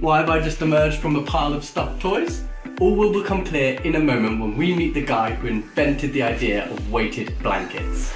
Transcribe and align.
Why 0.00 0.18
have 0.18 0.30
I 0.30 0.38
just 0.38 0.62
emerged 0.62 1.00
from 1.00 1.16
a 1.16 1.22
pile 1.22 1.52
of 1.52 1.64
stuffed 1.64 2.00
toys? 2.00 2.44
All 2.80 2.94
will 2.94 3.12
become 3.12 3.44
clear 3.44 3.80
in 3.80 3.96
a 3.96 3.98
moment 3.98 4.40
when 4.40 4.56
we 4.56 4.72
meet 4.72 4.94
the 4.94 5.04
guy 5.04 5.34
who 5.34 5.48
invented 5.48 6.12
the 6.12 6.22
idea 6.22 6.70
of 6.70 6.92
weighted 6.92 7.36
blankets. 7.42 8.14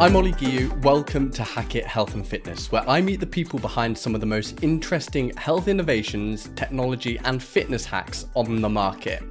I'm 0.00 0.16
Ollie 0.16 0.32
Guillou. 0.32 0.76
Welcome 0.82 1.30
to 1.30 1.44
Hack 1.44 1.76
It 1.76 1.86
Health 1.86 2.14
and 2.14 2.26
Fitness, 2.26 2.72
where 2.72 2.82
I 2.88 3.00
meet 3.00 3.20
the 3.20 3.26
people 3.28 3.60
behind 3.60 3.96
some 3.96 4.12
of 4.12 4.20
the 4.20 4.26
most 4.26 4.60
interesting 4.60 5.32
health 5.36 5.68
innovations, 5.68 6.50
technology, 6.56 7.20
and 7.24 7.40
fitness 7.40 7.84
hacks 7.84 8.26
on 8.34 8.60
the 8.60 8.68
market. 8.68 9.22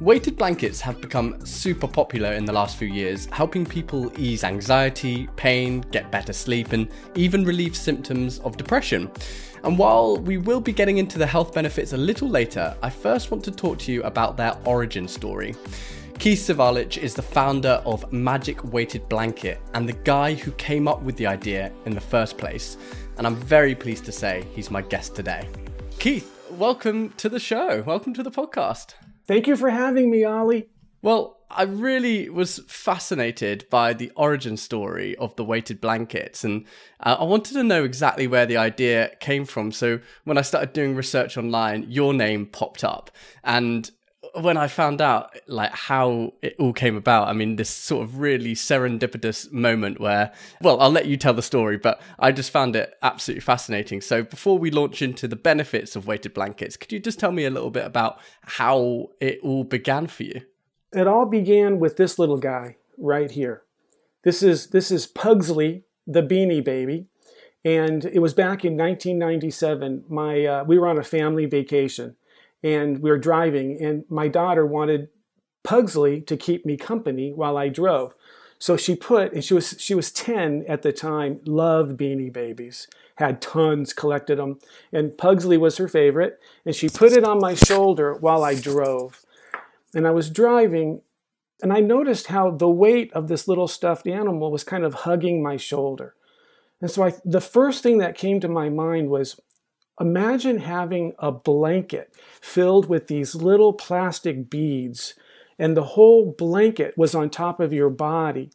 Weighted 0.00 0.36
blankets 0.36 0.78
have 0.82 1.00
become 1.00 1.42
super 1.46 1.88
popular 1.88 2.32
in 2.32 2.44
the 2.44 2.52
last 2.52 2.76
few 2.76 2.86
years, 2.86 3.24
helping 3.32 3.64
people 3.64 4.12
ease 4.20 4.44
anxiety, 4.44 5.26
pain, 5.36 5.80
get 5.90 6.12
better 6.12 6.34
sleep, 6.34 6.74
and 6.74 6.90
even 7.14 7.46
relieve 7.46 7.74
symptoms 7.74 8.38
of 8.40 8.58
depression. 8.58 9.10
And 9.64 9.78
while 9.78 10.18
we 10.18 10.36
will 10.36 10.60
be 10.60 10.74
getting 10.74 10.98
into 10.98 11.18
the 11.18 11.26
health 11.26 11.54
benefits 11.54 11.94
a 11.94 11.96
little 11.96 12.28
later, 12.28 12.76
I 12.82 12.90
first 12.90 13.30
want 13.30 13.42
to 13.44 13.50
talk 13.50 13.78
to 13.78 13.92
you 13.92 14.02
about 14.02 14.36
their 14.36 14.54
origin 14.66 15.08
story. 15.08 15.54
Keith 16.18 16.40
Zivalich 16.40 16.98
is 16.98 17.14
the 17.14 17.22
founder 17.22 17.80
of 17.86 18.12
Magic 18.12 18.62
Weighted 18.64 19.08
Blanket 19.08 19.62
and 19.72 19.88
the 19.88 19.94
guy 19.94 20.34
who 20.34 20.52
came 20.52 20.88
up 20.88 21.00
with 21.00 21.16
the 21.16 21.26
idea 21.26 21.72
in 21.86 21.94
the 21.94 22.02
first 22.02 22.36
place. 22.36 22.76
And 23.16 23.26
I'm 23.26 23.36
very 23.36 23.74
pleased 23.74 24.04
to 24.04 24.12
say 24.12 24.44
he's 24.54 24.70
my 24.70 24.82
guest 24.82 25.16
today. 25.16 25.48
Keith, 25.98 26.30
welcome 26.50 27.14
to 27.16 27.30
the 27.30 27.40
show. 27.40 27.82
Welcome 27.86 28.12
to 28.12 28.22
the 28.22 28.30
podcast. 28.30 28.92
Thank 29.26 29.46
you 29.46 29.56
for 29.56 29.70
having 29.70 30.10
me, 30.10 30.24
Ollie. 30.24 30.68
Well, 31.02 31.36
I 31.50 31.62
really 31.62 32.28
was 32.28 32.60
fascinated 32.66 33.66
by 33.70 33.92
the 33.92 34.10
origin 34.16 34.56
story 34.56 35.16
of 35.16 35.34
the 35.36 35.44
weighted 35.44 35.80
blankets, 35.80 36.42
and 36.42 36.66
uh, 37.00 37.16
I 37.20 37.24
wanted 37.24 37.54
to 37.54 37.62
know 37.62 37.84
exactly 37.84 38.26
where 38.26 38.46
the 38.46 38.56
idea 38.56 39.12
came 39.20 39.44
from. 39.44 39.70
So, 39.72 40.00
when 40.24 40.38
I 40.38 40.42
started 40.42 40.72
doing 40.72 40.96
research 40.96 41.36
online, 41.36 41.86
your 41.88 42.12
name 42.12 42.46
popped 42.46 42.82
up, 42.82 43.10
and 43.44 43.90
when 44.40 44.56
I 44.56 44.68
found 44.68 45.00
out 45.00 45.34
like 45.46 45.72
how 45.72 46.32
it 46.42 46.56
all 46.58 46.72
came 46.72 46.96
about, 46.96 47.28
I 47.28 47.32
mean, 47.32 47.56
this 47.56 47.70
sort 47.70 48.04
of 48.04 48.18
really 48.18 48.54
serendipitous 48.54 49.50
moment 49.52 50.00
where, 50.00 50.32
well, 50.60 50.80
I'll 50.80 50.90
let 50.90 51.06
you 51.06 51.16
tell 51.16 51.34
the 51.34 51.42
story, 51.42 51.78
but 51.78 52.00
I 52.18 52.32
just 52.32 52.50
found 52.50 52.76
it 52.76 52.94
absolutely 53.02 53.40
fascinating. 53.40 54.00
So 54.00 54.22
before 54.22 54.58
we 54.58 54.70
launch 54.70 55.02
into 55.02 55.26
the 55.26 55.36
benefits 55.36 55.96
of 55.96 56.06
weighted 56.06 56.34
blankets, 56.34 56.76
could 56.76 56.92
you 56.92 57.00
just 57.00 57.18
tell 57.18 57.32
me 57.32 57.44
a 57.44 57.50
little 57.50 57.70
bit 57.70 57.84
about 57.84 58.18
how 58.42 59.08
it 59.20 59.40
all 59.42 59.64
began 59.64 60.06
for 60.06 60.24
you? 60.24 60.42
It 60.92 61.06
all 61.06 61.26
began 61.26 61.78
with 61.78 61.96
this 61.96 62.18
little 62.18 62.38
guy 62.38 62.76
right 62.98 63.30
here. 63.30 63.62
This 64.22 64.42
is 64.42 64.68
this 64.68 64.90
is 64.90 65.06
Pugsley, 65.06 65.84
the 66.06 66.22
Beanie 66.22 66.64
Baby, 66.64 67.06
and 67.64 68.04
it 68.04 68.18
was 68.18 68.34
back 68.34 68.64
in 68.64 68.76
1997. 68.76 70.04
My 70.08 70.44
uh, 70.44 70.64
we 70.64 70.78
were 70.78 70.88
on 70.88 70.98
a 70.98 71.04
family 71.04 71.46
vacation 71.46 72.16
and 72.62 72.98
we 73.00 73.10
were 73.10 73.18
driving, 73.18 73.82
and 73.82 74.04
my 74.08 74.28
daughter 74.28 74.66
wanted 74.66 75.08
Pugsley 75.62 76.20
to 76.22 76.36
keep 76.36 76.64
me 76.64 76.76
company 76.76 77.32
while 77.32 77.56
I 77.56 77.68
drove. 77.68 78.14
So 78.58 78.76
she 78.76 78.96
put, 78.96 79.32
and 79.32 79.44
she 79.44 79.54
was 79.54 79.74
she 79.78 79.94
was 79.94 80.10
10 80.10 80.64
at 80.68 80.82
the 80.82 80.92
time, 80.92 81.40
loved 81.44 81.98
Beanie 81.98 82.32
Babies, 82.32 82.88
had 83.16 83.42
tons, 83.42 83.92
collected 83.92 84.38
them, 84.38 84.58
and 84.92 85.16
Pugsley 85.18 85.58
was 85.58 85.76
her 85.76 85.88
favorite. 85.88 86.40
And 86.64 86.74
she 86.74 86.88
put 86.88 87.12
it 87.12 87.24
on 87.24 87.38
my 87.38 87.54
shoulder 87.54 88.14
while 88.14 88.42
I 88.42 88.54
drove, 88.54 89.24
and 89.94 90.06
I 90.06 90.10
was 90.10 90.30
driving, 90.30 91.02
and 91.62 91.72
I 91.72 91.80
noticed 91.80 92.28
how 92.28 92.50
the 92.50 92.68
weight 92.68 93.12
of 93.12 93.28
this 93.28 93.46
little 93.46 93.68
stuffed 93.68 94.06
animal 94.06 94.50
was 94.50 94.64
kind 94.64 94.84
of 94.84 94.94
hugging 94.94 95.42
my 95.42 95.56
shoulder. 95.56 96.14
And 96.80 96.90
so 96.90 97.04
I, 97.04 97.14
the 97.24 97.40
first 97.40 97.82
thing 97.82 97.98
that 97.98 98.18
came 98.18 98.40
to 98.40 98.48
my 98.48 98.68
mind 98.68 99.08
was, 99.08 99.40
Imagine 99.98 100.58
having 100.58 101.14
a 101.18 101.32
blanket 101.32 102.12
filled 102.40 102.88
with 102.88 103.06
these 103.06 103.34
little 103.34 103.72
plastic 103.72 104.50
beads, 104.50 105.14
and 105.58 105.76
the 105.76 105.84
whole 105.84 106.34
blanket 106.36 106.98
was 106.98 107.14
on 107.14 107.30
top 107.30 107.60
of 107.60 107.72
your 107.72 107.88
body. 107.88 108.50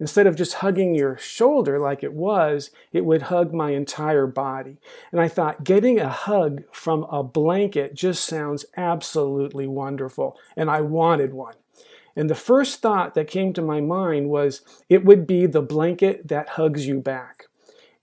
Instead 0.00 0.26
of 0.26 0.36
just 0.36 0.54
hugging 0.54 0.94
your 0.94 1.18
shoulder 1.18 1.78
like 1.78 2.02
it 2.04 2.12
was, 2.12 2.70
it 2.92 3.04
would 3.04 3.22
hug 3.22 3.52
my 3.52 3.72
entire 3.72 4.26
body. 4.26 4.78
And 5.10 5.20
I 5.20 5.28
thought, 5.28 5.64
getting 5.64 5.98
a 5.98 6.08
hug 6.08 6.62
from 6.72 7.02
a 7.10 7.22
blanket 7.22 7.94
just 7.94 8.24
sounds 8.24 8.64
absolutely 8.76 9.66
wonderful, 9.66 10.38
and 10.56 10.70
I 10.70 10.80
wanted 10.80 11.34
one. 11.34 11.56
And 12.16 12.30
the 12.30 12.34
first 12.34 12.80
thought 12.80 13.14
that 13.14 13.28
came 13.28 13.52
to 13.52 13.62
my 13.62 13.80
mind 13.80 14.30
was 14.30 14.62
it 14.88 15.04
would 15.04 15.26
be 15.26 15.46
the 15.46 15.62
blanket 15.62 16.28
that 16.28 16.50
hugs 16.50 16.86
you 16.86 17.00
back. 17.00 17.44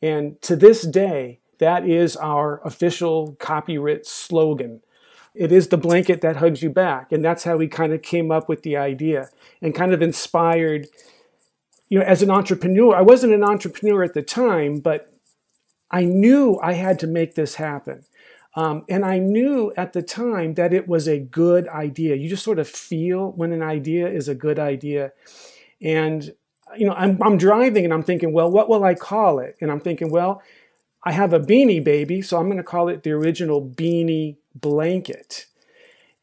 And 0.02 0.41
to 0.44 0.56
this 0.56 0.84
day, 0.84 1.40
that 1.59 1.88
is 1.88 2.16
our 2.17 2.61
official 2.66 3.35
copyright 3.39 4.05
slogan. 4.05 4.81
It 5.33 5.51
is 5.51 5.67
the 5.67 5.77
blanket 5.77 6.21
that 6.21 6.38
hugs 6.38 6.61
you 6.61 6.69
back. 6.69 7.11
And 7.11 7.23
that's 7.23 7.43
how 7.43 7.57
we 7.57 7.67
kind 7.67 7.93
of 7.93 8.01
came 8.01 8.31
up 8.31 8.47
with 8.47 8.63
the 8.63 8.77
idea 8.77 9.29
and 9.61 9.75
kind 9.75 9.93
of 9.93 10.01
inspired, 10.01 10.88
you 11.89 11.99
know, 11.99 12.05
as 12.05 12.21
an 12.21 12.31
entrepreneur. 12.31 12.95
I 12.95 13.01
wasn't 13.01 13.33
an 13.33 13.43
entrepreneur 13.43 14.03
at 14.03 14.13
the 14.13 14.21
time, 14.21 14.79
but 14.79 15.11
I 15.91 16.05
knew 16.05 16.59
I 16.63 16.73
had 16.73 16.99
to 16.99 17.07
make 17.07 17.35
this 17.35 17.55
happen. 17.55 18.05
Um, 18.55 18.85
and 18.87 19.03
I 19.03 19.19
knew 19.19 19.73
at 19.75 19.91
the 19.91 20.01
time 20.01 20.53
that 20.53 20.73
it 20.73 20.87
was 20.87 21.07
a 21.07 21.19
good 21.19 21.67
idea. 21.67 22.16
You 22.16 22.29
just 22.29 22.43
sort 22.43 22.59
of 22.59 22.69
feel 22.69 23.31
when 23.31 23.51
an 23.51 23.61
idea 23.61 24.07
is 24.07 24.29
a 24.29 24.35
good 24.35 24.57
idea. 24.57 25.11
And, 25.81 26.33
you 26.77 26.85
know, 26.85 26.93
I'm, 26.93 27.22
I'm 27.22 27.37
driving 27.37 27.83
and 27.83 27.93
I'm 27.93 28.03
thinking, 28.03 28.31
well, 28.31 28.49
what 28.49 28.69
will 28.69 28.85
I 28.85 28.95
call 28.95 29.39
it? 29.39 29.57
And 29.59 29.69
I'm 29.69 29.81
thinking, 29.81 30.09
well, 30.09 30.41
I 31.05 31.11
have 31.11 31.33
a 31.33 31.39
beanie 31.39 31.83
baby, 31.83 32.21
so 32.21 32.38
I'm 32.38 32.47
going 32.47 32.57
to 32.57 32.63
call 32.63 32.89
it 32.89 33.03
the 33.03 33.11
original 33.11 33.61
beanie 33.63 34.38
blanket. 34.55 35.45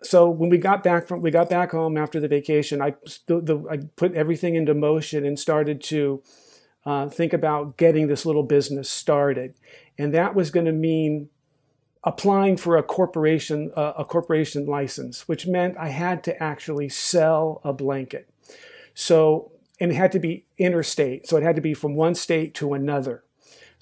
So 0.02 0.28
when 0.28 0.50
we 0.50 0.58
got 0.58 0.82
back 0.82 1.06
from 1.06 1.22
we 1.22 1.30
got 1.30 1.48
back 1.48 1.70
home 1.70 1.96
after 1.96 2.18
the 2.18 2.26
vacation, 2.26 2.82
I 2.82 2.94
the, 3.26 3.64
I 3.70 3.76
put 3.94 4.14
everything 4.14 4.56
into 4.56 4.74
motion 4.74 5.24
and 5.24 5.38
started 5.38 5.80
to 5.84 6.22
uh, 6.84 7.08
think 7.08 7.32
about 7.32 7.76
getting 7.76 8.08
this 8.08 8.26
little 8.26 8.42
business 8.42 8.90
started, 8.90 9.54
and 9.96 10.12
that 10.12 10.34
was 10.34 10.50
going 10.50 10.66
to 10.66 10.72
mean 10.72 11.28
applying 12.02 12.56
for 12.56 12.76
a 12.76 12.82
corporation 12.82 13.70
uh, 13.76 13.92
a 13.96 14.04
corporation 14.04 14.66
license, 14.66 15.28
which 15.28 15.46
meant 15.46 15.76
I 15.78 15.90
had 15.90 16.24
to 16.24 16.42
actually 16.42 16.88
sell 16.88 17.60
a 17.62 17.72
blanket. 17.72 18.28
So 18.94 19.52
and 19.78 19.92
it 19.92 19.94
had 19.94 20.10
to 20.12 20.18
be 20.18 20.44
interstate, 20.58 21.28
so 21.28 21.36
it 21.36 21.44
had 21.44 21.54
to 21.54 21.62
be 21.62 21.74
from 21.74 21.94
one 21.94 22.16
state 22.16 22.54
to 22.54 22.74
another. 22.74 23.22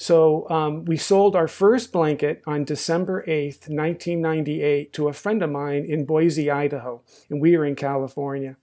So 0.00 0.48
um, 0.48 0.86
we 0.86 0.96
sold 0.96 1.36
our 1.36 1.46
first 1.46 1.92
blanket 1.92 2.40
on 2.46 2.64
December 2.64 3.22
8th, 3.28 3.68
1998, 3.68 4.94
to 4.94 5.08
a 5.08 5.12
friend 5.12 5.42
of 5.42 5.50
mine 5.50 5.84
in 5.86 6.06
Boise, 6.06 6.50
Idaho, 6.50 7.02
and 7.28 7.38
we 7.38 7.54
are 7.54 7.66
in 7.66 7.76
California. 7.76 8.56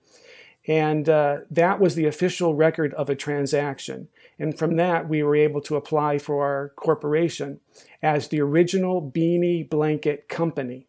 And 0.67 1.07
uh, 1.07 1.41
that 1.51 1.79
was 1.79 1.93
the 1.93 2.07
official 2.07 2.55
record 2.55 2.91
of 2.95 3.07
a 3.07 3.15
transaction. 3.15 4.07
And 4.39 4.57
from 4.57 4.77
that, 4.77 5.07
we 5.07 5.21
were 5.21 5.35
able 5.35 5.61
to 5.61 5.75
apply 5.75 6.17
for 6.17 6.43
our 6.43 6.69
corporation 6.69 7.59
as 8.01 8.29
the 8.29 8.41
original 8.41 8.99
Beanie 8.99 9.69
Blanket 9.69 10.27
Company. 10.29 10.87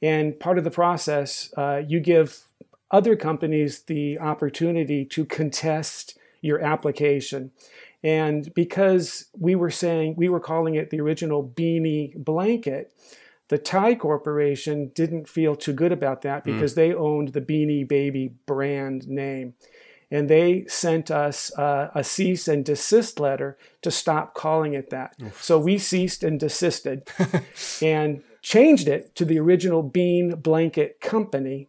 And 0.00 0.38
part 0.38 0.58
of 0.58 0.64
the 0.64 0.70
process, 0.70 1.52
uh, 1.56 1.82
you 1.84 1.98
give 1.98 2.44
other 2.92 3.16
companies 3.16 3.80
the 3.82 4.16
opportunity 4.20 5.04
to 5.06 5.24
contest 5.24 6.16
your 6.40 6.60
application. 6.60 7.50
And 8.04 8.52
because 8.54 9.26
we 9.38 9.54
were 9.54 9.70
saying, 9.70 10.14
we 10.16 10.28
were 10.28 10.40
calling 10.40 10.74
it 10.74 10.90
the 10.90 11.00
original 11.00 11.46
beanie 11.46 12.16
blanket, 12.16 12.92
the 13.48 13.58
Ty 13.58 13.96
corporation 13.96 14.90
didn't 14.94 15.28
feel 15.28 15.54
too 15.54 15.72
good 15.74 15.92
about 15.92 16.22
that 16.22 16.44
hmm. 16.44 16.54
because 16.54 16.72
mm. 16.72 16.76
they 16.76 16.94
owned 16.94 17.28
the 17.28 17.40
Beanie 17.40 17.86
Baby 17.86 18.32
brand 18.46 19.06
name. 19.08 19.54
And 20.10 20.28
they 20.28 20.66
sent 20.68 21.10
us 21.10 21.52
uh, 21.58 21.90
a 21.94 22.04
cease 22.04 22.48
and 22.48 22.64
desist 22.64 23.20
letter 23.20 23.56
to 23.82 23.90
stop 23.90 24.34
calling 24.34 24.74
it 24.74 24.90
that. 24.90 25.16
Oof. 25.22 25.42
So 25.42 25.58
we 25.58 25.78
ceased 25.78 26.22
and 26.22 26.40
desisted 26.40 27.08
and 27.82 28.22
changed 28.42 28.88
it 28.88 29.14
to 29.16 29.24
the 29.24 29.38
original 29.38 29.82
Bean 29.82 30.34
Blanket 30.36 31.00
Company 31.00 31.68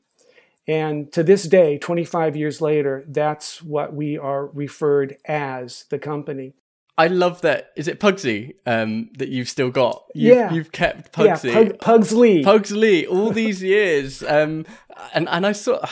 and 0.68 1.12
to 1.12 1.24
this 1.24 1.44
day, 1.44 1.78
25 1.78 2.36
years 2.36 2.62
later, 2.62 3.04
that's 3.08 3.62
what 3.62 3.94
we 3.94 4.18
are 4.18 4.48
referred 4.48 5.18
as 5.26 5.86
the 5.90 6.00
company. 6.00 6.54
I 6.98 7.08
love 7.08 7.42
that. 7.42 7.72
Is 7.76 7.88
it 7.88 8.00
Pugsley 8.00 8.56
um, 8.66 9.10
that 9.18 9.30
you've 9.30 9.50
still 9.50 9.72
got? 9.72 10.04
You've, 10.14 10.38
yeah, 10.38 10.54
you've 10.54 10.72
kept 10.72 11.12
Pugsley. 11.12 11.50
Yeah, 11.52 11.70
Pug, 11.70 11.80
Pugsley. 11.80 12.44
Pugsley. 12.44 13.08
All 13.08 13.32
these 13.32 13.64
years, 13.64 14.22
um, 14.24 14.66
and 15.14 15.28
and 15.30 15.46
I 15.46 15.54
saw. 15.54 15.86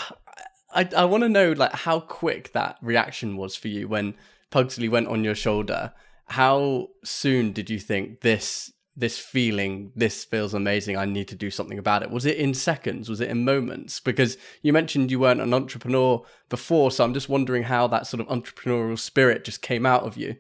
I 0.74 0.88
I 0.96 1.06
want 1.06 1.24
to 1.24 1.30
know 1.30 1.54
like 1.54 1.74
how 1.74 2.00
quick 2.00 2.54
that 2.54 2.78
reaction 2.82 3.36
was 3.36 3.56
for 3.56 3.68
you 3.68 3.88
when 3.88 4.14
Pugsley 4.52 4.88
went 4.88 5.08
on 5.08 5.24
your 5.24 5.36
shoulder. 5.36 5.92
How 6.28 6.90
soon 7.04 7.52
did 7.52 7.70
you 7.70 7.80
think 7.80 8.22
this 8.22 8.72
this 8.96 9.18
feeling, 9.18 9.92
this 9.96 10.26
feels 10.26 10.54
amazing, 10.54 10.98
I 10.98 11.06
need 11.06 11.28
to 11.30 11.36
do 11.36 11.50
something 11.50 11.80
about 11.80 12.04
it? 12.04 12.12
Was 12.12 12.26
it 12.26 12.38
in 12.38 12.54
seconds? 12.54 13.10
Was 13.10 13.22
it 13.22 13.30
in 13.30 13.46
moments? 13.46 14.00
Because 14.00 14.38
you 14.62 14.74
mentioned 14.74 15.12
you 15.12 15.20
weren't 15.20 15.42
an 15.42 15.54
entrepreneur 15.54 16.24
before, 16.50 16.92
so 16.92 17.04
I'm 17.04 17.14
just 17.14 17.30
wondering 17.30 17.64
how 17.64 17.88
that 17.88 18.06
sort 18.06 18.22
of 18.22 18.28
entrepreneurial 18.28 19.00
spirit 19.00 19.46
just 19.46 19.62
came 19.62 19.86
out 19.86 20.04
of 20.04 20.18
you. 20.18 20.36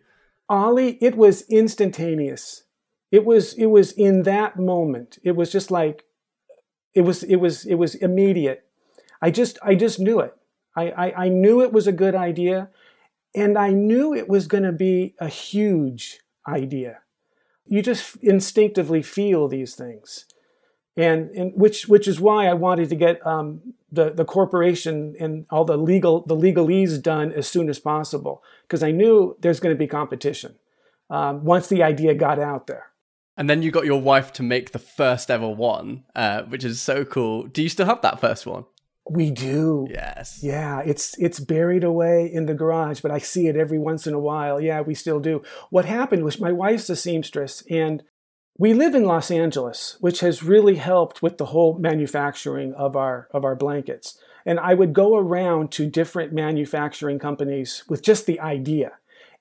Ollie, 0.49 0.97
it 1.01 1.15
was 1.15 1.43
instantaneous. 1.49 2.63
It 3.09 3.25
was 3.25 3.53
it 3.53 3.67
was 3.67 3.93
in 3.93 4.23
that 4.23 4.57
moment. 4.57 5.17
It 5.23 5.35
was 5.35 5.51
just 5.51 5.71
like 5.71 6.03
it 6.93 7.01
was 7.01 7.23
it 7.23 7.37
was 7.37 7.65
it 7.65 7.75
was 7.75 7.95
immediate. 7.95 8.65
I 9.21 9.31
just 9.31 9.57
I 9.63 9.75
just 9.75 9.99
knew 9.99 10.19
it. 10.19 10.33
I, 10.75 10.91
I, 10.91 11.23
I 11.25 11.29
knew 11.29 11.61
it 11.61 11.73
was 11.73 11.87
a 11.87 11.91
good 11.91 12.15
idea, 12.15 12.69
and 13.35 13.57
I 13.57 13.71
knew 13.71 14.13
it 14.13 14.27
was 14.27 14.47
going 14.47 14.63
to 14.63 14.71
be 14.71 15.15
a 15.19 15.27
huge 15.27 16.19
idea. 16.47 16.99
You 17.71 17.81
just 17.81 18.17
instinctively 18.17 19.01
feel 19.01 19.47
these 19.47 19.75
things, 19.75 20.25
and, 20.97 21.29
and 21.31 21.53
which 21.55 21.87
which 21.87 22.05
is 22.05 22.19
why 22.19 22.47
I 22.47 22.53
wanted 22.53 22.89
to 22.89 22.95
get 22.95 23.25
um, 23.25 23.61
the 23.89 24.09
the 24.09 24.25
corporation 24.25 25.15
and 25.19 25.45
all 25.49 25.63
the 25.63 25.77
legal 25.77 26.25
the 26.25 26.35
legalese 26.35 27.01
done 27.01 27.31
as 27.31 27.47
soon 27.47 27.69
as 27.69 27.79
possible 27.79 28.43
because 28.63 28.83
I 28.83 28.91
knew 28.91 29.37
there's 29.39 29.61
going 29.61 29.73
to 29.73 29.79
be 29.79 29.87
competition 29.87 30.55
um, 31.09 31.45
once 31.45 31.67
the 31.67 31.81
idea 31.81 32.13
got 32.13 32.39
out 32.39 32.67
there. 32.67 32.87
And 33.37 33.49
then 33.49 33.61
you 33.61 33.71
got 33.71 33.85
your 33.85 34.01
wife 34.01 34.33
to 34.33 34.43
make 34.43 34.71
the 34.71 34.79
first 34.79 35.31
ever 35.31 35.47
one, 35.47 36.03
uh, 36.13 36.43
which 36.43 36.65
is 36.65 36.81
so 36.81 37.05
cool. 37.05 37.47
Do 37.47 37.63
you 37.63 37.69
still 37.69 37.85
have 37.85 38.01
that 38.01 38.19
first 38.19 38.45
one? 38.45 38.65
We 39.11 39.29
do. 39.29 39.87
Yes. 39.89 40.39
Yeah, 40.41 40.81
it's 40.85 41.17
it's 41.19 41.39
buried 41.39 41.83
away 41.83 42.31
in 42.31 42.45
the 42.45 42.53
garage, 42.53 43.01
but 43.01 43.11
I 43.11 43.17
see 43.17 43.47
it 43.47 43.57
every 43.57 43.77
once 43.77 44.07
in 44.07 44.13
a 44.13 44.19
while. 44.19 44.61
Yeah, 44.61 44.79
we 44.79 44.95
still 44.95 45.19
do. 45.19 45.43
What 45.69 45.83
happened 45.83 46.23
was 46.23 46.39
my 46.39 46.53
wife's 46.53 46.89
a 46.89 46.95
seamstress 46.95 47.61
and 47.69 48.03
we 48.57 48.73
live 48.73 48.95
in 48.95 49.03
Los 49.03 49.29
Angeles, 49.29 49.97
which 49.99 50.21
has 50.21 50.43
really 50.43 50.75
helped 50.75 51.21
with 51.21 51.37
the 51.37 51.47
whole 51.47 51.77
manufacturing 51.77 52.73
of 52.75 52.95
our 52.95 53.27
of 53.31 53.43
our 53.43 53.55
blankets. 53.55 54.17
And 54.45 54.61
I 54.61 54.75
would 54.75 54.93
go 54.93 55.17
around 55.17 55.71
to 55.73 55.89
different 55.89 56.31
manufacturing 56.31 57.19
companies 57.19 57.83
with 57.89 58.01
just 58.01 58.25
the 58.25 58.39
idea. 58.39 58.93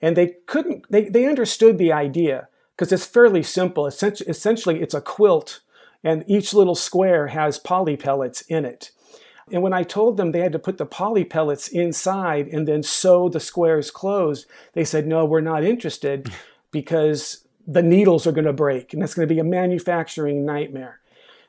And 0.03 0.17
they 0.17 0.35
couldn't 0.47 0.91
they, 0.91 1.05
they 1.05 1.27
understood 1.27 1.79
the 1.79 1.93
idea 1.93 2.49
because 2.75 2.91
it's 2.91 3.07
fairly 3.07 3.45
simple. 3.45 3.87
Essentially, 3.87 4.81
it's 4.83 4.95
a 4.95 5.01
quilt 5.01 5.61
and 6.03 6.25
each 6.27 6.53
little 6.55 6.75
square 6.75 7.29
has 7.29 7.59
poly 7.59 7.97
pellets 7.97 8.41
in 8.43 8.65
it. 8.65 8.91
And 9.53 9.63
when 9.63 9.73
I 9.73 9.83
told 9.83 10.17
them 10.17 10.33
they 10.33 10.41
had 10.41 10.53
to 10.53 10.59
put 10.59 10.79
the 10.79 10.87
poly 10.87 11.25
pellets 11.25 11.69
inside 11.69 12.49
and 12.49 12.67
then 12.67 12.83
sew 12.83 13.29
the 13.29 13.41
squares 13.41 13.91
closed, 13.91 14.47
they 14.73 14.85
said, 14.85 15.07
no, 15.07 15.25
we're 15.25 15.41
not 15.41 15.65
interested 15.65 16.33
because 16.71 17.45
the 17.67 17.83
needles 17.83 18.27
are 18.27 18.33
going 18.33 18.47
to 18.47 18.53
break 18.53 18.93
and 18.93 19.03
that's 19.03 19.15
going 19.15 19.29
to 19.29 19.35
be 19.35 19.41
a 19.41 19.45
manufacturing 19.45 20.45
nightmare. 20.45 21.01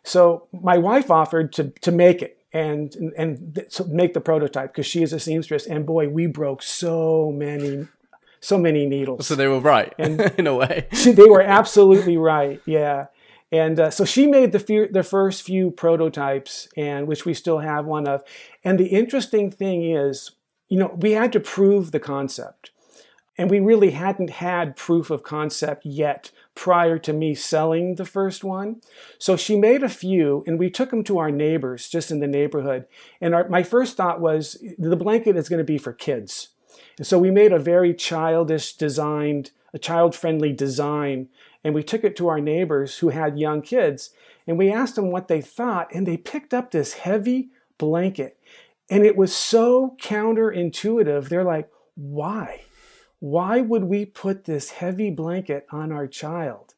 So 0.03 0.47
my 0.51 0.77
wife 0.77 1.11
offered 1.11 1.53
to, 1.53 1.69
to 1.81 1.91
make 1.91 2.21
it 2.21 2.37
and, 2.53 2.93
and, 3.17 3.65
so 3.69 3.85
make 3.85 4.13
the 4.13 4.19
prototype 4.19 4.73
because 4.73 4.85
she 4.85 5.03
is 5.03 5.13
a 5.13 5.19
seamstress. 5.19 5.65
And 5.65 5.85
boy, 5.85 6.09
we 6.09 6.27
broke 6.27 6.61
so 6.61 7.31
many, 7.31 7.87
so 8.41 8.57
many 8.57 8.85
needles. 8.85 9.27
So 9.27 9.35
they 9.35 9.47
were 9.47 9.59
right 9.59 9.93
and 9.97 10.19
in 10.37 10.47
a 10.47 10.55
way. 10.55 10.87
they 10.91 11.25
were 11.25 11.41
absolutely 11.41 12.17
right. 12.17 12.61
Yeah. 12.65 13.07
And 13.51 13.79
uh, 13.79 13.91
so 13.91 14.05
she 14.05 14.27
made 14.27 14.53
the, 14.53 14.89
the 14.91 15.03
first 15.03 15.43
few 15.43 15.71
prototypes, 15.71 16.69
and 16.77 17.07
which 17.07 17.25
we 17.25 17.33
still 17.33 17.59
have 17.59 17.85
one 17.85 18.07
of. 18.07 18.23
And 18.63 18.79
the 18.79 18.87
interesting 18.87 19.51
thing 19.51 19.83
is, 19.83 20.31
you 20.69 20.77
know, 20.77 20.97
we 20.97 21.11
had 21.11 21.33
to 21.33 21.39
prove 21.39 21.91
the 21.91 21.99
concept. 21.99 22.71
And 23.37 23.49
we 23.49 23.59
really 23.59 23.91
hadn't 23.91 24.29
had 24.29 24.75
proof 24.75 25.09
of 25.09 25.23
concept 25.23 25.85
yet 25.85 26.31
prior 26.53 26.99
to 26.99 27.13
me 27.13 27.33
selling 27.33 27.95
the 27.95 28.05
first 28.05 28.43
one. 28.43 28.81
So 29.17 29.35
she 29.35 29.57
made 29.57 29.83
a 29.83 29.89
few, 29.89 30.43
and 30.45 30.59
we 30.59 30.69
took 30.69 30.91
them 30.91 31.03
to 31.05 31.17
our 31.17 31.31
neighbors 31.31 31.89
just 31.89 32.11
in 32.11 32.19
the 32.19 32.27
neighborhood. 32.27 32.85
And 33.19 33.33
our, 33.33 33.47
my 33.49 33.63
first 33.63 33.97
thought 33.97 34.21
was 34.21 34.63
the 34.77 34.95
blanket 34.95 35.35
is 35.35 35.49
going 35.49 35.59
to 35.59 35.63
be 35.63 35.77
for 35.77 35.93
kids. 35.93 36.49
And 36.97 37.07
so 37.07 37.17
we 37.17 37.31
made 37.31 37.51
a 37.51 37.59
very 37.59 37.93
childish 37.93 38.73
designed, 38.73 39.51
a 39.73 39.79
child 39.79 40.13
friendly 40.13 40.53
design 40.53 41.29
and 41.63 41.75
we 41.75 41.83
took 41.83 42.03
it 42.03 42.15
to 42.17 42.27
our 42.27 42.39
neighbors 42.39 42.99
who 42.99 43.09
had 43.09 43.37
young 43.37 43.61
kids 43.61 44.11
and 44.47 44.57
we 44.57 44.71
asked 44.71 44.95
them 44.95 45.11
what 45.11 45.27
they 45.27 45.41
thought 45.41 45.93
and 45.93 46.07
they 46.07 46.17
picked 46.17 46.53
up 46.53 46.71
this 46.71 46.93
heavy 46.93 47.49
blanket. 47.77 48.37
And 48.89 49.05
it 49.05 49.15
was 49.15 49.33
so 49.33 49.95
counterintuitive. 50.01 51.29
They're 51.29 51.43
like 51.43 51.69
why? 51.95 52.61
Why 53.19 53.61
would 53.61 53.83
we 53.83 54.05
put 54.05 54.45
this 54.45 54.71
heavy 54.71 55.11
blanket 55.11 55.67
on 55.71 55.91
our 55.91 56.07
child? 56.07 56.73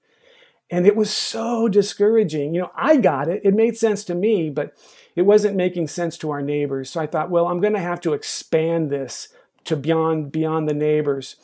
And 0.70 0.88
it 0.88 0.96
was 0.96 1.14
so 1.14 1.68
discouraging. 1.68 2.54
You 2.54 2.62
know 2.62 2.72
i 2.76 2.98
got 2.98 3.30
it. 3.30 3.42
It 3.44 3.54
made 3.54 3.78
sense 3.78 4.04
to 4.06 4.16
me 4.16 4.50
but 4.50 4.76
it 5.16 5.22
wasn't 5.22 5.56
making 5.56 5.88
sense 5.88 6.18
to 6.18 6.32
our 6.32 6.42
neighbors. 6.42 6.90
So 6.90 7.00
i 7.00 7.08
thought 7.08 7.30
well 7.30 7.48
i'm 7.48 7.62
going 7.62 7.74
to 7.74 7.80
have 7.80 8.02
to 8.02 8.14
expand 8.14 8.90
this 8.90 9.30
to 9.64 9.78
beyond 9.78 10.32
beyond 10.32 10.68
the 10.68 10.74
neighbors 10.74 11.38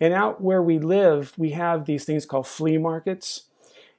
and 0.00 0.14
out 0.14 0.40
where 0.40 0.62
we 0.62 0.78
live, 0.78 1.34
we 1.36 1.50
have 1.50 1.84
these 1.84 2.04
things 2.04 2.26
called 2.26 2.46
flea 2.46 2.78
markets. 2.78 3.44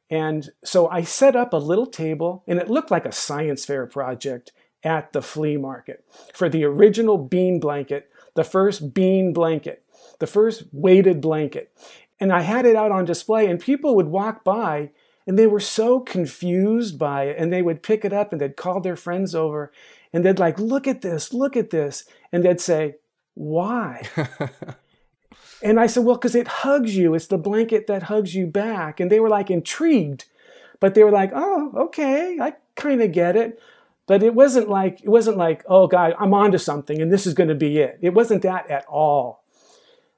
And 0.09 0.50
so 0.63 0.89
I 0.89 1.03
set 1.03 1.36
up 1.36 1.53
a 1.53 1.57
little 1.57 1.86
table, 1.86 2.44
and 2.48 2.59
it 2.59 2.69
looked 2.69 2.92
like 2.92 3.06
a 3.06 3.12
science 3.12 3.65
fair 3.65 3.86
project 3.86 4.51
at 4.83 5.13
the 5.13 5.21
flea 5.21 5.57
market 5.57 6.03
for 6.33 6.50
the 6.50 6.63
original 6.65 7.18
bean 7.18 7.59
blanket, 7.59 8.09
the 8.36 8.44
first 8.44 8.94
bean 8.94 9.31
blanket, 9.31 9.83
the 10.19 10.27
first 10.27 10.63
weighted 10.71 11.21
blanket. 11.21 11.71
And 12.19 12.33
I 12.33 12.42
had 12.42 12.65
it 12.65 12.75
out 12.75 12.92
on 12.92 13.06
display, 13.06 13.48
and 13.48 13.59
people 13.59 13.95
would 13.95 14.07
walk 14.07 14.44
by 14.44 14.92
and 15.27 15.38
they 15.38 15.48
were 15.48 15.59
so 15.59 16.00
confused 16.00 16.98
by 16.98 17.25
it, 17.25 17.38
and 17.38 17.53
they 17.53 17.62
would 17.62 17.83
pick 17.83 18.03
it 18.03 18.12
up 18.12 18.31
and 18.31 18.42
they'd 18.42 18.57
call 18.57 18.81
their 18.81 18.95
friends 18.95 19.36
over 19.36 19.71
and 20.13 20.25
they'd 20.25 20.39
like, 20.39 20.59
look 20.59 20.88
at 20.88 21.01
this, 21.01 21.33
look 21.33 21.56
at 21.56 21.69
this. 21.69 22.06
And 22.31 22.44
they'd 22.44 22.59
say, 22.59 22.95
why? 23.33 24.03
And 25.63 25.80
I 25.80 25.88
said, 25.88 26.04
well, 26.04 26.16
because 26.16 26.36
it 26.36 26.48
hugs 26.48 26.96
you. 26.96 27.13
It's 27.13 27.28
the 27.28 27.38
blanket 27.38 27.88
that 27.88 28.04
hugs 28.04 28.34
you 28.36 28.48
back. 28.48 29.00
And 29.00 29.12
they 29.12 29.19
were 29.19 29.30
like 29.30 29.52
intrigued, 29.52 30.25
but 30.80 30.96
they 30.96 31.04
were 31.04 31.12
like, 31.12 31.31
oh, 31.34 31.72
okay, 31.75 32.38
I 32.42 32.54
kind 32.75 33.02
of 33.02 33.12
get 33.12 33.36
it. 33.36 33.60
But 34.08 34.24
it 34.24 34.34
wasn't 34.34 34.69
like, 34.69 35.02
it 35.04 35.10
wasn't 35.10 35.38
like, 35.38 35.63
oh 35.68 35.88
God, 35.88 36.16
I'm 36.19 36.34
onto 36.34 36.58
something 36.58 37.02
and 37.02 37.13
this 37.13 37.28
is 37.28 37.34
going 37.34 37.50
to 37.50 37.56
be 37.56 37.78
it. 37.78 38.00
It 38.02 38.13
wasn't 38.13 38.42
that 38.42 38.69
at 38.69 38.86
all. 38.88 39.44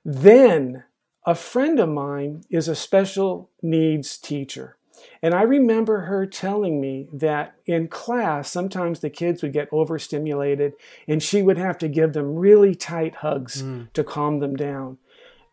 Then 0.05 0.83
a 1.25 1.35
friend 1.35 1.79
of 1.79 1.89
mine 1.89 2.43
is 2.49 2.67
a 2.67 2.75
special 2.75 3.49
needs 3.61 4.17
teacher. 4.17 4.77
And 5.21 5.33
I 5.33 5.43
remember 5.43 6.01
her 6.01 6.25
telling 6.25 6.81
me 6.81 7.07
that 7.13 7.55
in 7.65 7.87
class, 7.87 8.49
sometimes 8.49 8.99
the 8.99 9.09
kids 9.09 9.41
would 9.41 9.53
get 9.53 9.69
overstimulated 9.71 10.73
and 11.07 11.21
she 11.21 11.41
would 11.41 11.57
have 11.57 11.77
to 11.79 11.87
give 11.87 12.13
them 12.13 12.35
really 12.35 12.75
tight 12.75 13.15
hugs 13.15 13.63
mm. 13.63 13.91
to 13.93 14.03
calm 14.03 14.39
them 14.39 14.55
down. 14.55 14.97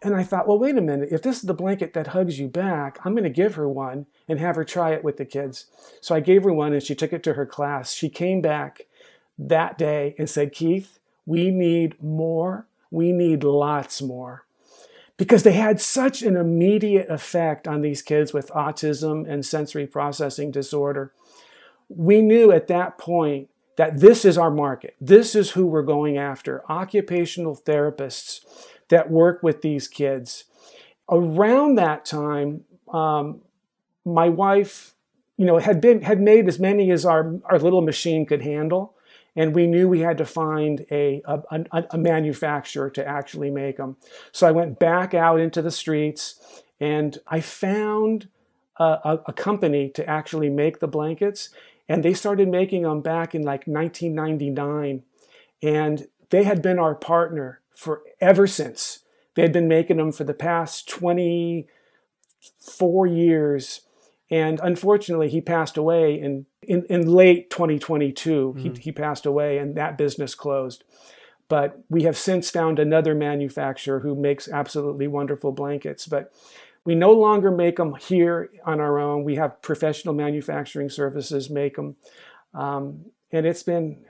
And 0.03 0.15
I 0.17 0.23
thought, 0.23 0.49
well, 0.49 0.59
wait 0.59 0.79
a 0.79 0.81
minute. 0.81 1.11
If 1.13 1.23
this 1.23 1.37
is 1.37 1.43
the 1.43 1.55
blanket 1.55 1.93
that 1.93 2.09
hugs 2.09 2.39
you 2.39 2.49
back, 2.49 2.99
I'm 3.05 3.13
going 3.13 3.25
to 3.25 3.31
give 3.31 3.57
her 3.57 3.69
one 3.69 4.07
and 4.29 4.39
have 4.39 4.57
her 4.57 4.65
try 4.65 4.93
it 4.93 5.05
with 5.05 5.19
the 5.19 5.27
kids. 5.27 5.67
So 6.01 6.15
I 6.15 6.21
gave 6.21 6.45
her 6.45 6.53
one 6.53 6.73
and 6.73 6.83
she 6.83 6.95
took 6.95 7.13
it 7.13 7.23
to 7.25 7.35
her 7.35 7.45
class. 7.45 7.93
She 7.93 8.09
came 8.09 8.41
back 8.41 8.87
that 9.39 9.77
day 9.77 10.15
and 10.19 10.29
said, 10.29 10.53
Keith, 10.53 10.99
we 11.27 11.51
need 11.51 12.03
more. 12.03 12.67
We 12.91 13.13
need 13.13 13.45
lots 13.45 14.01
more. 14.01 14.45
Because 15.19 15.43
they 15.43 15.53
had 15.53 15.83
such 15.83 16.23
an 16.23 16.35
immediate 16.35 17.11
effect 17.11 17.69
on 17.69 17.83
these 17.83 18.01
kids 18.01 18.33
with 18.33 18.49
autism 18.53 19.31
and 19.31 19.45
sensory 19.45 19.87
processing 19.87 20.51
disorder. 20.51 21.13
We 21.91 22.23
knew 22.23 22.51
at 22.53 22.69
that 22.69 22.97
point 22.97 23.51
that 23.77 24.01
this 24.01 24.25
is 24.25 24.39
our 24.39 24.51
market. 24.51 24.97
This 24.99 25.35
is 25.35 25.51
who 25.51 25.67
we're 25.67 25.83
going 25.83 26.17
after 26.17 26.63
occupational 26.71 27.55
therapists 27.55 28.41
that 28.91 29.11
work 29.11 29.43
with 29.43 29.63
these 29.63 29.89
kids. 29.89 30.45
Around 31.11 31.77
that 31.77 32.05
time, 32.05 32.65
um, 32.93 33.41
my 34.05 34.29
wife, 34.29 34.95
you 35.37 35.47
know, 35.47 35.59
had 35.59 35.81
been 35.81 36.03
had 36.03 36.21
made 36.21 36.47
as 36.47 36.59
many 36.59 36.91
as 36.91 37.05
our 37.05 37.35
our 37.45 37.59
little 37.59 37.81
machine 37.81 38.27
could 38.27 38.43
handle, 38.43 38.95
and 39.35 39.55
we 39.55 39.67
knew 39.67 39.89
we 39.89 40.01
had 40.01 40.19
to 40.19 40.25
find 40.25 40.87
a 40.91 41.23
a, 41.25 41.43
a, 41.51 41.85
a 41.93 41.99
manufacturer 41.99 42.91
to 42.91 43.07
actually 43.07 43.51
make 43.51 43.79
them. 43.79 43.97
So 44.33 44.47
I 44.47 44.53
went 44.53 44.79
back 44.79 45.15
out 45.15 45.41
into 45.41 45.63
the 45.63 45.71
streets, 45.71 46.63
and 46.79 47.19
I 47.27 47.41
found 47.41 48.29
a, 48.79 49.19
a 49.27 49.33
company 49.33 49.89
to 49.91 50.09
actually 50.09 50.49
make 50.49 50.79
the 50.79 50.89
blankets, 50.89 51.51
and 51.89 52.05
they 52.05 52.15
started 52.15 52.49
making 52.49 52.83
them 52.83 53.01
back 53.01 53.35
in 53.35 53.43
like 53.43 53.67
1999, 53.67 55.03
and 55.63 56.09
they 56.31 56.45
had 56.45 56.63
been 56.63 56.79
our 56.79 56.95
partner 56.95 57.60
for 57.81 58.03
ever 58.21 58.47
since. 58.47 59.01
They 59.35 59.43
had 59.43 59.53
been 59.55 59.69
making 59.69 59.97
them 59.97 60.13
for 60.13 60.25
the 60.25 60.35
past 60.35 60.87
24 60.91 63.07
years. 63.07 63.81
And 64.31 64.61
unfortunately, 64.63 65.31
he 65.31 65.41
passed 65.41 65.79
away 65.79 66.21
in, 66.21 66.45
in, 66.61 66.85
in 66.91 67.07
late 67.07 67.49
2022. 67.49 68.55
Mm. 68.55 68.61
He, 68.61 68.69
he 68.83 68.93
passed 68.93 69.25
away, 69.25 69.57
and 69.57 69.77
that 69.77 69.97
business 69.97 70.35
closed. 70.35 70.85
But 71.49 71.83
we 71.89 72.03
have 72.03 72.19
since 72.19 72.51
found 72.51 72.79
another 72.79 73.15
manufacturer 73.15 74.01
who 74.01 74.15
makes 74.15 74.47
absolutely 74.47 75.07
wonderful 75.07 75.53
blankets. 75.53 76.07
But 76.07 76.35
we 76.85 76.95
no 76.95 77.13
longer 77.13 77.51
make 77.51 77.77
them 77.77 77.95
here 77.95 78.51
on 78.67 78.79
our 78.79 78.99
own. 78.99 79.25
We 79.25 79.37
have 79.37 79.63
professional 79.63 80.13
manufacturing 80.13 80.91
services 80.91 81.49
make 81.49 81.77
them, 81.77 81.97
um, 82.53 83.07
and 83.33 83.47
it's 83.47 83.63
been 83.63 84.05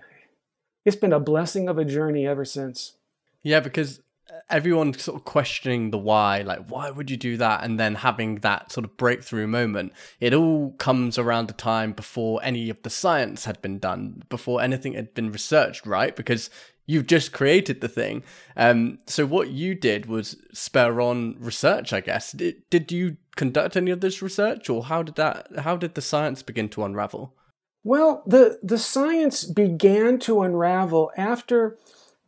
it's 0.84 0.96
been 0.96 1.12
a 1.12 1.20
blessing 1.20 1.68
of 1.68 1.78
a 1.78 1.84
journey 1.84 2.26
ever 2.26 2.44
since. 2.44 2.94
Yeah, 3.42 3.60
because 3.60 4.00
everyone 4.48 4.94
sort 4.94 5.16
of 5.16 5.24
questioning 5.24 5.90
the 5.90 5.98
why, 5.98 6.42
like 6.42 6.70
why 6.70 6.90
would 6.90 7.10
you 7.10 7.16
do 7.16 7.36
that, 7.36 7.64
and 7.64 7.78
then 7.78 7.96
having 7.96 8.36
that 8.36 8.72
sort 8.72 8.84
of 8.84 8.96
breakthrough 8.96 9.46
moment. 9.46 9.92
It 10.20 10.34
all 10.34 10.72
comes 10.78 11.18
around 11.18 11.48
the 11.48 11.54
time 11.54 11.92
before 11.92 12.40
any 12.42 12.70
of 12.70 12.82
the 12.82 12.90
science 12.90 13.44
had 13.44 13.60
been 13.62 13.78
done, 13.78 14.22
before 14.28 14.60
anything 14.60 14.94
had 14.94 15.14
been 15.14 15.32
researched, 15.32 15.86
right? 15.86 16.14
Because 16.14 16.50
you've 16.86 17.06
just 17.06 17.32
created 17.32 17.80
the 17.80 17.88
thing. 17.88 18.22
Um, 18.56 18.98
so 19.06 19.24
what 19.24 19.50
you 19.50 19.74
did 19.74 20.06
was 20.06 20.36
spur 20.52 21.00
on 21.00 21.36
research, 21.38 21.92
I 21.92 22.00
guess. 22.00 22.32
Did, 22.32 22.68
did 22.68 22.90
you 22.90 23.16
conduct 23.36 23.76
any 23.76 23.90
of 23.90 24.00
this 24.00 24.22
research, 24.22 24.68
or 24.68 24.84
how 24.84 25.02
did 25.02 25.14
that? 25.16 25.48
How 25.60 25.76
did 25.76 25.94
the 25.94 26.02
science 26.02 26.42
begin 26.42 26.68
to 26.70 26.84
unravel? 26.84 27.34
Well, 27.82 28.22
the 28.26 28.58
the 28.62 28.78
science 28.78 29.44
began 29.44 30.18
to 30.20 30.42
unravel 30.42 31.10
after 31.16 31.78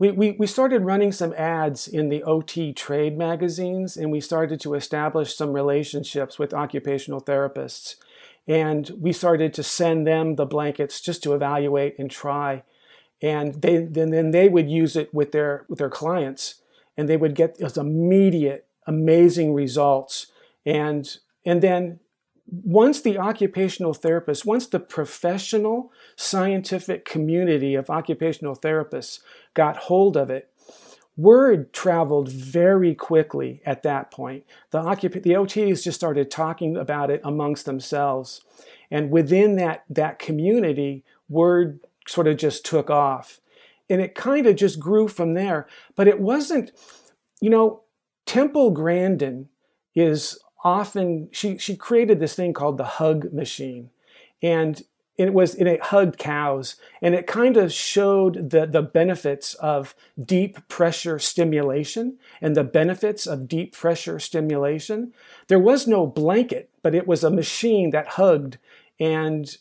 we, 0.03 0.11
we, 0.11 0.31
we 0.33 0.47
started 0.49 0.83
running 0.83 1.13
some 1.13 1.33
ads 1.35 1.87
in 1.87 2.09
the 2.09 2.25
OT 2.25 2.73
trade 2.73 3.17
magazines, 3.17 3.97
and 3.97 4.11
we 4.11 4.21
started 4.21 4.59
to 4.63 4.75
establish 4.75 5.37
some 5.37 5.53
relationships 5.53 6.41
with 6.41 6.53
occupational 6.53 7.21
therapists. 7.21 7.95
And 8.49 8.91
we 8.99 9.13
started 9.13 9.55
to 9.55 9.63
send 9.63 10.05
them 10.05 10.35
the 10.35 10.45
blankets 10.45 11.01
just 11.01 11.23
to 11.23 11.35
evaluate 11.35 12.01
and 12.01 12.11
try 12.11 12.65
and 13.23 13.63
they 13.63 13.85
then, 13.85 14.11
then 14.11 14.33
they 14.33 14.49
would 14.49 14.69
use 14.69 14.97
it 14.97 15.15
with 15.15 15.31
their 15.31 15.65
with 15.69 15.79
their 15.79 15.89
clients 15.89 16.57
and 16.97 17.09
they 17.09 17.17
would 17.17 17.37
get 17.37 17.59
those 17.59 17.79
immediate 17.79 18.67
amazing 18.89 19.55
results 19.55 20.33
and 20.67 21.19
and 21.47 21.63
then 21.63 22.01
once 22.47 23.01
the 23.01 23.19
occupational 23.19 23.95
therapist 23.95 24.45
once 24.45 24.67
the 24.67 24.81
professional 24.81 25.93
scientific 26.17 27.05
community 27.05 27.75
of 27.75 27.91
occupational 27.91 28.57
therapists 28.57 29.21
got 29.55 29.77
hold 29.77 30.17
of 30.17 30.29
it 30.31 30.51
word 31.17 31.73
traveled 31.73 32.29
very 32.31 32.95
quickly 32.95 33.61
at 33.65 33.83
that 33.83 34.11
point 34.11 34.45
the 34.71 34.81
occup- 34.81 35.23
the 35.23 35.33
OTs 35.33 35.85
just 35.85 35.99
started 35.99 36.31
talking 36.31 36.77
about 36.77 37.11
it 37.11 37.21
amongst 37.23 37.65
themselves 37.65 38.41
and 38.91 39.11
within 39.11 39.57
that 39.57 39.85
that 39.89 40.19
community 40.19 41.05
word 41.29 41.81
sort 42.07 42.29
of 42.29 42.37
just 42.37 42.65
took 42.65 42.91
off. 42.91 43.41
And 43.89 44.01
it 44.01 44.15
kind 44.15 44.47
of 44.47 44.57
just 44.57 44.81
grew 44.81 45.09
from 45.09 45.35
there. 45.35 45.67
But 45.97 46.09
it 46.09 46.21
wasn't, 46.21 46.73
you 47.41 47.51
know, 47.51 47.83
Temple 48.27 48.71
Grandin 48.71 49.49
is 49.95 50.39
often, 50.63 51.29
she, 51.33 51.59
she 51.59 51.77
created 51.77 52.21
this 52.21 52.35
thing 52.35 52.53
called 52.53 52.79
the 52.79 52.85
hug 52.85 53.33
machine. 53.33 53.91
And 54.43 54.83
it 55.19 55.35
was 55.35 55.55
it 55.57 55.83
hugged 55.83 56.19
cows 56.19 56.77
and 57.03 57.15
it 57.15 57.27
kind 57.27 57.59
of 57.59 57.71
showed 57.71 58.51
the, 58.51 58.65
the 58.67 58.81
benefits 58.81 59.53
of 59.55 59.95
deep 60.21 60.67
pressure 60.69 61.19
stimulation 61.19 62.19
and 62.41 62.57
the 62.57 62.65
benefits 62.65 63.27
of 63.27 63.47
deep 63.47 63.75
pressure 63.75 64.19
stimulation 64.19 65.13
there 65.49 65.59
was 65.59 65.87
no 65.87 66.07
blanket 66.07 66.71
but 66.83 66.95
it 66.95 67.07
was 67.07 67.23
a 67.23 67.31
machine 67.31 67.91
that 67.91 68.09
hugged 68.09 68.57
and 68.99 69.59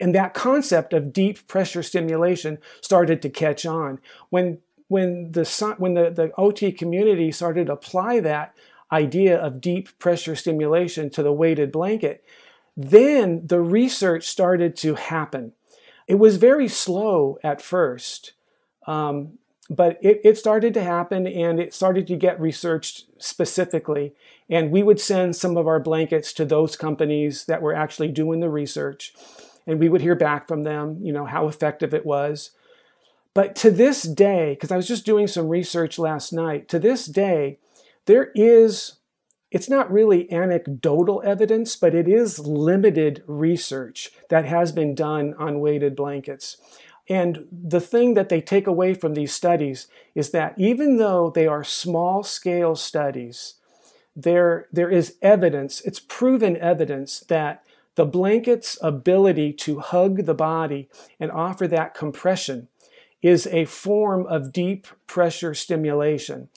and 0.00 0.14
that 0.14 0.34
concept 0.34 0.92
of 0.92 1.12
deep 1.12 1.46
pressure 1.46 1.82
stimulation 1.82 2.58
started 2.80 3.20
to 3.22 3.30
catch 3.30 3.66
on. 3.66 3.98
When, 4.30 4.58
when, 4.88 5.32
the, 5.32 5.44
when 5.78 5.94
the, 5.94 6.10
the 6.10 6.32
OT 6.38 6.72
community 6.72 7.32
started 7.32 7.66
to 7.66 7.72
apply 7.72 8.20
that 8.20 8.54
idea 8.92 9.36
of 9.38 9.60
deep 9.60 9.98
pressure 9.98 10.36
stimulation 10.36 11.10
to 11.10 11.22
the 11.22 11.32
weighted 11.32 11.72
blanket, 11.72 12.24
then 12.76 13.46
the 13.46 13.60
research 13.60 14.26
started 14.26 14.76
to 14.76 14.94
happen. 14.94 15.52
It 16.06 16.16
was 16.16 16.36
very 16.36 16.68
slow 16.68 17.38
at 17.42 17.60
first, 17.60 18.32
um, 18.86 19.38
but 19.68 19.98
it, 20.00 20.20
it 20.24 20.38
started 20.38 20.72
to 20.74 20.82
happen 20.82 21.26
and 21.26 21.60
it 21.60 21.74
started 21.74 22.06
to 22.06 22.16
get 22.16 22.40
researched 22.40 23.04
specifically. 23.18 24.14
And 24.48 24.70
we 24.70 24.82
would 24.82 25.00
send 25.00 25.36
some 25.36 25.56
of 25.56 25.66
our 25.66 25.80
blankets 25.80 26.32
to 26.34 26.44
those 26.44 26.76
companies 26.76 27.44
that 27.44 27.60
were 27.60 27.74
actually 27.74 28.08
doing 28.08 28.40
the 28.40 28.48
research 28.48 29.12
and 29.66 29.78
we 29.78 29.90
would 29.90 30.00
hear 30.00 30.14
back 30.14 30.48
from 30.48 30.62
them, 30.62 30.98
you 31.02 31.12
know, 31.12 31.26
how 31.26 31.46
effective 31.46 31.92
it 31.92 32.06
was. 32.06 32.52
But 33.34 33.54
to 33.56 33.70
this 33.70 34.02
day, 34.02 34.54
because 34.54 34.72
I 34.72 34.76
was 34.76 34.88
just 34.88 35.04
doing 35.04 35.26
some 35.26 35.48
research 35.48 35.98
last 35.98 36.32
night, 36.32 36.68
to 36.70 36.78
this 36.78 37.04
day, 37.04 37.58
there 38.08 38.32
is, 38.34 38.94
it's 39.50 39.68
not 39.68 39.92
really 39.92 40.32
anecdotal 40.32 41.22
evidence, 41.24 41.76
but 41.76 41.94
it 41.94 42.08
is 42.08 42.38
limited 42.40 43.22
research 43.26 44.10
that 44.30 44.46
has 44.46 44.72
been 44.72 44.94
done 44.94 45.34
on 45.38 45.60
weighted 45.60 45.94
blankets. 45.94 46.56
And 47.08 47.46
the 47.52 47.80
thing 47.80 48.14
that 48.14 48.30
they 48.30 48.40
take 48.40 48.66
away 48.66 48.94
from 48.94 49.12
these 49.12 49.32
studies 49.32 49.88
is 50.14 50.30
that 50.30 50.54
even 50.56 50.96
though 50.96 51.30
they 51.30 51.46
are 51.46 51.62
small 51.62 52.22
scale 52.22 52.74
studies, 52.76 53.54
there, 54.16 54.68
there 54.72 54.90
is 54.90 55.16
evidence, 55.20 55.82
it's 55.82 56.00
proven 56.00 56.56
evidence 56.56 57.20
that 57.28 57.62
the 57.94 58.06
blanket's 58.06 58.78
ability 58.80 59.52
to 59.52 59.80
hug 59.80 60.24
the 60.24 60.34
body 60.34 60.88
and 61.20 61.30
offer 61.30 61.68
that 61.68 61.94
compression 61.94 62.68
is 63.20 63.46
a 63.48 63.66
form 63.66 64.26
of 64.26 64.52
deep 64.52 64.86
pressure 65.06 65.52
stimulation, 65.52 66.48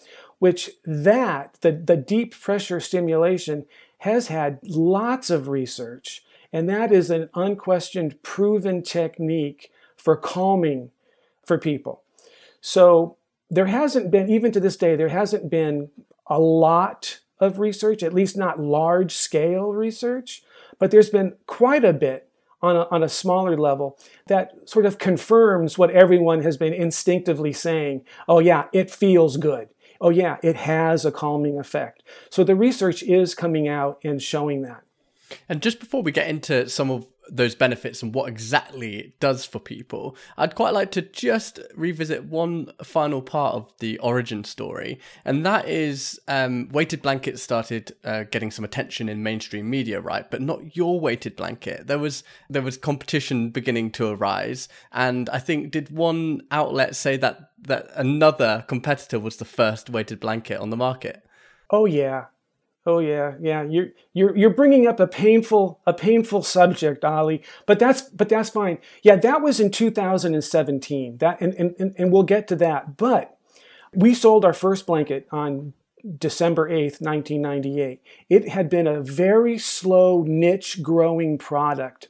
which 0.42 0.72
that, 0.86 1.56
the, 1.62 1.72
the 1.72 1.96
deep 1.96 2.34
pressure 2.34 2.80
stimulation, 2.80 3.64
has 4.00 4.28
had 4.30 4.58
lots 4.64 5.30
of 5.30 5.50
research, 5.50 6.24
and 6.52 6.68
that 6.68 6.92
is 6.92 7.12
an 7.12 7.30
unquestioned 7.36 8.20
proven 8.24 8.82
technique 8.82 9.72
for 9.96 10.18
calming 10.18 10.90
for 11.46 11.60
people. 11.60 12.02
So 12.60 13.18
there 13.52 13.68
hasn't 13.68 14.10
been, 14.10 14.32
even 14.32 14.52
to 14.54 14.60
this 14.60 14.78
day, 14.78 14.96
there 14.96 15.10
hasn't 15.10 15.48
been 15.48 15.92
a 16.26 16.40
lot 16.40 17.20
of 17.40 17.60
research, 17.60 18.02
at 18.02 18.12
least 18.12 18.36
not 18.36 18.60
large 18.60 19.14
scale 19.14 19.72
research, 19.72 20.42
but 20.80 20.90
there's 20.90 21.12
been 21.12 21.36
quite 21.46 21.86
a 21.86 21.94
bit 21.94 22.28
on 22.64 22.76
a, 22.76 22.88
on 22.90 23.04
a 23.04 23.10
smaller 23.10 23.56
level 23.56 23.96
that 24.26 24.68
sort 24.68 24.88
of 24.88 24.98
confirms 24.98 25.78
what 25.78 25.92
everyone 25.92 26.42
has 26.42 26.58
been 26.58 26.74
instinctively 26.74 27.54
saying. 27.54 28.04
Oh, 28.28 28.40
yeah, 28.40 28.70
it 28.74 28.90
feels 28.90 29.38
good. 29.38 29.70
Oh, 30.01 30.10
yeah, 30.10 30.38
it 30.41 30.55
has 30.55 31.05
a 31.05 31.12
calming 31.12 31.60
effect. 31.60 32.01
So 32.31 32.43
the 32.43 32.55
research 32.55 33.03
is 33.03 33.36
coming 33.36 33.67
out 33.67 34.00
and 34.03 34.22
showing 34.22 34.63
that. 34.63 34.81
And 35.48 35.62
just 35.62 35.79
before 35.79 36.01
we 36.01 36.12
get 36.12 36.27
into 36.27 36.67
some 36.67 36.89
of 36.89 37.08
those 37.32 37.56
benefits 37.56 38.04
and 38.04 38.14
what 38.14 38.28
exactly 38.28 38.98
it 39.00 39.20
does 39.20 39.46
for 39.46 39.60
people, 39.60 40.18
I'd 40.38 40.54
quite 40.54 40.74
like 40.74 40.92
to 40.92 41.02
just 41.02 41.60
revisit 41.76 42.26
one 42.26 42.72
final 42.84 43.22
part 43.22 43.56
of 43.56 43.74
the 43.80 43.98
origin 44.00 44.44
story, 44.44 45.00
and 45.24 45.46
that 45.46 45.68
is 45.68 46.20
um, 46.28 46.68
weighted 46.72 47.02
blankets 47.02 47.42
started 47.42 47.96
uh, 48.04 48.24
getting 48.30 48.52
some 48.52 48.66
attention 48.66 49.08
in 49.08 49.24
mainstream 49.24 49.70
media, 49.70 50.02
right? 50.02 50.30
But 50.30 50.42
not 50.42 50.76
your 50.76 51.00
weighted 51.00 51.38
blanket. 51.38 51.88
There 51.88 52.00
was 52.00 52.24
there 52.50 52.62
was 52.62 52.78
competition 52.78 53.50
beginning 53.50 53.92
to 53.92 54.10
arise, 54.10 54.68
and 54.92 55.30
I 55.30 55.40
think 55.40 55.72
did 55.72 55.90
one 55.90 56.42
outlet 56.52 56.96
say 56.96 57.16
that 57.18 57.52
that 57.62 57.88
another 57.96 58.66
competitor 58.68 59.20
was 59.20 59.38
the 59.38 59.46
first 59.46 59.90
weighted 59.90 60.20
blanket 60.20 60.60
on 60.60 60.70
the 60.70 60.78
market? 60.78 61.24
Oh 61.70 61.86
yeah, 61.86 62.26
Oh 62.86 63.00
yeah, 63.00 63.36
yeah. 63.40 63.64
You're 63.64 63.90
you're 64.14 64.36
you're 64.36 64.50
bringing 64.50 64.88
up 64.88 65.00
a 65.00 65.08
painful 65.08 65.80
a 65.86 65.94
painful 65.94 66.42
subject, 66.42 67.06
Ollie. 67.06 67.44
But 67.68 67.78
that's 67.78 68.02
but 68.02 68.28
that's 68.30 68.50
fine. 68.50 68.80
Yeah, 69.04 69.18
that 69.18 69.42
was 69.42 69.60
in 69.60 69.70
2017. 69.70 71.18
That 71.18 71.40
and 71.42 71.54
and 71.54 71.96
and 71.96 72.12
we'll 72.12 72.24
get 72.24 72.48
to 72.48 72.56
that. 72.56 72.98
But 72.98 73.38
we 73.94 74.14
sold 74.16 74.46
our 74.46 74.54
first 74.54 74.88
blanket 74.88 75.28
on 75.32 75.74
December 76.18 76.70
8th, 76.70 77.02
1998. 77.02 78.02
It 78.30 78.50
had 78.50 78.70
been 78.70 78.88
a 78.88 79.02
very 79.02 79.60
slow 79.60 80.24
niche 80.24 80.82
growing 80.82 81.38
product. 81.38 82.10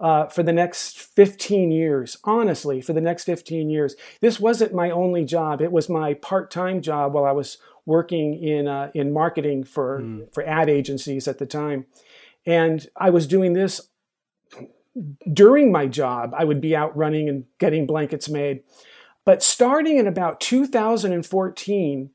Uh, 0.00 0.28
for 0.28 0.44
the 0.44 0.52
next 0.52 0.96
15 0.96 1.72
years, 1.72 2.18
honestly, 2.22 2.80
for 2.80 2.92
the 2.92 3.00
next 3.00 3.24
15 3.24 3.68
years. 3.68 3.96
This 4.20 4.38
wasn't 4.38 4.72
my 4.72 4.90
only 4.90 5.24
job. 5.24 5.60
It 5.60 5.72
was 5.72 5.88
my 5.88 6.14
part 6.14 6.52
time 6.52 6.82
job 6.82 7.14
while 7.14 7.24
I 7.24 7.32
was 7.32 7.58
working 7.88 8.34
in 8.34 8.68
uh, 8.68 8.90
in 8.94 9.12
marketing 9.12 9.64
for 9.64 10.00
mm. 10.00 10.32
for 10.32 10.46
ad 10.46 10.68
agencies 10.68 11.26
at 11.26 11.38
the 11.38 11.46
time, 11.46 11.86
and 12.46 12.86
I 12.94 13.08
was 13.08 13.26
doing 13.26 13.54
this 13.54 13.88
during 15.32 15.72
my 15.72 15.86
job. 15.86 16.34
I 16.36 16.44
would 16.44 16.60
be 16.60 16.76
out 16.76 16.94
running 16.94 17.28
and 17.30 17.44
getting 17.58 17.86
blankets 17.86 18.28
made, 18.28 18.62
but 19.24 19.42
starting 19.42 19.96
in 19.96 20.06
about 20.06 20.38
2014. 20.40 22.10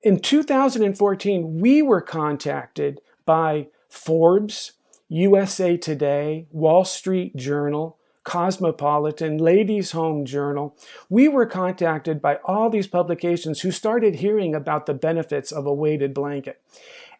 In 0.00 0.20
2014, 0.20 1.58
we 1.58 1.82
were 1.82 2.00
contacted 2.00 3.00
by 3.26 3.66
Forbes, 3.90 4.74
USA 5.08 5.76
Today, 5.76 6.46
Wall 6.52 6.84
Street 6.84 7.34
Journal, 7.34 7.97
Cosmopolitan, 8.28 9.38
Ladies 9.38 9.92
Home 9.92 10.26
Journal, 10.26 10.76
we 11.08 11.28
were 11.28 11.46
contacted 11.46 12.20
by 12.20 12.36
all 12.44 12.68
these 12.68 12.86
publications 12.86 13.62
who 13.62 13.70
started 13.70 14.16
hearing 14.16 14.54
about 14.54 14.84
the 14.84 14.92
benefits 14.92 15.50
of 15.50 15.64
a 15.64 15.72
weighted 15.72 16.12
blanket. 16.12 16.60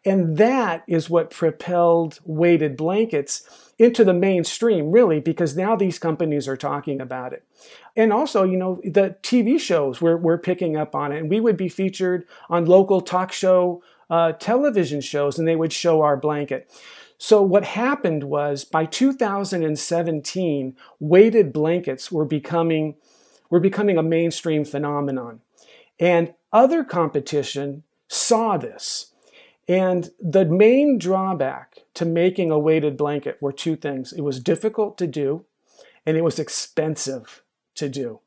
And 0.04 0.36
that 0.36 0.84
is 0.86 1.08
what 1.08 1.30
propelled 1.30 2.18
weighted 2.26 2.76
blankets 2.76 3.72
into 3.78 4.04
the 4.04 4.12
mainstream, 4.12 4.90
really, 4.90 5.18
because 5.18 5.56
now 5.56 5.74
these 5.76 5.98
companies 5.98 6.46
are 6.46 6.58
talking 6.58 7.00
about 7.00 7.32
it. 7.32 7.42
And 7.96 8.12
also, 8.12 8.44
you 8.44 8.58
know, 8.58 8.78
the 8.84 9.16
TV 9.22 9.58
shows, 9.58 10.02
we're, 10.02 10.18
we're 10.18 10.36
picking 10.36 10.76
up 10.76 10.94
on 10.94 11.12
it. 11.12 11.20
And 11.20 11.30
we 11.30 11.40
would 11.40 11.56
be 11.56 11.70
featured 11.70 12.26
on 12.50 12.66
local 12.66 13.00
talk 13.00 13.32
show 13.32 13.82
uh, 14.10 14.32
television 14.32 15.00
shows, 15.00 15.38
and 15.38 15.46
they 15.46 15.56
would 15.56 15.72
show 15.72 16.02
our 16.02 16.16
blanket. 16.16 16.70
So, 17.18 17.42
what 17.42 17.64
happened 17.64 18.24
was 18.24 18.64
by 18.64 18.86
2017, 18.86 20.76
weighted 21.00 21.52
blankets 21.52 22.12
were 22.12 22.24
becoming, 22.24 22.94
were 23.50 23.58
becoming 23.58 23.98
a 23.98 24.02
mainstream 24.04 24.64
phenomenon. 24.64 25.40
And 25.98 26.34
other 26.52 26.84
competition 26.84 27.82
saw 28.06 28.56
this. 28.56 29.12
And 29.66 30.10
the 30.20 30.46
main 30.46 30.96
drawback 30.96 31.80
to 31.94 32.04
making 32.04 32.50
a 32.52 32.58
weighted 32.58 32.96
blanket 32.96 33.36
were 33.40 33.52
two 33.52 33.76
things 33.76 34.12
it 34.12 34.22
was 34.22 34.40
difficult 34.40 34.96
to 34.98 35.06
do, 35.06 35.44
and 36.06 36.16
it 36.16 36.24
was 36.24 36.38
expensive 36.38 37.42
to 37.74 37.88
do. 37.88 38.20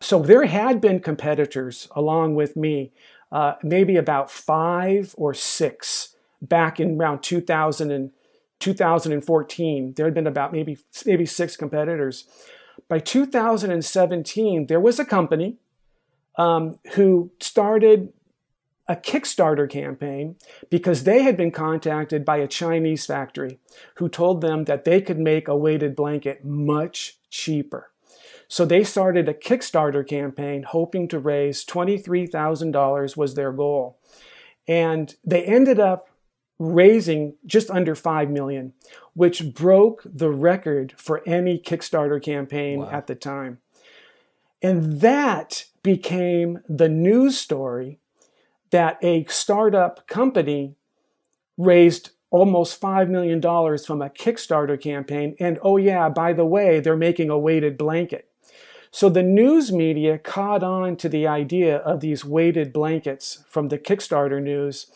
So 0.00 0.22
there 0.22 0.46
had 0.46 0.80
been 0.80 1.00
competitors 1.00 1.88
along 1.94 2.36
with 2.36 2.56
me, 2.56 2.92
uh, 3.30 3.54
maybe 3.62 3.96
about 3.96 4.30
five 4.30 5.14
or 5.18 5.34
six 5.34 6.14
back 6.40 6.80
in 6.80 6.96
around 6.96 7.22
2000 7.22 7.90
and 7.90 8.12
2014. 8.60 9.94
There 9.96 10.06
had 10.06 10.14
been 10.14 10.26
about 10.26 10.52
maybe 10.52 10.78
maybe 11.04 11.26
six 11.26 11.56
competitors. 11.56 12.24
By 12.88 12.98
2017, 12.98 14.66
there 14.66 14.80
was 14.80 14.98
a 14.98 15.04
company 15.04 15.56
um, 16.36 16.78
who 16.94 17.30
started 17.40 18.12
a 18.88 18.96
Kickstarter 18.96 19.70
campaign 19.70 20.36
because 20.68 21.04
they 21.04 21.22
had 21.22 21.36
been 21.36 21.52
contacted 21.52 22.24
by 22.24 22.38
a 22.38 22.48
Chinese 22.48 23.06
factory 23.06 23.60
who 23.96 24.08
told 24.08 24.40
them 24.40 24.64
that 24.64 24.84
they 24.84 25.00
could 25.00 25.18
make 25.18 25.46
a 25.46 25.56
weighted 25.56 25.94
blanket 25.94 26.44
much 26.44 27.18
cheaper. 27.30 27.90
So 28.48 28.64
they 28.64 28.82
started 28.82 29.28
a 29.28 29.34
Kickstarter 29.34 30.04
campaign 30.04 30.64
hoping 30.64 31.06
to 31.08 31.20
raise 31.20 31.64
$23,000 31.64 33.16
was 33.16 33.34
their 33.34 33.52
goal. 33.52 34.00
And 34.66 35.14
they 35.24 35.44
ended 35.44 35.78
up 35.78 36.09
raising 36.60 37.34
just 37.46 37.70
under 37.70 37.94
5 37.94 38.30
million, 38.30 38.74
which 39.14 39.54
broke 39.54 40.02
the 40.04 40.30
record 40.30 40.94
for 40.98 41.22
any 41.26 41.58
Kickstarter 41.58 42.22
campaign 42.22 42.80
wow. 42.80 42.90
at 42.90 43.06
the 43.06 43.14
time. 43.14 43.58
And 44.62 45.00
that 45.00 45.64
became 45.82 46.60
the 46.68 46.90
news 46.90 47.38
story 47.38 47.98
that 48.70 49.02
a 49.02 49.24
startup 49.24 50.06
company 50.06 50.74
raised 51.56 52.10
almost 52.28 52.78
$5 52.78 53.08
million 53.08 53.40
from 53.40 54.02
a 54.02 54.10
Kickstarter 54.10 54.78
campaign. 54.78 55.34
And 55.40 55.58
oh, 55.62 55.78
yeah, 55.78 56.10
by 56.10 56.34
the 56.34 56.44
way, 56.44 56.78
they're 56.78 56.94
making 56.94 57.30
a 57.30 57.38
weighted 57.38 57.78
blanket. 57.78 58.28
So 58.90 59.08
the 59.08 59.22
news 59.22 59.72
media 59.72 60.18
caught 60.18 60.62
on 60.62 60.96
to 60.96 61.08
the 61.08 61.26
idea 61.26 61.78
of 61.78 62.00
these 62.00 62.22
weighted 62.22 62.70
blankets 62.70 63.44
from 63.48 63.68
the 63.68 63.78
Kickstarter 63.78 64.42
news, 64.42 64.88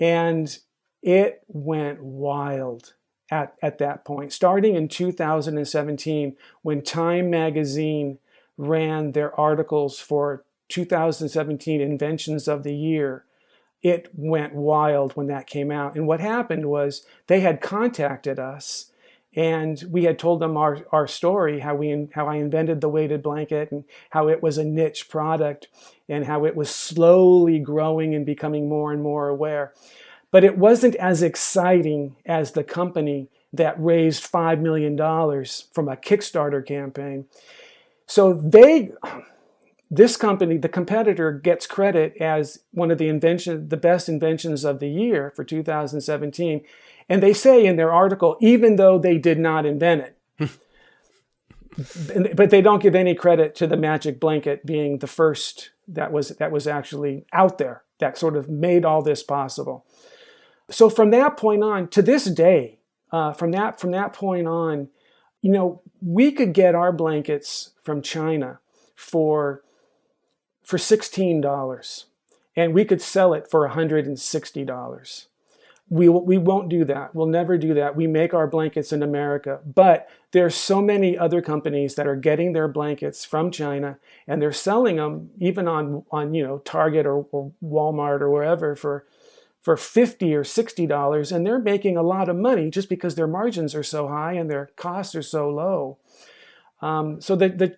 and 0.00 0.56
it 1.04 1.42
went 1.46 2.02
wild 2.02 2.94
at, 3.30 3.54
at 3.62 3.78
that 3.78 4.04
point. 4.04 4.32
Starting 4.32 4.74
in 4.74 4.88
2017, 4.88 6.34
when 6.62 6.82
Time 6.82 7.30
magazine 7.30 8.18
ran 8.56 9.12
their 9.12 9.38
articles 9.38 10.00
for 10.00 10.44
2017 10.70 11.80
Inventions 11.80 12.48
of 12.48 12.62
the 12.62 12.74
Year, 12.74 13.26
it 13.82 14.08
went 14.14 14.54
wild 14.54 15.12
when 15.12 15.26
that 15.26 15.46
came 15.46 15.70
out. 15.70 15.94
And 15.94 16.06
what 16.06 16.20
happened 16.20 16.66
was 16.66 17.04
they 17.26 17.40
had 17.40 17.60
contacted 17.60 18.38
us 18.38 18.90
and 19.36 19.84
we 19.90 20.04
had 20.04 20.18
told 20.18 20.40
them 20.40 20.56
our, 20.56 20.86
our 20.90 21.06
story, 21.06 21.60
how 21.60 21.74
we 21.74 22.08
how 22.14 22.28
I 22.28 22.36
invented 22.36 22.80
the 22.80 22.88
weighted 22.88 23.22
blanket 23.22 23.70
and 23.72 23.84
how 24.10 24.28
it 24.28 24.42
was 24.42 24.56
a 24.56 24.64
niche 24.64 25.08
product 25.10 25.68
and 26.08 26.24
how 26.24 26.46
it 26.46 26.56
was 26.56 26.70
slowly 26.70 27.58
growing 27.58 28.14
and 28.14 28.24
becoming 28.24 28.68
more 28.68 28.92
and 28.92 29.02
more 29.02 29.28
aware. 29.28 29.74
But 30.34 30.42
it 30.42 30.58
wasn't 30.58 30.96
as 30.96 31.22
exciting 31.22 32.16
as 32.26 32.50
the 32.50 32.64
company 32.64 33.28
that 33.52 33.78
raised 33.78 34.28
$5 34.32 34.58
million 34.58 34.96
from 34.96 35.88
a 35.88 35.94
Kickstarter 35.94 36.66
campaign. 36.66 37.26
So 38.08 38.32
they 38.32 38.90
this 39.88 40.16
company, 40.16 40.56
the 40.56 40.68
competitor, 40.68 41.30
gets 41.30 41.68
credit 41.68 42.16
as 42.20 42.58
one 42.72 42.90
of 42.90 42.98
the 42.98 43.06
invention, 43.06 43.68
the 43.68 43.76
best 43.76 44.08
inventions 44.08 44.64
of 44.64 44.80
the 44.80 44.88
year 44.88 45.32
for 45.36 45.44
2017. 45.44 46.64
And 47.08 47.22
they 47.22 47.32
say 47.32 47.64
in 47.64 47.76
their 47.76 47.92
article, 47.92 48.36
even 48.40 48.74
though 48.74 48.98
they 48.98 49.18
did 49.18 49.38
not 49.38 49.64
invent 49.64 50.16
it, 50.40 50.50
but 52.36 52.50
they 52.50 52.60
don't 52.60 52.82
give 52.82 52.96
any 52.96 53.14
credit 53.14 53.54
to 53.54 53.68
the 53.68 53.76
magic 53.76 54.18
blanket 54.18 54.66
being 54.66 54.98
the 54.98 55.06
first 55.06 55.70
that 55.86 56.10
was 56.10 56.30
that 56.30 56.50
was 56.50 56.66
actually 56.66 57.24
out 57.32 57.58
there 57.58 57.84
that 58.00 58.18
sort 58.18 58.36
of 58.36 58.48
made 58.48 58.84
all 58.84 59.00
this 59.00 59.22
possible. 59.22 59.86
So 60.70 60.88
from 60.88 61.10
that 61.10 61.36
point 61.36 61.62
on 61.62 61.88
to 61.88 62.02
this 62.02 62.24
day, 62.24 62.78
uh, 63.12 63.32
from 63.32 63.50
that 63.52 63.78
from 63.78 63.90
that 63.92 64.12
point 64.12 64.46
on, 64.46 64.88
you 65.42 65.52
know, 65.52 65.82
we 66.00 66.32
could 66.32 66.52
get 66.52 66.74
our 66.74 66.92
blankets 66.92 67.70
from 67.82 68.02
China 68.02 68.60
for 68.94 69.62
for 70.64 70.78
$16 70.78 72.04
and 72.56 72.72
we 72.72 72.84
could 72.84 73.02
sell 73.02 73.34
it 73.34 73.50
for 73.50 73.68
$160. 73.68 75.26
We, 75.90 76.08
we 76.08 76.38
won't 76.38 76.70
do 76.70 76.84
that. 76.86 77.14
We'll 77.14 77.26
never 77.26 77.58
do 77.58 77.74
that. 77.74 77.94
We 77.94 78.06
make 78.06 78.32
our 78.32 78.46
blankets 78.46 78.90
in 78.90 79.02
America. 79.02 79.60
But 79.66 80.08
there 80.32 80.46
are 80.46 80.50
so 80.50 80.80
many 80.80 81.18
other 81.18 81.42
companies 81.42 81.96
that 81.96 82.06
are 82.06 82.16
getting 82.16 82.54
their 82.54 82.68
blankets 82.68 83.24
from 83.24 83.50
China 83.50 83.98
and 84.26 84.40
they're 84.40 84.52
selling 84.52 84.96
them 84.96 85.30
even 85.38 85.68
on, 85.68 86.04
on 86.10 86.32
you 86.32 86.42
know, 86.42 86.58
Target 86.58 87.04
or, 87.04 87.26
or 87.30 87.52
Walmart 87.62 88.22
or 88.22 88.30
wherever 88.30 88.74
for, 88.74 89.04
for 89.64 89.78
50 89.78 90.34
or 90.34 90.44
$60. 90.44 91.32
And 91.32 91.46
they're 91.46 91.58
making 91.58 91.96
a 91.96 92.02
lot 92.02 92.28
of 92.28 92.36
money 92.36 92.70
just 92.70 92.90
because 92.90 93.14
their 93.14 93.26
margins 93.26 93.74
are 93.74 93.82
so 93.82 94.08
high 94.08 94.34
and 94.34 94.50
their 94.50 94.70
costs 94.76 95.14
are 95.14 95.22
so 95.22 95.48
low. 95.48 95.98
Um, 96.82 97.22
so 97.22 97.34
the, 97.34 97.48
the 97.48 97.76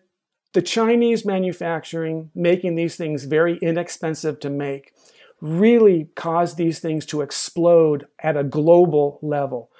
the 0.52 0.62
Chinese 0.62 1.26
manufacturing, 1.26 2.30
making 2.34 2.76
these 2.76 2.96
things 2.96 3.24
very 3.24 3.58
inexpensive 3.58 4.40
to 4.40 4.48
make, 4.48 4.94
really 5.42 6.08
caused 6.16 6.56
these 6.56 6.78
things 6.78 7.04
to 7.06 7.20
explode 7.20 8.06
at 8.20 8.38
a 8.38 8.42
global 8.42 9.18
level, 9.20 9.70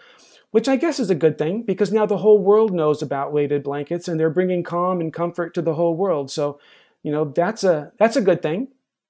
which 0.51 0.69
I 0.69 0.77
guess 0.77 1.01
is 1.01 1.09
a 1.09 1.15
good 1.15 1.39
thing 1.39 1.63
because 1.63 1.91
now 1.91 2.05
the 2.05 2.19
whole 2.19 2.39
world 2.39 2.75
knows 2.75 3.01
about 3.01 3.33
weighted 3.33 3.63
blankets 3.63 4.07
and 4.07 4.21
they're 4.21 4.29
bringing 4.29 4.63
calm 4.63 5.01
and 5.01 5.15
comfort 5.15 5.55
to 5.55 5.63
the 5.63 5.75
whole 5.75 5.97
world. 5.97 6.31
So, 6.31 6.61
you 7.03 7.11
know, 7.11 7.25
that's 7.25 7.65
a 7.65 7.93
that's 7.97 8.17
a 8.17 8.21
good 8.21 8.43
thing. 8.43 8.69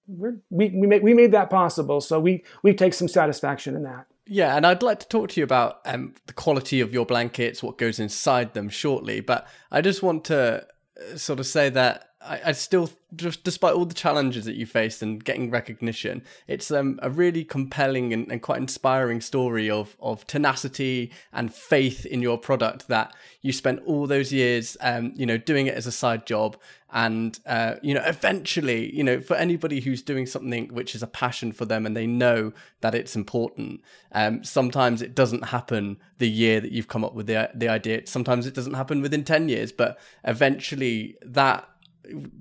We're, 0.09 0.37
we 0.51 0.71
we 0.71 0.87
made 0.87 1.03
we 1.03 1.15
made 1.15 1.33
that 1.33 1.51
possible, 1.51 2.01
so 2.01 2.21
we 2.21 2.45
we 2.63 2.75
take 2.75 2.95
some 2.95 3.09
satisfaction 3.09 3.75
in 3.75 3.83
that. 3.83 4.07
Yeah, 4.29 4.57
and 4.57 4.67
I'd 4.67 4.83
like 4.83 5.01
to 5.01 5.09
talk 5.09 5.31
to 5.31 5.41
you 5.41 5.45
about 5.45 5.81
um, 5.85 6.15
the 6.27 6.33
quality 6.33 6.81
of 6.81 6.93
your 6.93 7.07
blankets, 7.07 7.63
what 7.63 7.79
goes 7.79 8.01
inside 8.01 8.55
them 8.55 8.69
shortly. 8.69 9.21
But 9.21 9.47
I 9.71 9.81
just 9.81 10.03
want 10.03 10.25
to 10.25 10.67
sort 11.17 11.39
of 11.39 11.47
say 11.47 11.69
that 11.71 12.06
I, 12.27 12.41
I, 12.47 12.53
still, 12.53 12.91
just 13.15 13.45
despite 13.45 13.75
all 13.75 13.85
the 13.85 13.95
challenges 13.95 14.45
that 14.45 14.57
you 14.57 14.67
faced 14.67 15.03
and 15.03 15.23
getting 15.23 15.51
recognition, 15.51 16.23
it's 16.47 16.71
um, 16.71 16.99
a 17.03 17.11
really 17.11 17.45
compelling 17.45 18.13
and, 18.13 18.31
and, 18.31 18.43
quite 18.43 18.59
inspiring 18.59 19.21
story 19.21 19.71
of 19.71 19.97
of 20.01 20.27
tenacity 20.27 21.11
and 21.33 21.55
faith 21.55 22.05
in 22.05 22.23
your 22.23 22.39
product 22.39 22.89
that 22.89 23.15
you 23.43 23.53
spent 23.53 23.83
all 23.87 24.07
those 24.07 24.33
years, 24.33 24.77
um, 24.81 25.13
you 25.17 25.27
know, 25.27 25.39
doing 25.39 25.67
it 25.67 25.75
as 25.75 25.87
a 25.87 25.93
side 25.93 26.27
job, 26.27 26.57
and 26.93 27.39
uh, 27.47 27.75
you 27.83 27.95
know, 27.95 28.03
eventually, 28.07 28.95
you 28.95 29.05
know, 29.05 29.21
for 29.21 29.37
anybody 29.37 29.81
who's 29.81 30.03
doing 30.03 30.27
something 30.27 30.69
which 30.69 30.95
is 30.95 31.03
a 31.03 31.07
passion 31.07 31.53
for 31.53 31.65
them 31.65 31.85
and 31.85 31.97
they 31.97 32.07
know 32.07 32.53
that 32.81 32.95
it's 32.95 33.17
important, 33.17 33.83
um, 34.13 34.43
sometimes 34.45 35.03
it 35.03 35.15
doesn't 35.15 35.47
happen 35.47 35.99
the 36.19 36.29
year 36.29 36.61
that 36.61 36.73
you've 36.73 36.89
come 36.89 37.05
up 37.05 37.15
with 37.15 37.27
the 37.27 37.51
the 37.55 37.69
idea. 37.69 38.07
Sometimes 38.07 38.47
it 38.47 38.55
doesn't 38.55 38.75
happen 38.75 39.03
within 39.03 39.25
ten 39.25 39.49
years, 39.49 39.73
but 39.73 39.99
eventually 40.25 41.17
that 41.23 41.69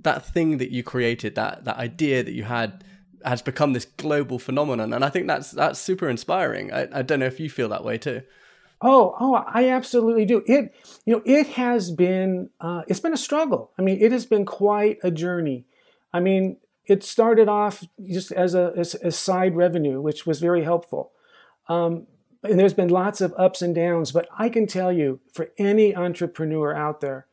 that 0.02 0.26
thing 0.26 0.58
that 0.58 0.72
you 0.72 0.84
created, 0.84 1.36
that 1.36 1.66
that 1.66 1.78
idea 1.78 2.24
that 2.24 2.34
you 2.34 2.44
had, 2.44 2.84
has 3.24 3.42
become 3.42 3.74
this 3.74 3.86
global 3.86 4.40
phenomenon, 4.40 4.94
and 4.94 5.04
I 5.04 5.10
think 5.10 5.28
that's 5.28 5.52
that's 5.52 5.80
super 5.80 6.10
inspiring. 6.10 6.72
I, 6.72 6.88
I 7.00 7.02
don't 7.02 7.20
know 7.20 7.26
if 7.26 7.40
you 7.40 7.50
feel 7.50 7.70
that 7.70 7.84
way 7.84 7.98
too. 7.98 8.22
Oh, 8.82 9.16
oh, 9.20 9.36
I 9.48 9.70
absolutely 9.70 10.26
do. 10.26 10.44
It, 10.46 10.76
you 11.06 11.14
know, 11.16 11.22
it 11.26 11.48
has 11.48 11.92
been, 11.92 12.50
uh, 12.60 12.84
it's 12.88 13.00
been 13.00 13.14
a 13.14 13.18
struggle. 13.18 13.72
I 13.80 13.82
mean, 13.82 14.00
it 14.02 14.12
has 14.12 14.26
been 14.26 14.46
quite 14.46 15.00
a 15.02 15.10
journey. 15.10 15.66
I 16.14 16.20
mean, 16.20 16.58
it 16.86 17.04
started 17.04 17.48
off 17.50 17.84
just 18.08 18.32
as 18.32 18.54
a 18.54 18.74
as, 18.78 19.18
side 19.18 19.56
revenue, 19.56 20.02
which 20.02 20.26
was 20.26 20.40
very 20.40 20.64
helpful. 20.64 21.12
Um, 21.68 22.06
and 22.44 22.60
there's 22.60 22.76
been 22.76 22.90
lots 22.90 23.22
of 23.22 23.34
ups 23.38 23.62
and 23.62 23.74
downs, 23.74 24.12
but 24.12 24.28
I 24.38 24.50
can 24.50 24.68
tell 24.68 24.92
you, 24.92 25.20
for 25.32 25.50
any 25.58 25.96
entrepreneur 25.96 26.76
out 26.76 27.02
there, 27.02 27.26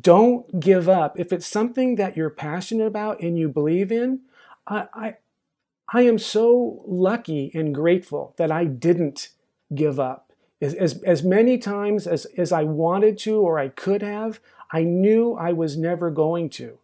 don't 0.00 0.60
give 0.60 0.88
up. 0.88 1.18
If 1.18 1.32
it's 1.32 1.46
something 1.46 1.96
that 1.96 2.16
you're 2.16 2.30
passionate 2.30 2.86
about 2.86 3.20
and 3.20 3.38
you 3.38 3.48
believe 3.48 3.92
in, 3.92 4.20
I, 4.66 4.86
I, 4.94 5.14
I 5.92 6.02
am 6.02 6.18
so 6.18 6.82
lucky 6.86 7.50
and 7.54 7.74
grateful 7.74 8.34
that 8.36 8.50
I 8.50 8.64
didn't 8.64 9.28
give 9.74 10.00
up. 10.00 10.32
As, 10.60 10.74
as, 10.74 11.02
as 11.02 11.22
many 11.22 11.58
times 11.58 12.06
as, 12.06 12.24
as 12.38 12.52
I 12.52 12.62
wanted 12.62 13.18
to 13.18 13.36
or 13.36 13.58
I 13.58 13.68
could 13.68 14.02
have, 14.02 14.40
I 14.72 14.82
knew 14.82 15.34
I 15.34 15.52
was 15.52 15.76
never 15.76 16.10
going 16.10 16.48
to. 16.50 16.78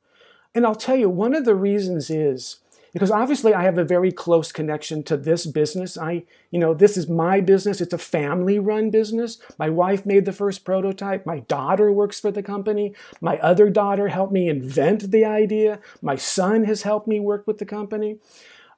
And 0.54 0.66
I'll 0.66 0.74
tell 0.74 0.96
you, 0.96 1.08
one 1.08 1.34
of 1.34 1.44
the 1.44 1.54
reasons 1.54 2.10
is 2.10 2.56
because 2.92 3.10
obviously 3.10 3.54
I 3.54 3.62
have 3.62 3.78
a 3.78 3.84
very 3.84 4.10
close 4.10 4.52
connection 4.52 5.02
to 5.04 5.16
this 5.16 5.46
business. 5.46 5.96
I, 5.96 6.24
you 6.50 6.58
know, 6.58 6.74
this 6.74 6.96
is 6.96 7.08
my 7.08 7.40
business. 7.40 7.80
It's 7.80 7.94
a 7.94 7.98
family 7.98 8.58
run 8.58 8.90
business. 8.90 9.38
My 9.58 9.68
wife 9.68 10.04
made 10.04 10.24
the 10.24 10.32
first 10.32 10.64
prototype. 10.64 11.24
My 11.24 11.40
daughter 11.40 11.92
works 11.92 12.18
for 12.18 12.30
the 12.30 12.42
company. 12.42 12.94
My 13.20 13.38
other 13.38 13.70
daughter 13.70 14.08
helped 14.08 14.32
me 14.32 14.48
invent 14.48 15.10
the 15.10 15.24
idea. 15.24 15.80
My 16.02 16.16
son 16.16 16.64
has 16.64 16.82
helped 16.82 17.06
me 17.06 17.20
work 17.20 17.46
with 17.46 17.58
the 17.58 17.66
company. 17.66 18.18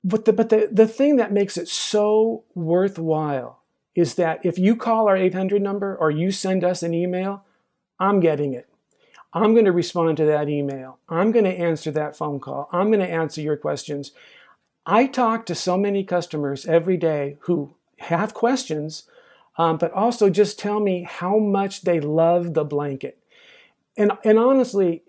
But 0.05 0.25
the, 0.25 0.33
but 0.33 0.49
the, 0.49 0.69
the 0.71 0.89
thing 0.89 1.17
that 1.17 1.33
makes 1.33 1.57
it 1.57 1.69
so 1.69 2.45
worthwhile 2.55 3.63
is 3.95 4.15
that 4.15 4.45
if 4.45 4.59
you 4.59 4.75
call 4.75 5.09
our 5.09 5.17
800 5.17 5.63
number 5.63 5.97
or 5.97 6.11
you 6.11 6.33
send 6.33 6.65
us 6.65 6.83
an 6.83 6.93
email, 6.95 7.45
I'm 8.01 8.21
getting 8.21 8.53
it. 8.53 8.69
I'm 9.35 9.53
going 9.53 9.65
to 9.65 9.73
respond 9.73 10.17
to 10.19 10.27
that 10.27 10.49
email. 10.49 10.99
I'm 11.09 11.33
going 11.33 11.45
to 11.45 11.51
answer 11.51 11.91
that 11.93 12.17
phone 12.17 12.39
call. 12.41 12.69
I'm 12.73 12.89
going 12.89 13.01
to 13.01 13.11
answer 13.11 13.41
your 13.41 13.57
questions. 13.57 14.13
I 14.85 15.07
talk 15.07 15.47
to 15.47 15.55
so 15.55 15.77
many 15.77 16.05
customers 16.05 16.67
every 16.67 16.97
day 16.97 17.37
who 17.41 17.75
have 17.99 18.35
questions, 18.35 19.05
um, 19.57 19.79
but 19.79 19.93
also 19.93 20.29
just 20.29 20.59
tell 20.59 20.81
me 20.81 21.05
how 21.09 21.39
much 21.39 21.83
they 21.83 22.01
love 22.01 22.55
the 22.55 22.65
blanket. 22.65 23.19
And, 23.97 24.13
and 24.25 24.39
honestly, 24.39 25.03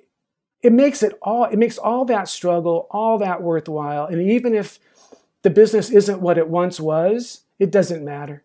it 0.61 0.71
makes 0.71 1.03
it 1.03 1.17
all 1.21 1.43
it 1.43 1.57
makes 1.57 1.77
all 1.77 2.05
that 2.05 2.29
struggle 2.29 2.87
all 2.89 3.17
that 3.17 3.43
worthwhile. 3.43 4.05
And 4.05 4.31
even 4.31 4.55
if 4.55 4.79
the 5.41 5.49
business 5.49 5.89
isn't 5.89 6.21
what 6.21 6.37
it 6.37 6.47
once 6.47 6.79
was, 6.79 7.41
it 7.59 7.69
doesn't 7.69 8.03
matter. 8.03 8.43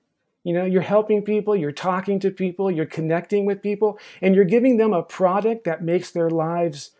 You 0.49 0.55
know, 0.55 0.65
you're 0.65 0.81
helping 0.81 1.21
people, 1.21 1.55
you're 1.55 1.73
talking 1.73 2.19
to 2.21 2.31
people, 2.31 2.71
you're 2.71 2.87
connecting 2.87 3.45
with 3.45 3.61
people, 3.61 3.99
and 4.23 4.35
you're 4.35 4.47
giving 4.47 4.79
them 4.79 4.95
a 4.95 5.03
product 5.03 5.65
that 5.65 5.85
makes 5.85 6.11
their 6.11 6.31
lives 6.31 6.93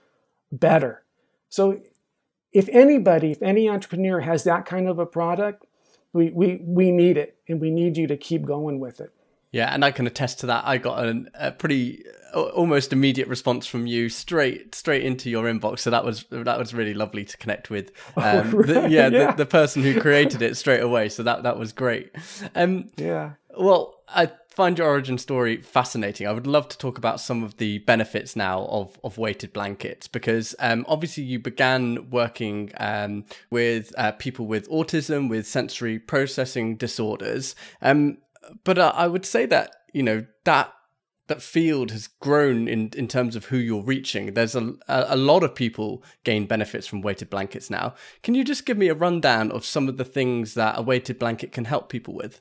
better. 0.53 1.03
So, 1.49 1.81
if 2.53 2.69
anybody, 2.69 3.31
if 3.31 3.43
any 3.43 3.67
entrepreneur 3.67 4.21
has 4.21 4.45
that 4.45 4.67
kind 4.67 4.87
of 4.87 4.99
a 4.99 5.07
product, 5.07 5.65
we, 6.13 6.29
we, 6.29 6.61
we 6.63 6.93
need 6.93 7.17
it 7.17 7.39
and 7.49 7.59
we 7.59 7.71
need 7.71 7.97
you 7.97 8.07
to 8.09 8.19
keep 8.19 8.45
going 8.45 8.81
with 8.81 9.01
it. 9.01 9.15
Yeah, 9.59 9.75
and 9.75 9.85
I 9.85 9.91
can 9.91 10.07
attest 10.07 10.39
to 10.41 10.47
that. 10.47 10.63
I 10.65 10.79
got 10.79 11.05
an, 11.05 11.31
a 11.35 11.51
pretty 11.51 12.05
almost 12.33 12.93
immediate 12.93 13.27
response 13.27 13.67
from 13.67 13.89
you 13.89 14.09
straight 14.09 14.73
straight 14.73 15.03
into 15.03 15.29
your 15.29 15.47
inbox. 15.47 15.81
So 15.81 15.91
that 15.91 16.05
was 16.05 16.27
that 16.31 16.57
was 16.57 16.73
really 16.73 16.95
lovely 16.95 17.25
to 17.25 17.37
connect 17.37 17.69
with. 17.69 17.91
Oh, 18.17 18.23
um, 18.23 18.55
oh, 18.55 18.59
right. 18.59 18.67
the, 18.67 18.75
yeah, 18.89 19.09
yeah. 19.09 19.31
The, 19.33 19.39
the, 19.39 19.47
person 19.47 19.83
who 19.83 20.01
created 20.01 20.43
it 20.43 20.57
straight 20.57 20.81
away. 20.81 21.09
So 21.09 21.25
that 21.25 21.43
that 21.43 21.59
was 21.59 21.73
great. 21.73 22.13
Um, 22.55 22.91
yeah. 22.97 23.33
Well, 23.59 23.97
I 24.07 24.31
find 24.49 24.79
your 24.79 24.87
origin 24.87 25.19
story 25.19 25.61
fascinating. 25.61 26.29
I 26.29 26.33
would 26.33 26.47
love 26.47 26.69
to 26.69 26.79
talk 26.79 26.99
about 26.99 27.21
some 27.21 27.43
of 27.43 27.57
the 27.57 27.79
benefits 27.79 28.37
now 28.37 28.67
of, 28.67 28.99
of 29.03 29.19
weighted 29.19 29.53
blankets 29.53 30.07
because 30.07 30.55
um, 30.61 30.85
obviously 30.89 31.25
you 31.25 31.39
began 31.41 32.11
working 32.11 32.73
um, 32.79 33.25
with 33.51 33.93
uh, 33.97 34.13
people 34.13 34.47
with 34.47 34.69
autism, 34.69 35.29
with 35.29 35.49
sensory 35.49 35.99
processing 35.99 36.77
disorders. 36.77 37.55
Um, 37.83 38.19
but 38.65 38.79
uh, 38.79 38.93
I 38.95 39.07
would 39.07 39.25
say 39.25 39.47
that 39.47 39.73
you 39.93 40.03
know 40.03 40.25
that 40.45 40.73
that 41.29 41.43
field 41.43 41.91
has 41.91 42.07
grown 42.07 42.69
in 42.69 42.91
in 42.97 43.07
terms 43.07 43.37
of 43.37 43.47
who 43.47 43.57
you're 43.57 43.83
reaching. 43.83 44.35
There's 44.35 44.55
a 44.55 44.75
a 44.89 45.17
lot 45.17 45.43
of 45.43 45.55
people 45.55 46.03
gain 46.25 46.47
benefits 46.47 46.87
from 46.87 47.03
weighted 47.03 47.31
blankets 47.31 47.71
now. 47.71 47.95
Can 48.23 48.35
you 48.35 48.45
just 48.45 48.67
give 48.67 48.77
me 48.77 48.89
a 48.89 48.95
rundown 48.95 49.51
of 49.53 49.65
some 49.65 49.89
of 49.89 49.97
the 49.97 50.05
things 50.05 50.55
that 50.55 50.79
a 50.79 50.83
weighted 50.83 51.19
blanket 51.19 51.53
can 51.53 51.67
help 51.67 51.89
people 51.89 52.15
with? 52.15 52.41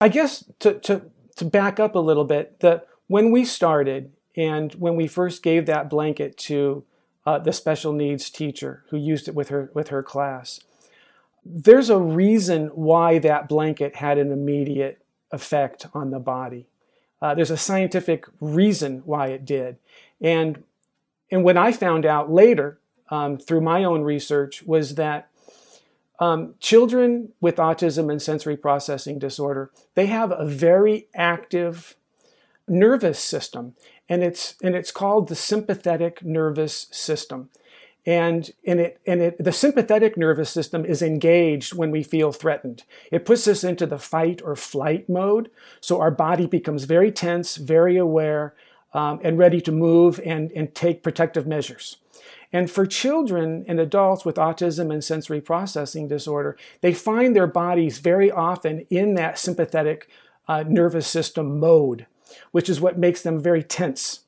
I 0.00 0.08
guess 0.08 0.44
to 0.60 0.78
to 0.80 1.02
to 1.36 1.44
back 1.44 1.78
up 1.78 1.94
a 1.94 2.00
little 2.00 2.24
bit, 2.24 2.60
that 2.60 2.86
when 3.06 3.30
we 3.30 3.44
started 3.44 4.12
and 4.36 4.72
when 4.74 4.96
we 4.96 5.06
first 5.06 5.42
gave 5.42 5.66
that 5.66 5.90
blanket 5.90 6.36
to 6.38 6.84
uh, 7.26 7.38
the 7.38 7.52
special 7.52 7.92
needs 7.92 8.30
teacher 8.30 8.84
who 8.90 8.96
used 8.96 9.28
it 9.28 9.34
with 9.34 9.48
her 9.48 9.70
with 9.74 9.88
her 9.88 10.02
class, 10.02 10.60
there's 11.44 11.90
a 11.90 11.98
reason 11.98 12.68
why 12.68 13.18
that 13.18 13.48
blanket 13.48 13.96
had 13.96 14.18
an 14.18 14.30
immediate 14.30 15.01
effect 15.32 15.86
on 15.94 16.10
the 16.10 16.18
body. 16.18 16.66
Uh, 17.20 17.34
there's 17.34 17.50
a 17.50 17.56
scientific 17.56 18.26
reason 18.40 19.02
why 19.04 19.28
it 19.28 19.44
did. 19.44 19.76
And, 20.20 20.64
and 21.30 21.44
what 21.44 21.56
I 21.56 21.72
found 21.72 22.04
out 22.04 22.30
later 22.30 22.78
um, 23.10 23.38
through 23.38 23.60
my 23.60 23.84
own 23.84 24.02
research 24.02 24.62
was 24.64 24.96
that 24.96 25.28
um, 26.18 26.54
children 26.60 27.32
with 27.40 27.56
autism 27.56 28.10
and 28.10 28.20
sensory 28.20 28.56
processing 28.56 29.18
disorder, 29.18 29.70
they 29.94 30.06
have 30.06 30.32
a 30.32 30.44
very 30.44 31.08
active 31.14 31.96
nervous 32.68 33.18
system, 33.18 33.74
and 34.08 34.22
it's, 34.22 34.54
and 34.62 34.74
it's 34.74 34.92
called 34.92 35.28
the 35.28 35.34
sympathetic 35.34 36.24
nervous 36.24 36.86
system. 36.90 37.50
And, 38.04 38.50
and, 38.66 38.80
it, 38.80 39.00
and 39.06 39.20
it, 39.20 39.44
the 39.44 39.52
sympathetic 39.52 40.16
nervous 40.16 40.50
system 40.50 40.84
is 40.84 41.02
engaged 41.02 41.74
when 41.74 41.92
we 41.92 42.02
feel 42.02 42.32
threatened. 42.32 42.82
It 43.12 43.24
puts 43.24 43.46
us 43.46 43.62
into 43.62 43.86
the 43.86 43.98
fight 43.98 44.42
or 44.44 44.56
flight 44.56 45.08
mode. 45.08 45.50
So 45.80 46.00
our 46.00 46.10
body 46.10 46.46
becomes 46.46 46.84
very 46.84 47.12
tense, 47.12 47.56
very 47.56 47.96
aware, 47.96 48.54
um, 48.92 49.20
and 49.22 49.38
ready 49.38 49.60
to 49.60 49.72
move 49.72 50.20
and, 50.24 50.50
and 50.52 50.74
take 50.74 51.02
protective 51.02 51.46
measures. 51.46 51.98
And 52.52 52.70
for 52.70 52.86
children 52.86 53.64
and 53.66 53.80
adults 53.80 54.24
with 54.24 54.36
autism 54.36 54.92
and 54.92 55.02
sensory 55.02 55.40
processing 55.40 56.08
disorder, 56.08 56.56
they 56.82 56.92
find 56.92 57.34
their 57.34 57.46
bodies 57.46 57.98
very 57.98 58.30
often 58.30 58.84
in 58.90 59.14
that 59.14 59.38
sympathetic 59.38 60.08
uh, 60.48 60.64
nervous 60.66 61.06
system 61.06 61.58
mode, 61.58 62.06
which 62.50 62.68
is 62.68 62.80
what 62.80 62.98
makes 62.98 63.22
them 63.22 63.40
very 63.40 63.62
tense. 63.62 64.24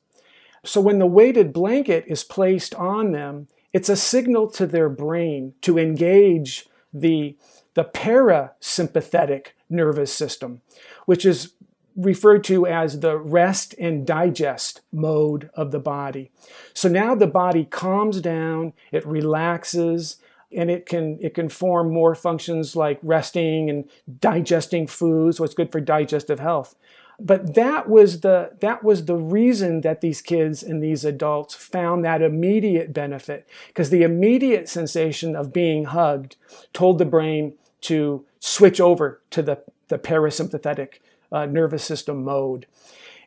So 0.63 0.81
when 0.81 0.97
the 0.97 1.05
weighted 1.05 1.53
blanket 1.53 2.05
is 2.07 2.23
placed 2.23 2.73
on 2.73 3.11
them, 3.11 3.47
it's 3.75 3.89
a 3.89 3.97
signal 3.97 4.49
to 4.49 4.65
their 4.65 4.87
brain 4.87 5.53
to 5.59 5.77
engage 5.77 6.65
the, 6.93 7.35
the 7.73 7.83
parasympathetic 7.83 9.47
nervous 9.69 10.13
system, 10.13 10.61
which 11.05 11.25
is 11.25 11.55
referred 11.93 12.41
to 12.45 12.65
as 12.65 13.01
the 13.01 13.17
rest 13.17 13.75
and 13.77 14.07
digest 14.07 14.79
mode 14.93 15.49
of 15.55 15.71
the 15.71 15.79
body. 15.79 16.31
So 16.73 16.87
now 16.87 17.15
the 17.15 17.27
body 17.27 17.65
calms 17.65 18.21
down, 18.21 18.71
it 18.93 19.05
relaxes, 19.05 20.21
and 20.55 20.71
it 20.71 20.85
can 20.85 21.19
it 21.19 21.33
can 21.33 21.49
form 21.49 21.91
more 21.91 22.15
functions 22.15 22.77
like 22.77 22.97
resting 23.03 23.69
and 23.69 23.89
digesting 24.21 24.87
foods, 24.87 25.37
what's 25.37 25.53
good 25.53 25.73
for 25.73 25.81
digestive 25.81 26.39
health. 26.39 26.75
But 27.19 27.55
that 27.55 27.87
was 27.87 28.21
the 28.21 28.51
that 28.59 28.83
was 28.83 29.05
the 29.05 29.15
reason 29.15 29.81
that 29.81 30.01
these 30.01 30.21
kids 30.21 30.61
and 30.63 30.83
these 30.83 31.05
adults 31.05 31.55
found 31.55 32.03
that 32.03 32.21
immediate 32.21 32.93
benefit 32.93 33.47
because 33.67 33.89
the 33.89 34.03
immediate 34.03 34.67
sensation 34.67 35.35
of 35.35 35.53
being 35.53 35.85
hugged 35.85 36.35
told 36.73 36.97
the 36.97 37.05
brain 37.05 37.53
to 37.81 38.25
switch 38.39 38.81
over 38.81 39.21
to 39.29 39.41
the, 39.41 39.63
the 39.87 39.97
parasympathetic 39.97 40.95
uh, 41.31 41.45
nervous 41.45 41.83
system 41.83 42.23
mode. 42.23 42.65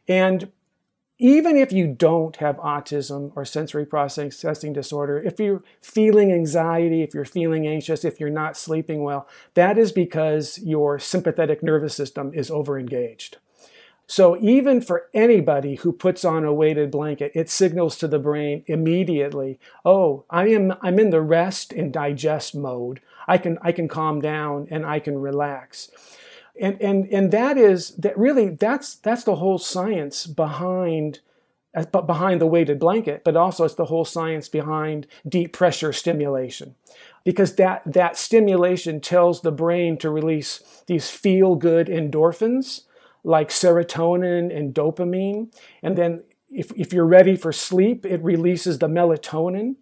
And 0.07 0.51
even 1.19 1.57
if 1.57 1.73
you 1.73 1.89
don't 1.89 2.37
have 2.37 2.57
autism 2.59 3.33
or 3.35 3.45
sensory 3.45 3.85
processing 3.85 4.73
disorder, 4.73 5.21
if 5.21 5.41
you're 5.41 5.65
feeling 5.81 6.33
anxiety, 6.33 7.03
if 7.03 7.13
you're 7.13 7.25
feeling 7.25 7.67
anxious, 7.67 8.05
if 8.05 8.21
you're 8.21 8.31
not 8.31 8.57
sleeping 8.57 9.03
well, 9.03 9.29
that 9.55 9.77
is 9.79 9.91
because 9.91 10.59
your 10.59 10.99
sympathetic 10.99 11.63
nervous 11.63 11.95
system 11.95 12.33
is 12.33 12.51
overengaged. 12.51 13.35
So 14.11 14.39
even 14.41 14.81
for 14.81 15.09
anybody 15.13 15.75
who 15.77 15.93
puts 15.93 16.25
on 16.25 16.43
a 16.43 16.53
weighted 16.53 16.91
blanket, 16.91 17.31
it 17.35 17.51
signals 17.51 17.99
to 17.99 18.09
the 18.09 18.19
brain 18.19 18.65
immediately, 18.67 19.61
"Oh, 19.85 20.25
I 20.31 20.49
am 20.49 20.75
I'm 20.81 20.99
in 20.99 21.11
the 21.11 21.21
rest 21.21 21.75
and 21.75 21.93
digest 21.93 22.55
mode. 22.55 23.01
I 23.29 23.37
can 23.37 23.59
I 23.61 23.71
can 23.71 23.87
calm 23.87 24.23
down 24.23 24.67
and 24.71 24.87
I 24.87 24.99
can 24.99 25.19
relax." 25.19 25.91
And 26.59 26.81
and 26.81 27.07
and 27.13 27.31
that 27.33 27.59
is 27.59 27.91
that 27.97 28.17
really 28.17 28.49
that's 28.49 28.95
that's 28.95 29.25
the 29.25 29.37
whole 29.37 29.59
science 29.59 30.27
behind 30.27 31.21
uh, 31.75 31.85
behind 32.01 32.41
the 32.41 32.47
weighted 32.47 32.79
blanket, 32.79 33.23
but 33.25 33.37
also 33.37 33.67
it's 33.67 33.75
the 33.75 33.85
whole 33.85 34.07
science 34.07 34.49
behind 34.49 35.07
deep 35.29 35.53
pressure 35.53 35.93
stimulation. 35.93 36.75
Because 37.25 37.57
that, 37.57 37.83
that 37.85 38.17
stimulation 38.17 39.03
tells 39.03 39.43
the 39.43 39.53
brain 39.53 39.99
to 39.99 40.09
release 40.09 40.83
these 40.87 41.11
feel 41.11 41.57
good 41.57 41.89
endorphins 41.89 42.85
like 43.29 43.51
serotonin 43.51 44.57
and 44.57 44.75
dopamine. 44.75 45.53
And 45.83 45.99
then 45.99 46.23
if, 46.51 46.73
if 46.75 46.95
you're 46.95 47.05
ready 47.05 47.37
for 47.37 47.53
sleep, 47.53 48.07
it 48.07 48.23
releases 48.23 48.79
the 48.79 48.89
melatonin. 48.89 49.77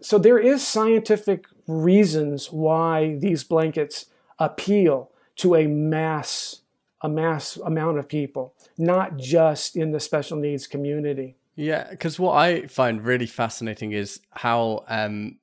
So 0.00 0.18
there 0.18 0.38
is 0.38 0.64
scientific 0.64 1.46
reasons 1.66 2.52
why 2.52 3.16
these 3.18 3.42
blankets 3.42 4.06
appeal 4.38 5.10
to 5.36 5.56
a 5.56 5.66
mass 5.66 6.60
a 7.02 7.08
mass 7.10 7.56
amount 7.58 7.98
of 7.98 8.08
people, 8.08 8.54
not 8.78 9.18
just 9.18 9.76
in 9.76 9.90
the 9.90 10.00
special 10.00 10.38
needs 10.38 10.66
community. 10.66 11.36
Yeah, 11.54 11.88
because 11.90 12.18
what 12.18 12.36
I 12.36 12.66
find 12.68 13.04
really 13.04 13.26
fascinating 13.26 13.92
is 13.92 14.20
how 14.30 14.84
um, 14.88 15.36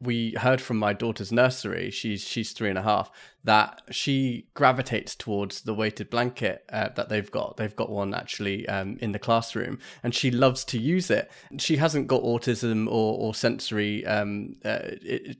we 0.00 0.32
heard 0.38 0.60
from 0.60 0.76
my 0.76 0.92
daughter's 0.92 1.32
nursery. 1.32 1.90
She's 1.90 2.22
she's 2.22 2.52
three 2.52 2.68
and 2.68 2.78
a 2.78 2.82
half. 2.82 3.10
That 3.44 3.82
she 3.90 4.46
gravitates 4.54 5.14
towards 5.14 5.62
the 5.62 5.74
weighted 5.74 6.10
blanket 6.10 6.64
uh, 6.72 6.90
that 6.96 7.08
they've 7.08 7.30
got. 7.30 7.56
They've 7.56 7.74
got 7.74 7.90
one 7.90 8.14
actually 8.14 8.68
um, 8.68 8.98
in 9.00 9.12
the 9.12 9.18
classroom, 9.18 9.78
and 10.02 10.14
she 10.14 10.30
loves 10.30 10.64
to 10.66 10.78
use 10.78 11.10
it. 11.10 11.30
She 11.58 11.76
hasn't 11.76 12.06
got 12.06 12.22
autism 12.22 12.86
or 12.86 13.18
or 13.18 13.34
sensory 13.34 14.06
um, 14.06 14.56
uh, 14.64 14.90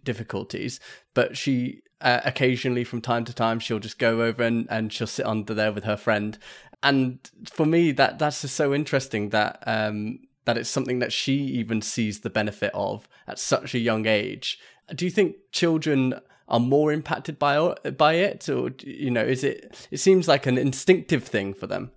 difficulties, 0.02 0.80
but 1.14 1.36
she 1.36 1.82
uh, 2.00 2.20
occasionally 2.24 2.84
from 2.84 3.00
time 3.00 3.24
to 3.24 3.34
time 3.34 3.58
she'll 3.58 3.78
just 3.78 3.98
go 3.98 4.22
over 4.22 4.42
and, 4.42 4.66
and 4.70 4.92
she'll 4.92 5.06
sit 5.06 5.26
under 5.26 5.54
there 5.54 5.72
with 5.72 5.84
her 5.84 5.96
friend 5.96 6.38
and 6.82 7.18
for 7.44 7.66
me 7.66 7.90
that 7.90 8.20
that's 8.20 8.42
just 8.42 8.54
so 8.54 8.72
interesting 8.72 9.30
that 9.30 9.60
um 9.66 10.20
that 10.48 10.56
it's 10.56 10.70
something 10.70 10.98
that 10.98 11.12
she 11.12 11.34
even 11.34 11.82
sees 11.82 12.20
the 12.20 12.30
benefit 12.30 12.70
of 12.72 13.06
at 13.26 13.38
such 13.38 13.74
a 13.74 13.78
young 13.78 14.06
age. 14.06 14.58
Do 14.94 15.04
you 15.04 15.10
think 15.10 15.36
children 15.52 16.14
are 16.48 16.58
more 16.58 16.90
impacted 16.90 17.38
by 17.38 17.74
by 17.98 18.14
it, 18.14 18.48
or 18.48 18.70
you 18.80 19.10
know, 19.10 19.22
is 19.22 19.44
it? 19.44 19.86
It 19.90 19.98
seems 19.98 20.26
like 20.26 20.46
an 20.46 20.56
instinctive 20.56 21.24
thing 21.24 21.52
for 21.52 21.66
them. 21.66 21.90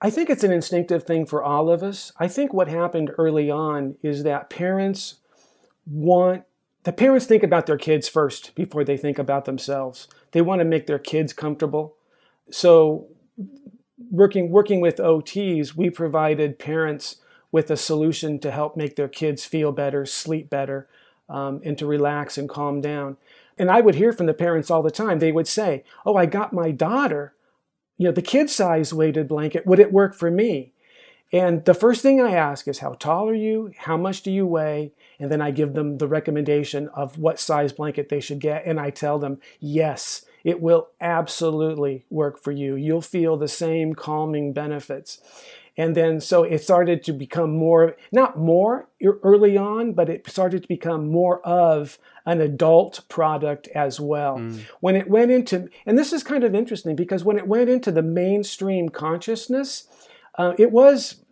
I 0.00 0.08
think 0.08 0.30
it's 0.30 0.42
an 0.42 0.52
instinctive 0.52 1.04
thing 1.04 1.26
for 1.26 1.44
all 1.44 1.68
of 1.68 1.82
us. 1.82 2.12
I 2.18 2.28
think 2.28 2.54
what 2.54 2.68
happened 2.68 3.10
early 3.18 3.50
on 3.50 3.96
is 4.02 4.22
that 4.22 4.48
parents 4.48 5.16
want 5.84 6.44
the 6.84 6.94
parents 6.94 7.26
think 7.26 7.42
about 7.42 7.66
their 7.66 7.76
kids 7.76 8.08
first 8.08 8.54
before 8.54 8.84
they 8.84 8.96
think 8.96 9.18
about 9.18 9.44
themselves. 9.44 10.08
They 10.30 10.40
want 10.40 10.60
to 10.60 10.64
make 10.64 10.86
their 10.86 10.98
kids 10.98 11.34
comfortable. 11.34 11.96
So 12.50 13.08
working 14.10 14.50
working 14.50 14.80
with 14.80 14.96
OTs, 14.96 15.76
we 15.76 15.90
provided 15.90 16.58
parents 16.58 17.16
with 17.52 17.70
a 17.70 17.76
solution 17.76 18.38
to 18.40 18.50
help 18.50 18.76
make 18.76 18.96
their 18.96 19.08
kids 19.08 19.44
feel 19.44 19.70
better, 19.70 20.04
sleep 20.04 20.50
better, 20.50 20.88
um, 21.28 21.60
and 21.64 21.78
to 21.78 21.86
relax 21.86 22.36
and 22.36 22.48
calm 22.48 22.80
down. 22.80 23.16
And 23.58 23.70
I 23.70 23.82
would 23.82 23.94
hear 23.94 24.12
from 24.12 24.26
the 24.26 24.34
parents 24.34 24.70
all 24.70 24.82
the 24.82 24.90
time. 24.90 25.18
They 25.18 25.30
would 25.30 25.46
say, 25.46 25.84
Oh, 26.04 26.16
I 26.16 26.26
got 26.26 26.52
my 26.52 26.70
daughter, 26.70 27.34
you 27.98 28.06
know, 28.06 28.12
the 28.12 28.22
kid 28.22 28.50
size 28.50 28.92
weighted 28.92 29.28
blanket. 29.28 29.66
Would 29.66 29.78
it 29.78 29.92
work 29.92 30.14
for 30.14 30.30
me? 30.30 30.72
And 31.32 31.64
the 31.64 31.74
first 31.74 32.02
thing 32.02 32.20
I 32.20 32.32
ask 32.32 32.66
is, 32.66 32.80
How 32.80 32.94
tall 32.94 33.28
are 33.28 33.34
you? 33.34 33.72
How 33.78 33.96
much 33.96 34.22
do 34.22 34.32
you 34.32 34.46
weigh? 34.46 34.92
And 35.20 35.30
then 35.30 35.40
I 35.40 35.50
give 35.50 35.74
them 35.74 35.98
the 35.98 36.08
recommendation 36.08 36.88
of 36.88 37.18
what 37.18 37.38
size 37.38 37.72
blanket 37.72 38.08
they 38.08 38.20
should 38.20 38.40
get. 38.40 38.64
And 38.66 38.80
I 38.80 38.90
tell 38.90 39.18
them, 39.18 39.38
Yes, 39.60 40.24
it 40.44 40.60
will 40.60 40.88
absolutely 41.00 42.04
work 42.10 42.42
for 42.42 42.52
you. 42.52 42.74
You'll 42.74 43.00
feel 43.00 43.36
the 43.36 43.48
same 43.48 43.94
calming 43.94 44.52
benefits. 44.52 45.20
And 45.76 45.96
then 45.96 46.20
so 46.20 46.42
it 46.42 46.62
started 46.62 47.02
to 47.04 47.12
become 47.12 47.56
more, 47.56 47.96
not 48.12 48.38
more 48.38 48.88
early 49.02 49.56
on, 49.56 49.94
but 49.94 50.10
it 50.10 50.28
started 50.28 50.62
to 50.62 50.68
become 50.68 51.08
more 51.08 51.40
of 51.46 51.98
an 52.26 52.40
adult 52.40 53.08
product 53.08 53.68
as 53.68 53.98
well. 53.98 54.36
Mm. 54.36 54.62
When 54.80 54.96
it 54.96 55.08
went 55.08 55.30
into, 55.30 55.68
and 55.86 55.98
this 55.98 56.12
is 56.12 56.22
kind 56.22 56.44
of 56.44 56.54
interesting 56.54 56.94
because 56.94 57.24
when 57.24 57.38
it 57.38 57.48
went 57.48 57.70
into 57.70 57.90
the 57.90 58.02
mainstream 58.02 58.90
consciousness, 58.90 59.88
uh, 60.36 60.52
it 60.58 60.72
was 60.72 61.22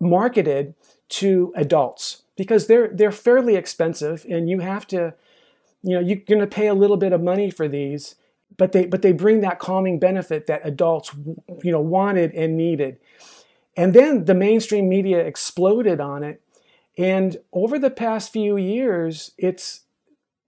marketed 0.00 0.74
to 1.08 1.52
adults 1.56 2.22
because 2.36 2.66
they're 2.66 2.88
they're 2.88 3.12
fairly 3.12 3.56
expensive 3.56 4.26
and 4.28 4.48
you 4.48 4.60
have 4.60 4.86
to 4.86 5.14
you 5.82 5.94
know 5.94 6.00
you're 6.00 6.16
going 6.16 6.40
to 6.40 6.46
pay 6.46 6.66
a 6.66 6.74
little 6.74 6.96
bit 6.96 7.12
of 7.12 7.22
money 7.22 7.50
for 7.50 7.68
these 7.68 8.16
but 8.56 8.72
they 8.72 8.86
but 8.86 9.02
they 9.02 9.12
bring 9.12 9.40
that 9.40 9.58
calming 9.58 9.98
benefit 9.98 10.46
that 10.46 10.60
adults 10.64 11.12
you 11.62 11.70
know 11.70 11.80
wanted 11.80 12.32
and 12.32 12.56
needed 12.56 12.98
and 13.76 13.94
then 13.94 14.24
the 14.24 14.34
mainstream 14.34 14.88
media 14.88 15.18
exploded 15.18 16.00
on 16.00 16.22
it. 16.22 16.40
And 16.96 17.38
over 17.52 17.78
the 17.78 17.90
past 17.90 18.32
few 18.32 18.56
years, 18.56 19.32
it's 19.36 19.80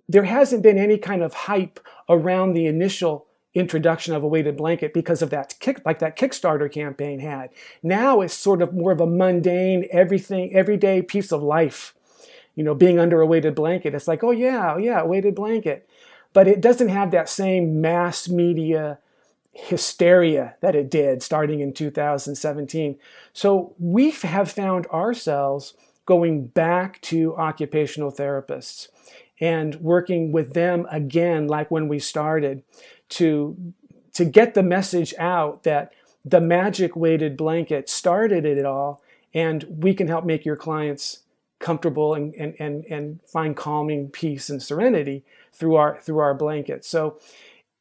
there 0.09 0.25
hasn't 0.25 0.63
been 0.63 0.79
any 0.79 0.99
kind 0.99 1.23
of 1.23 1.35
hype 1.35 1.81
around 2.09 2.53
the 2.53 2.67
initial 2.67 3.27
introduction 3.55 4.15
of 4.15 4.23
a 4.23 4.29
weighted 4.29 4.57
blanket 4.57 4.93
because 4.93 5.23
of 5.23 5.31
that 5.31 5.55
kick 5.59 5.81
like 5.85 5.99
that 5.99 6.17
Kickstarter 6.17 6.71
campaign 6.71 7.21
had. 7.21 7.51
Now 7.83 8.21
it's 8.21 8.35
sort 8.35 8.63
of 8.63 8.75
more 8.75 8.93
of 8.93 9.01
a 9.01 9.07
mundane, 9.07 9.89
everything, 9.91 10.55
everyday 10.55 11.03
piece 11.03 11.33
of 11.33 11.43
life. 11.43 11.95
You 12.55 12.65
know, 12.65 12.75
being 12.75 12.99
under 12.99 13.21
a 13.21 13.27
weighted 13.27 13.55
blanket. 13.55 13.95
It's 13.95 14.09
like, 14.09 14.25
oh 14.25 14.31
yeah, 14.31 14.75
oh, 14.75 14.79
yeah, 14.79 15.03
weighted 15.03 15.35
blanket. 15.35 15.89
But 16.33 16.49
it 16.49 16.61
doesn't 16.61 16.89
have 16.89 17.11
that 17.11 17.29
same 17.29 17.81
mass 17.81 18.29
media 18.29 18.99
hysteria 19.57 20.55
that 20.61 20.75
it 20.75 20.91
did 20.91 21.23
starting 21.23 21.61
in 21.61 21.73
2017. 21.73 22.99
So 23.33 23.75
we 23.79 24.11
have 24.11 24.51
found 24.51 24.87
ourselves 24.89 25.75
going 26.05 26.47
back 26.47 27.01
to 27.03 27.35
occupational 27.37 28.13
therapists 28.13 28.89
and 29.41 29.75
working 29.77 30.33
with 30.33 30.55
them 30.55 30.87
again, 30.91 31.47
like 31.47 31.71
when 31.71 31.89
we 31.89 31.99
started, 31.99 32.63
to, 33.09 33.57
to 34.15 34.25
get 34.25 34.55
the 34.55 34.63
message 34.63 35.15
out 35.19 35.65
that 35.65 35.93
the 36.25 36.41
magic 36.41 36.97
weighted 36.97 37.37
blanket 37.37 37.89
started 37.89 38.45
it 38.45 38.65
all, 38.65 39.03
and 39.35 39.65
we 39.69 39.95
can 39.95 40.09
help 40.09 40.25
make 40.25 40.45
your 40.45 40.57
clients 40.57 41.21
comfortable 41.59 42.15
and, 42.15 42.35
and, 42.35 42.55
and, 42.59 42.85
and 42.87 43.21
find 43.23 43.57
calming 43.57 44.09
peace 44.09 44.51
and 44.51 44.63
serenity 44.63 45.25
through 45.53 45.77
our 45.77 45.99
through 46.01 46.19
our 46.19 46.35
blanket. 46.35 46.85
So 46.85 47.19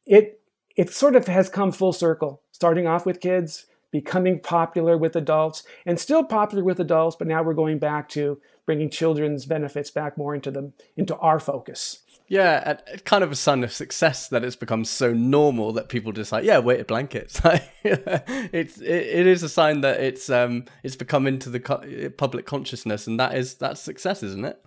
it 0.06 0.40
it 0.76 0.92
sort 0.92 1.16
of 1.16 1.26
has 1.26 1.48
come 1.48 1.72
full 1.72 1.92
circle, 1.92 2.42
starting 2.52 2.86
off 2.86 3.06
with 3.06 3.20
kids, 3.20 3.66
becoming 3.90 4.40
popular 4.40 4.98
with 4.98 5.16
adults, 5.16 5.62
and 5.86 5.98
still 5.98 6.22
popular 6.22 6.62
with 6.62 6.78
adults, 6.78 7.16
but 7.16 7.26
now 7.26 7.42
we're 7.42 7.54
going 7.54 7.78
back 7.78 8.08
to 8.10 8.40
bringing 8.66 8.90
children's 8.90 9.46
benefits 9.46 9.90
back 9.90 10.18
more 10.18 10.34
into 10.34 10.50
them 10.50 10.74
into 10.96 11.16
our 11.16 11.38
focus. 11.38 12.00
Yeah, 12.28 12.78
kind 13.04 13.22
of 13.22 13.30
a 13.30 13.36
sign 13.36 13.62
of 13.62 13.72
success 13.72 14.28
that 14.28 14.42
it's 14.42 14.56
become 14.56 14.84
so 14.84 15.12
normal 15.14 15.72
that 15.74 15.88
people 15.88 16.10
just 16.10 16.32
like, 16.32 16.44
yeah, 16.44 16.58
weighted 16.58 16.88
blankets. 16.88 17.40
it's 17.84 18.78
it, 18.78 18.88
it 18.90 19.26
is 19.28 19.44
a 19.44 19.48
sign 19.48 19.82
that 19.82 20.00
it's 20.00 20.28
um 20.28 20.64
it's 20.82 20.96
become 20.96 21.26
into 21.28 21.48
the 21.50 21.60
co- 21.60 22.10
public 22.18 22.44
consciousness, 22.44 23.06
and 23.06 23.20
that 23.20 23.34
is 23.34 23.54
that's 23.54 23.80
success, 23.80 24.24
isn't 24.24 24.44
it? 24.44 24.60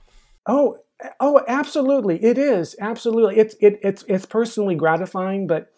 Oh, 0.47 0.77
oh, 1.19 1.41
absolutely, 1.47 2.23
it 2.23 2.37
is 2.37 2.77
absolutely. 2.79 3.37
It's 3.37 3.55
it, 3.59 3.79
it's 3.83 4.05
it's 4.07 4.25
personally 4.25 4.75
gratifying, 4.75 5.45
but 5.45 5.69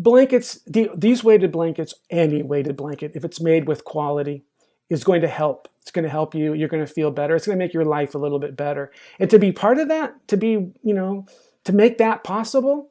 blankets, 0.00 0.58
the, 0.66 0.90
these 0.96 1.22
weighted 1.22 1.52
blankets, 1.52 1.94
any 2.08 2.42
weighted 2.42 2.76
blanket, 2.76 3.12
if 3.14 3.24
it's 3.24 3.40
made 3.40 3.68
with 3.68 3.84
quality, 3.84 4.44
is 4.88 5.04
going 5.04 5.20
to 5.20 5.28
help. 5.28 5.68
It's 5.82 5.90
going 5.90 6.04
to 6.04 6.10
help 6.10 6.34
you. 6.34 6.54
You're 6.54 6.68
going 6.68 6.84
to 6.84 6.92
feel 6.92 7.10
better. 7.10 7.36
It's 7.36 7.46
going 7.46 7.58
to 7.58 7.64
make 7.64 7.74
your 7.74 7.84
life 7.84 8.14
a 8.14 8.18
little 8.18 8.38
bit 8.38 8.56
better. 8.56 8.90
And 9.18 9.30
to 9.30 9.38
be 9.38 9.52
part 9.52 9.78
of 9.78 9.88
that, 9.88 10.26
to 10.28 10.36
be, 10.36 10.72
you 10.82 10.94
know, 10.94 11.26
to 11.64 11.72
make 11.72 11.98
that 11.98 12.24
possible, 12.24 12.90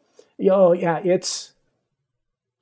oh 0.50 0.72
yeah, 0.74 1.02
it's 1.04 1.54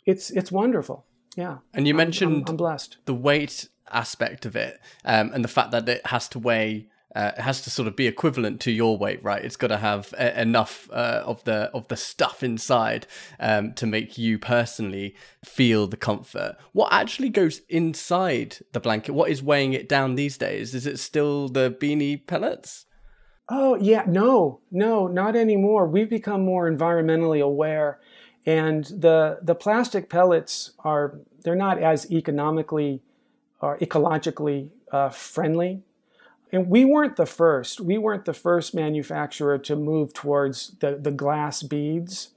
it's 0.05 0.31
it's 0.31 0.51
wonderful. 0.51 1.05
Yeah. 1.35 1.57
And 1.73 1.87
you 1.87 1.93
mentioned 1.93 2.31
I'm, 2.31 2.41
I'm, 2.43 2.49
I'm 2.49 2.57
blessed. 2.57 2.97
the 3.05 3.13
weight 3.13 3.69
aspect 3.91 4.45
of 4.45 4.55
it, 4.55 4.79
um, 5.05 5.31
and 5.33 5.43
the 5.43 5.49
fact 5.49 5.71
that 5.71 5.87
it 5.87 6.07
has 6.07 6.27
to 6.29 6.39
weigh 6.39 6.87
uh, 7.15 7.31
it 7.37 7.41
has 7.41 7.61
to 7.61 7.69
sort 7.69 7.87
of 7.87 7.95
be 7.95 8.07
equivalent 8.07 8.59
to 8.61 8.71
your 8.71 8.97
weight, 8.97 9.23
right? 9.23 9.43
It's 9.43 9.55
got 9.55 9.67
to 9.67 9.77
have 9.77 10.13
a- 10.17 10.41
enough 10.41 10.89
uh, 10.91 11.23
of 11.25 11.43
the 11.45 11.71
of 11.73 11.87
the 11.87 11.97
stuff 11.97 12.43
inside 12.43 13.07
um, 13.39 13.73
to 13.73 13.85
make 13.85 14.17
you 14.17 14.37
personally 14.37 15.15
feel 15.43 15.87
the 15.87 15.97
comfort. 15.97 16.57
What 16.73 16.91
actually 16.91 17.29
goes 17.29 17.61
inside 17.69 18.57
the 18.73 18.79
blanket? 18.79 19.13
What 19.13 19.29
is 19.29 19.41
weighing 19.41 19.73
it 19.73 19.87
down 19.87 20.15
these 20.15 20.37
days? 20.37 20.75
Is 20.75 20.85
it 20.85 20.99
still 20.99 21.47
the 21.47 21.71
beanie 21.71 22.25
pellets? 22.27 22.85
Oh 23.49 23.75
yeah, 23.75 24.03
no, 24.05 24.59
no, 24.69 25.07
not 25.07 25.35
anymore. 25.35 25.87
We've 25.87 26.09
become 26.09 26.43
more 26.43 26.69
environmentally 26.69 27.41
aware, 27.41 27.99
and 28.45 28.83
the 28.85 29.39
the 29.41 29.55
plastic 29.55 30.09
pellets 30.09 30.71
are 30.79 31.19
they're 31.43 31.55
not 31.55 31.81
as 31.81 32.11
economically 32.11 33.01
or 33.61 33.77
ecologically 33.79 34.69
uh, 34.91 35.09
friendly 35.09 35.83
and 36.51 36.69
we 36.69 36.85
weren't 36.85 37.15
the 37.15 37.25
first. 37.25 37.81
We 37.81 37.97
weren't 37.97 38.25
the 38.25 38.33
first 38.33 38.73
manufacturer 38.73 39.57
to 39.59 39.75
move 39.75 40.13
towards 40.13 40.71
the, 40.79 40.95
the 40.95 41.11
glass 41.11 41.63
beads, 41.63 42.29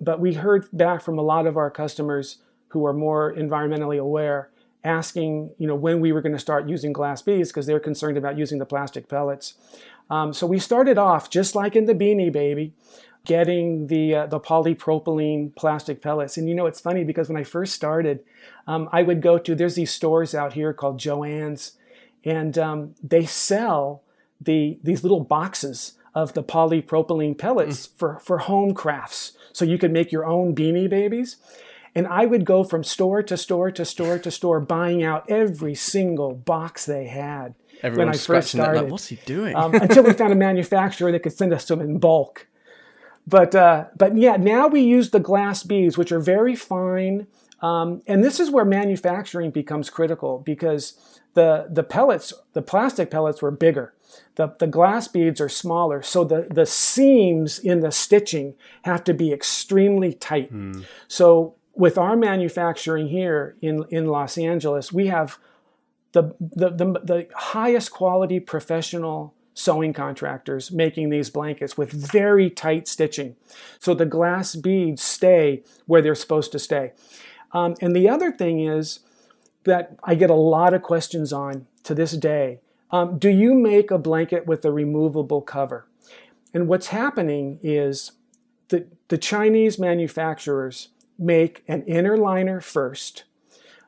but 0.00 0.20
we 0.20 0.34
heard 0.34 0.68
back 0.72 1.02
from 1.02 1.18
a 1.18 1.22
lot 1.22 1.46
of 1.46 1.56
our 1.56 1.70
customers 1.70 2.38
who 2.68 2.86
are 2.86 2.92
more 2.92 3.34
environmentally 3.34 3.98
aware 3.98 4.50
asking, 4.82 5.50
you 5.58 5.66
know, 5.66 5.74
when 5.74 6.00
we 6.00 6.12
were 6.12 6.22
going 6.22 6.32
to 6.32 6.38
start 6.38 6.68
using 6.68 6.92
glass 6.92 7.22
beads 7.22 7.50
because 7.50 7.66
they're 7.66 7.80
concerned 7.80 8.16
about 8.16 8.38
using 8.38 8.58
the 8.58 8.66
plastic 8.66 9.08
pellets. 9.08 9.54
Um, 10.08 10.32
so 10.32 10.46
we 10.46 10.58
started 10.58 10.98
off 10.98 11.30
just 11.30 11.54
like 11.54 11.76
in 11.76 11.84
the 11.84 11.94
Beanie 11.94 12.32
Baby, 12.32 12.72
getting 13.24 13.88
the 13.88 14.14
uh, 14.14 14.26
the 14.26 14.40
polypropylene 14.40 15.54
plastic 15.54 16.00
pellets. 16.00 16.36
And 16.36 16.48
you 16.48 16.54
know, 16.54 16.66
it's 16.66 16.80
funny 16.80 17.04
because 17.04 17.28
when 17.28 17.36
I 17.36 17.44
first 17.44 17.74
started, 17.74 18.24
um, 18.66 18.88
I 18.92 19.02
would 19.02 19.20
go 19.20 19.38
to 19.38 19.54
there's 19.54 19.74
these 19.74 19.90
stores 19.90 20.34
out 20.34 20.54
here 20.54 20.72
called 20.72 20.98
Joann's 20.98 21.72
and 22.24 22.58
um, 22.58 22.94
they 23.02 23.24
sell 23.24 24.02
the 24.40 24.78
these 24.82 25.02
little 25.02 25.20
boxes 25.20 25.94
of 26.14 26.34
the 26.34 26.42
polypropylene 26.42 27.38
pellets 27.38 27.86
mm. 27.86 27.96
for, 27.96 28.18
for 28.18 28.38
home 28.38 28.74
crafts 28.74 29.32
so 29.52 29.64
you 29.64 29.78
can 29.78 29.92
make 29.92 30.10
your 30.10 30.26
own 30.26 30.54
beanie 30.54 30.90
babies 30.90 31.36
and 31.94 32.06
i 32.08 32.26
would 32.26 32.44
go 32.44 32.64
from 32.64 32.82
store 32.82 33.22
to 33.22 33.36
store 33.36 33.70
to 33.70 33.84
store 33.84 34.18
to 34.18 34.30
store 34.30 34.58
buying 34.60 35.04
out 35.04 35.28
every 35.30 35.74
single 35.74 36.34
box 36.34 36.84
they 36.84 37.06
had 37.06 37.54
Everyone 37.82 38.08
when 38.08 38.14
I 38.14 38.18
first 38.18 38.50
started. 38.50 38.82
Like, 38.82 38.90
What's 38.90 39.06
he 39.06 39.16
doing? 39.24 39.56
um, 39.56 39.74
until 39.74 40.04
we 40.04 40.12
found 40.12 40.32
a 40.32 40.36
manufacturer 40.36 41.12
that 41.12 41.22
could 41.22 41.32
send 41.32 41.52
us 41.52 41.64
them 41.66 41.80
in 41.80 41.98
bulk. 41.98 42.46
But 43.26 43.54
uh, 43.54 43.86
but 43.96 44.16
yeah, 44.16 44.36
now 44.36 44.66
we 44.66 44.80
use 44.80 45.10
the 45.10 45.20
glass 45.20 45.62
beads, 45.62 45.96
which 45.96 46.12
are 46.12 46.20
very 46.20 46.56
fine. 46.56 47.26
Um, 47.62 48.02
and 48.06 48.24
this 48.24 48.40
is 48.40 48.50
where 48.50 48.64
manufacturing 48.64 49.50
becomes 49.50 49.90
critical 49.90 50.38
because 50.38 51.20
the 51.34 51.66
the 51.70 51.82
pellets, 51.82 52.32
the 52.52 52.62
plastic 52.62 53.10
pellets, 53.10 53.42
were 53.42 53.50
bigger. 53.50 53.94
The, 54.34 54.54
the 54.58 54.66
glass 54.66 55.06
beads 55.06 55.40
are 55.40 55.48
smaller, 55.48 56.02
so 56.02 56.24
the, 56.24 56.48
the 56.50 56.66
seams 56.66 57.60
in 57.60 57.80
the 57.80 57.92
stitching 57.92 58.54
have 58.82 59.04
to 59.04 59.14
be 59.14 59.32
extremely 59.32 60.14
tight. 60.14 60.52
Mm. 60.52 60.84
So 61.06 61.54
with 61.74 61.96
our 61.96 62.16
manufacturing 62.16 63.08
here 63.08 63.56
in, 63.62 63.84
in 63.90 64.06
Los 64.06 64.36
Angeles, 64.36 64.92
we 64.92 65.06
have 65.06 65.38
the, 66.12 66.34
the, 66.40 66.70
the, 66.70 66.86
the 67.04 67.28
highest 67.36 67.92
quality 67.92 68.40
professional 68.40 69.34
sewing 69.54 69.92
contractors 69.92 70.72
making 70.72 71.10
these 71.10 71.30
blankets 71.30 71.76
with 71.76 71.92
very 71.92 72.50
tight 72.50 72.88
stitching. 72.88 73.36
So 73.78 73.94
the 73.94 74.06
glass 74.06 74.56
beads 74.56 75.02
stay 75.02 75.62
where 75.86 76.02
they're 76.02 76.14
supposed 76.14 76.50
to 76.52 76.58
stay. 76.58 76.92
Um, 77.52 77.74
and 77.80 77.94
the 77.94 78.08
other 78.08 78.30
thing 78.30 78.60
is 78.60 79.00
that 79.64 79.96
I 80.04 80.14
get 80.14 80.30
a 80.30 80.34
lot 80.34 80.74
of 80.74 80.82
questions 80.82 81.32
on 81.32 81.66
to 81.84 81.94
this 81.94 82.12
day. 82.12 82.60
Um, 82.90 83.18
do 83.18 83.28
you 83.28 83.54
make 83.54 83.90
a 83.90 83.98
blanket 83.98 84.46
with 84.46 84.64
a 84.64 84.72
removable 84.72 85.42
cover? 85.42 85.86
And 86.52 86.66
what's 86.66 86.88
happening 86.88 87.58
is 87.62 88.12
that 88.68 88.88
the 89.08 89.18
Chinese 89.18 89.78
manufacturers 89.78 90.88
make 91.18 91.62
an 91.68 91.82
inner 91.84 92.16
liner 92.16 92.60
first, 92.60 93.24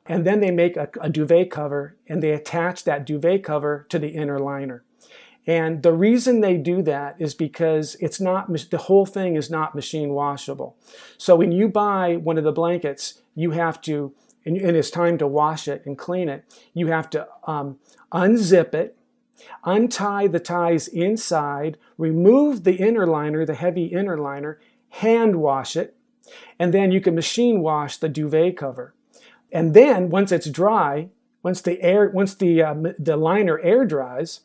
and 0.06 0.24
then 0.24 0.40
they 0.40 0.50
make 0.50 0.76
a, 0.76 0.88
a 1.00 1.08
duvet 1.08 1.50
cover 1.50 1.96
and 2.08 2.22
they 2.22 2.32
attach 2.32 2.84
that 2.84 3.06
duvet 3.06 3.42
cover 3.42 3.86
to 3.88 3.98
the 3.98 4.08
inner 4.08 4.38
liner. 4.38 4.84
And 5.46 5.82
the 5.82 5.92
reason 5.92 6.40
they 6.40 6.56
do 6.56 6.82
that 6.82 7.16
is 7.18 7.34
because 7.34 7.96
it's 7.96 8.20
not 8.20 8.52
the 8.70 8.78
whole 8.78 9.06
thing 9.06 9.34
is 9.34 9.50
not 9.50 9.74
machine 9.74 10.10
washable. 10.10 10.76
So 11.18 11.34
when 11.34 11.50
you 11.50 11.68
buy 11.68 12.16
one 12.16 12.38
of 12.38 12.44
the 12.44 12.52
blankets, 12.52 13.20
you 13.34 13.50
have 13.50 13.80
to, 13.82 14.14
and 14.44 14.56
it's 14.56 14.90
time 14.90 15.18
to 15.18 15.26
wash 15.26 15.66
it 15.66 15.84
and 15.84 15.98
clean 15.98 16.28
it. 16.28 16.44
You 16.74 16.88
have 16.88 17.10
to 17.10 17.26
um, 17.44 17.78
unzip 18.12 18.72
it, 18.72 18.96
untie 19.64 20.28
the 20.28 20.38
ties 20.38 20.86
inside, 20.86 21.76
remove 21.98 22.62
the 22.62 22.76
inner 22.76 23.06
liner, 23.06 23.44
the 23.44 23.54
heavy 23.54 23.86
inner 23.86 24.18
liner, 24.18 24.60
hand 24.90 25.36
wash 25.36 25.74
it, 25.74 25.96
and 26.58 26.72
then 26.72 26.92
you 26.92 27.00
can 27.00 27.16
machine 27.16 27.62
wash 27.62 27.96
the 27.96 28.08
duvet 28.08 28.56
cover. 28.56 28.94
And 29.50 29.74
then 29.74 30.08
once 30.08 30.30
it's 30.30 30.48
dry, 30.48 31.08
once 31.42 31.60
the 31.60 31.82
air, 31.82 32.08
once 32.08 32.34
the 32.34 32.62
uh, 32.62 32.74
the 32.98 33.16
liner 33.16 33.58
air 33.60 33.84
dries, 33.84 34.40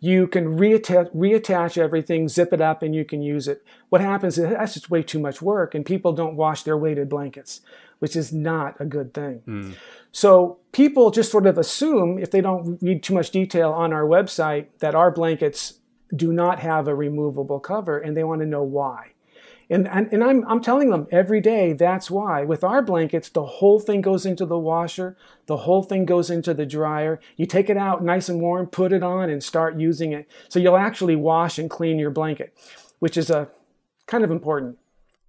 you 0.00 0.26
can 0.26 0.58
reattach, 0.58 1.14
reattach 1.14 1.76
everything, 1.76 2.26
zip 2.26 2.52
it 2.52 2.60
up, 2.60 2.82
and 2.82 2.94
you 2.94 3.04
can 3.04 3.20
use 3.22 3.46
it. 3.46 3.62
What 3.90 4.00
happens 4.00 4.38
is 4.38 4.48
that's 4.48 4.74
just 4.74 4.90
way 4.90 5.02
too 5.02 5.18
much 5.18 5.42
work, 5.42 5.74
and 5.74 5.84
people 5.84 6.12
don't 6.12 6.36
wash 6.36 6.62
their 6.62 6.76
weighted 6.76 7.10
blankets, 7.10 7.60
which 7.98 8.16
is 8.16 8.32
not 8.32 8.80
a 8.80 8.86
good 8.86 9.12
thing. 9.12 9.42
Mm. 9.46 9.74
So 10.10 10.58
people 10.72 11.10
just 11.10 11.30
sort 11.30 11.46
of 11.46 11.58
assume, 11.58 12.18
if 12.18 12.30
they 12.30 12.40
don't 12.40 12.82
read 12.82 13.02
too 13.02 13.14
much 13.14 13.30
detail 13.30 13.70
on 13.72 13.92
our 13.92 14.04
website, 14.04 14.66
that 14.78 14.94
our 14.94 15.10
blankets 15.10 15.74
do 16.16 16.32
not 16.32 16.58
have 16.60 16.88
a 16.88 16.94
removable 16.94 17.60
cover, 17.60 17.98
and 17.98 18.16
they 18.16 18.24
want 18.24 18.40
to 18.40 18.46
know 18.46 18.64
why. 18.64 19.09
And, 19.70 19.86
and, 19.86 20.12
and 20.12 20.24
I'm, 20.24 20.44
I'm 20.48 20.60
telling 20.60 20.90
them 20.90 21.06
every 21.12 21.40
day 21.40 21.72
that's 21.72 22.10
why. 22.10 22.44
With 22.44 22.64
our 22.64 22.82
blankets, 22.82 23.28
the 23.28 23.46
whole 23.46 23.78
thing 23.78 24.00
goes 24.00 24.26
into 24.26 24.44
the 24.44 24.58
washer, 24.58 25.16
the 25.46 25.58
whole 25.58 25.84
thing 25.84 26.04
goes 26.04 26.28
into 26.28 26.52
the 26.52 26.66
dryer. 26.66 27.20
You 27.36 27.46
take 27.46 27.70
it 27.70 27.76
out 27.76 28.02
nice 28.02 28.28
and 28.28 28.40
warm, 28.40 28.66
put 28.66 28.92
it 28.92 29.04
on, 29.04 29.30
and 29.30 29.42
start 29.42 29.78
using 29.78 30.12
it. 30.12 30.28
So 30.48 30.58
you'll 30.58 30.76
actually 30.76 31.14
wash 31.14 31.56
and 31.56 31.70
clean 31.70 32.00
your 32.00 32.10
blanket, 32.10 32.52
which 32.98 33.16
is 33.16 33.30
a 33.30 33.48
kind 34.06 34.24
of 34.24 34.32
important. 34.32 34.76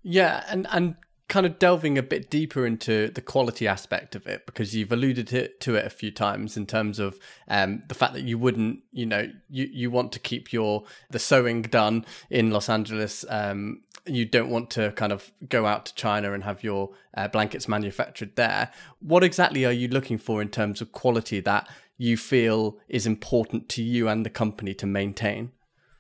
Yeah, 0.02 0.44
and, 0.50 0.66
and 0.72 0.96
kind 1.32 1.46
of 1.46 1.58
delving 1.58 1.98
a 1.98 2.04
bit 2.04 2.30
deeper 2.30 2.66
into 2.66 3.08
the 3.08 3.22
quality 3.22 3.66
aspect 3.66 4.16
of 4.16 4.28
it 4.28 4.46
because 4.46 4.76
you've 4.76 4.92
alluded 4.92 5.28
to, 5.62 5.76
it 5.76 5.86
a 5.86 5.90
few 5.90 6.12
times 6.12 6.58
in 6.58 6.66
terms 6.66 7.00
of 7.00 7.18
um, 7.48 7.82
the 7.88 7.96
fact 7.96 8.14
that 8.14 8.24
you 8.24 8.38
wouldn't 8.38 8.82
you 8.92 9.06
know 9.06 9.32
you, 9.50 9.70
you 9.72 9.90
want 9.90 10.12
to 10.12 10.20
keep 10.20 10.52
your 10.52 10.84
the 11.10 11.20
sewing 11.20 11.62
done 11.62 12.06
in 12.30 12.52
los 12.52 12.68
angeles. 12.68 13.24
Um, 13.30 13.82
you 14.06 14.26
don't 14.26 14.50
want 14.50 14.70
to 14.72 14.92
kind 14.92 15.14
of 15.14 15.32
go 15.48 15.66
out 15.66 15.86
to 15.86 15.96
china 15.96 16.34
and 16.34 16.44
have 16.44 16.66
your 16.66 16.90
uh, 17.16 17.30
blankets 17.30 17.66
manufactured 17.66 18.36
there. 18.36 18.70
What 19.00 19.24
exactly 19.24 19.66
are 19.66 19.72
you 19.72 19.88
looking 19.88 20.18
for 20.18 20.42
in 20.42 20.50
terms 20.50 20.82
of 20.82 20.92
quality 20.92 21.40
that 21.40 21.70
you 21.98 22.18
feel 22.18 22.78
is 22.90 23.08
important 23.08 23.70
to 23.70 23.82
you 23.82 24.10
and 24.10 24.26
the 24.26 24.30
company 24.30 24.74
to 24.74 24.86
maintain? 24.86 25.52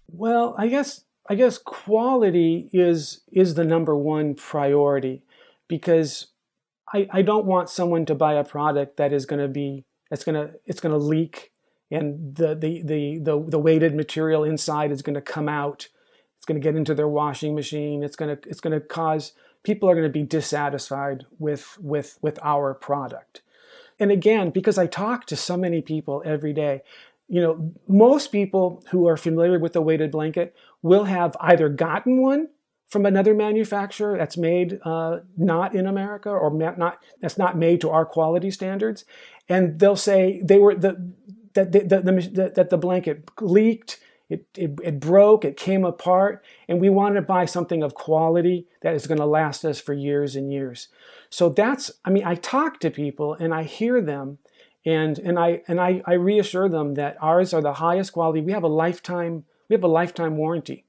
Well 0.09 0.55
i 0.57 0.67
guess 0.67 1.05
I 1.29 1.35
guess 1.35 1.57
quality 1.57 2.69
is 2.73 3.21
is 3.31 3.53
the 3.53 3.63
number 3.63 3.95
one 3.95 4.35
priority 4.35 5.23
because 5.67 6.27
I, 6.93 7.07
I 7.11 7.21
don't 7.21 7.45
want 7.45 7.69
someone 7.69 8.05
to 8.07 8.15
buy 8.15 8.33
a 8.33 8.43
product 8.43 8.97
that 8.97 9.13
is 9.13 9.25
going 9.25 9.41
to 9.41 9.47
be 9.47 9.85
that's 10.09 10.23
going 10.23 10.35
to 10.35 10.55
it's 10.65 10.79
going 10.79 10.97
to 10.97 11.03
leak 11.03 11.51
and 11.89 12.35
the, 12.35 12.55
the 12.55 12.81
the 12.83 13.19
the 13.19 13.45
the 13.47 13.59
weighted 13.59 13.95
material 13.95 14.43
inside 14.43 14.91
is 14.91 15.01
going 15.01 15.15
to 15.15 15.21
come 15.21 15.47
out. 15.47 15.87
It's 16.37 16.45
going 16.45 16.59
to 16.59 16.63
get 16.63 16.75
into 16.75 16.95
their 16.95 17.07
washing 17.07 17.53
machine. 17.53 18.03
It's 18.03 18.15
going 18.15 18.35
to 18.35 18.49
it's 18.49 18.61
going 18.61 18.73
to 18.73 18.85
cause 18.85 19.33
people 19.63 19.89
are 19.89 19.93
going 19.93 20.07
to 20.07 20.09
be 20.09 20.23
dissatisfied 20.23 21.25
with 21.37 21.77
with 21.79 22.17
with 22.21 22.39
our 22.41 22.73
product. 22.73 23.41
And 23.99 24.11
again 24.11 24.49
because 24.49 24.79
i 24.79 24.87
talk 24.87 25.27
to 25.27 25.35
so 25.35 25.55
many 25.55 25.79
people 25.79 26.23
every 26.25 26.53
day 26.53 26.81
you 27.31 27.39
know, 27.39 27.73
most 27.87 28.33
people 28.33 28.83
who 28.91 29.07
are 29.07 29.15
familiar 29.15 29.57
with 29.57 29.71
the 29.71 29.81
weighted 29.81 30.11
blanket 30.11 30.53
will 30.81 31.05
have 31.05 31.35
either 31.39 31.69
gotten 31.69 32.21
one 32.21 32.49
from 32.87 33.05
another 33.05 33.33
manufacturer 33.33 34.17
that's 34.17 34.35
made 34.35 34.79
uh, 34.83 35.19
not 35.37 35.73
in 35.73 35.87
America 35.87 36.29
or 36.29 36.51
not 36.53 36.99
that's 37.21 37.37
not 37.37 37.57
made 37.57 37.79
to 37.81 37.89
our 37.89 38.05
quality 38.05 38.51
standards, 38.51 39.05
and 39.47 39.79
they'll 39.79 39.95
say 39.95 40.41
they 40.43 40.59
were 40.59 40.75
the 40.75 41.13
that 41.53 41.71
the, 41.71 41.79
the, 41.79 42.01
the 42.01 42.51
that 42.55 42.69
the 42.69 42.77
blanket 42.77 43.29
leaked. 43.39 43.99
It, 44.29 44.47
it, 44.55 44.79
it, 44.81 44.99
broke, 45.01 45.43
it 45.43 45.57
came 45.57 45.83
apart, 45.83 46.41
and 46.69 46.79
we 46.79 46.89
wanted 46.89 47.15
to 47.15 47.21
buy 47.23 47.43
something 47.43 47.83
of 47.83 47.95
quality 47.95 48.65
that 48.81 48.95
is 48.95 49.05
going 49.05 49.19
to 49.19 49.25
last 49.25 49.65
us 49.65 49.81
for 49.81 49.93
years 49.93 50.37
and 50.37 50.53
years. 50.53 50.87
So 51.29 51.49
that's, 51.49 51.91
I 52.05 52.11
mean, 52.11 52.23
I 52.25 52.35
talk 52.35 52.79
to 52.79 52.89
people 52.89 53.33
and 53.33 53.53
I 53.53 53.63
hear 53.63 54.01
them, 54.01 54.37
and 54.85 55.19
and 55.19 55.37
I 55.37 55.63
and 55.67 55.81
I, 55.81 56.01
I 56.05 56.13
reassure 56.13 56.69
them 56.69 56.93
that 56.93 57.17
ours 57.21 57.53
are 57.53 57.61
the 57.61 57.73
highest 57.73 58.13
quality. 58.13 58.39
We 58.39 58.53
have 58.53 58.63
a 58.63 58.69
lifetime 58.69 59.43
we 59.71 59.75
have 59.75 59.85
a 59.85 59.87
lifetime 59.87 60.35
warranty. 60.35 60.83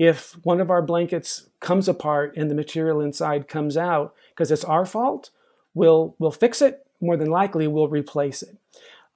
If 0.00 0.32
one 0.42 0.60
of 0.60 0.68
our 0.68 0.82
blankets 0.82 1.46
comes 1.60 1.88
apart 1.88 2.36
and 2.36 2.50
the 2.50 2.56
material 2.56 3.00
inside 3.00 3.46
comes 3.46 3.76
out 3.76 4.16
because 4.30 4.50
it's 4.50 4.64
our 4.64 4.84
fault, 4.84 5.30
we'll 5.74 6.16
we'll 6.18 6.32
fix 6.32 6.60
it. 6.60 6.84
More 7.00 7.16
than 7.16 7.30
likely, 7.30 7.68
we'll 7.68 7.86
replace 7.86 8.42
it. 8.42 8.56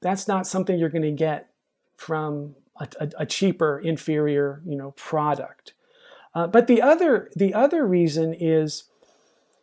That's 0.01 0.29
not 0.29 0.47
something 0.47 0.79
you're 0.79 0.91
going 0.91 1.03
to 1.03 1.11
get 1.11 1.51
from 1.97 2.55
a, 2.79 2.87
a, 3.01 3.11
a, 3.19 3.27
cheaper, 3.27 3.81
inferior, 3.81 4.63
you 4.65 4.77
know, 4.77 4.93
product. 4.93 5.75
Uh, 6.33 6.47
but 6.47 6.69
the 6.69 6.81
other 6.81 7.31
the 7.35 7.53
other 7.53 7.85
reason 7.85 8.33
is 8.33 8.85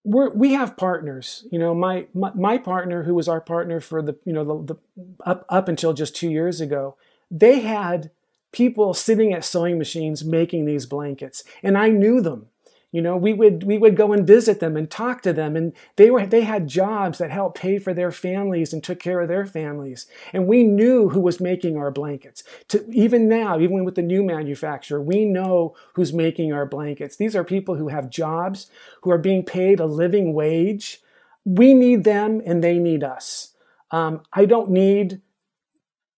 we're, 0.03 0.29
we 0.31 0.53
have 0.53 0.75
partners. 0.75 1.47
You 1.49 1.59
know, 1.59 1.73
my, 1.73 2.07
my, 2.13 2.33
my 2.33 2.57
partner, 2.57 3.03
who 3.03 3.15
was 3.15 3.29
our 3.29 3.41
partner 3.41 3.79
for 3.79 4.01
the 4.01 4.17
you 4.25 4.33
know 4.33 4.43
the, 4.43 4.73
the 4.73 4.79
up 5.25 5.45
up 5.47 5.69
until 5.69 5.93
just 5.93 6.17
two 6.17 6.29
years 6.29 6.59
ago, 6.59 6.97
they 7.31 7.61
had 7.61 8.11
people 8.51 8.93
sitting 8.93 9.33
at 9.33 9.45
sewing 9.45 9.77
machines 9.77 10.23
making 10.23 10.65
these 10.65 10.85
blankets, 10.85 11.43
and 11.63 11.77
I 11.77 11.89
knew 11.89 12.21
them. 12.21 12.47
You 12.93 13.01
know, 13.01 13.17
we 13.17 13.33
would 13.33 13.63
we 13.63 13.77
would 13.77 13.97
go 13.97 14.13
and 14.13 14.25
visit 14.25 14.61
them 14.61 14.77
and 14.77 14.89
talk 14.89 15.21
to 15.23 15.33
them, 15.33 15.57
and 15.57 15.73
they 15.97 16.09
were 16.09 16.25
they 16.25 16.41
had 16.41 16.69
jobs 16.69 17.17
that 17.17 17.31
helped 17.31 17.59
pay 17.59 17.79
for 17.79 17.93
their 17.93 18.11
families 18.11 18.71
and 18.71 18.81
took 18.81 18.99
care 18.99 19.19
of 19.19 19.27
their 19.27 19.45
families. 19.45 20.07
And 20.31 20.47
we 20.47 20.63
knew 20.63 21.09
who 21.09 21.19
was 21.19 21.41
making 21.41 21.75
our 21.77 21.91
blankets. 21.91 22.43
To 22.69 22.89
even 22.89 23.27
now, 23.27 23.59
even 23.59 23.83
with 23.83 23.95
the 23.95 24.01
new 24.01 24.23
manufacturer, 24.23 25.01
we 25.01 25.25
know 25.25 25.75
who's 25.95 26.13
making 26.13 26.53
our 26.53 26.65
blankets. 26.65 27.17
These 27.17 27.35
are 27.35 27.43
people 27.43 27.75
who 27.75 27.89
have 27.89 28.09
jobs, 28.09 28.71
who 29.01 29.11
are 29.11 29.17
being 29.17 29.43
paid 29.43 29.81
a 29.81 29.85
living 29.85 30.33
wage. 30.33 31.01
We 31.43 31.73
need 31.73 32.05
them, 32.05 32.41
and 32.45 32.63
they 32.63 32.79
need 32.79 33.03
us. 33.03 33.53
Um, 33.91 34.21
I 34.31 34.45
don't 34.45 34.71
need 34.71 35.21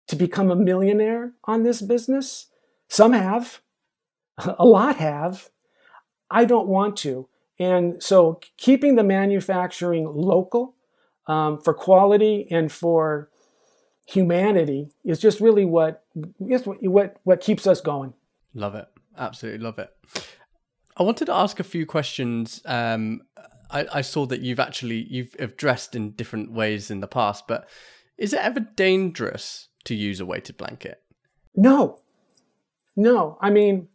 to 0.10 0.16
become 0.16 0.50
a 0.50 0.56
millionaire 0.56 1.34
on 1.44 1.62
this 1.62 1.82
business. 1.84 2.48
Some 2.88 3.14
have, 3.14 3.62
a 4.38 4.66
lot 4.66 4.96
have. 4.98 5.50
I 6.32 6.46
don't 6.46 6.68
want 6.68 6.98
to. 6.98 7.30
And 7.60 8.02
so 8.02 8.40
keeping 8.58 8.96
the 8.96 9.04
manufacturing 9.04 10.08
local 10.08 10.76
um, 11.28 11.62
for 11.62 11.76
quality 11.76 12.48
and 12.50 12.72
for 12.72 13.30
humanity 14.08 14.90
is 15.06 15.20
just 15.20 15.40
really 15.40 15.64
what, 15.64 16.04
what, 16.40 17.18
what 17.24 17.40
keeps 17.40 17.68
us 17.68 17.80
going. 17.80 18.14
Love 18.56 18.74
it. 18.74 18.88
Absolutely 19.16 19.64
love 19.64 19.78
it. 19.78 19.96
I 20.98 21.04
wanted 21.04 21.26
to 21.26 21.34
ask 21.34 21.60
a 21.60 21.64
few 21.64 21.86
questions. 21.86 22.64
Um, 22.66 23.22
I, 23.70 23.86
I, 23.94 24.02
saw 24.02 24.26
that 24.26 24.42
you've 24.42 24.60
actually 24.60 25.06
you've 25.10 25.36
dressed 25.56 25.96
in 25.96 26.12
different 26.12 26.52
ways 26.52 26.90
in 26.90 27.00
the 27.00 27.08
past, 27.08 27.48
but 27.48 27.70
is 28.18 28.34
it 28.34 28.40
ever 28.40 28.60
dangerous 28.60 29.69
to 29.86 29.96
use 29.96 30.20
a 30.20 30.26
weighted 30.26 30.58
blanket? 30.58 31.02
No, 31.56 32.00
no. 32.96 33.38
I 33.42 33.50
mean, 33.50 33.88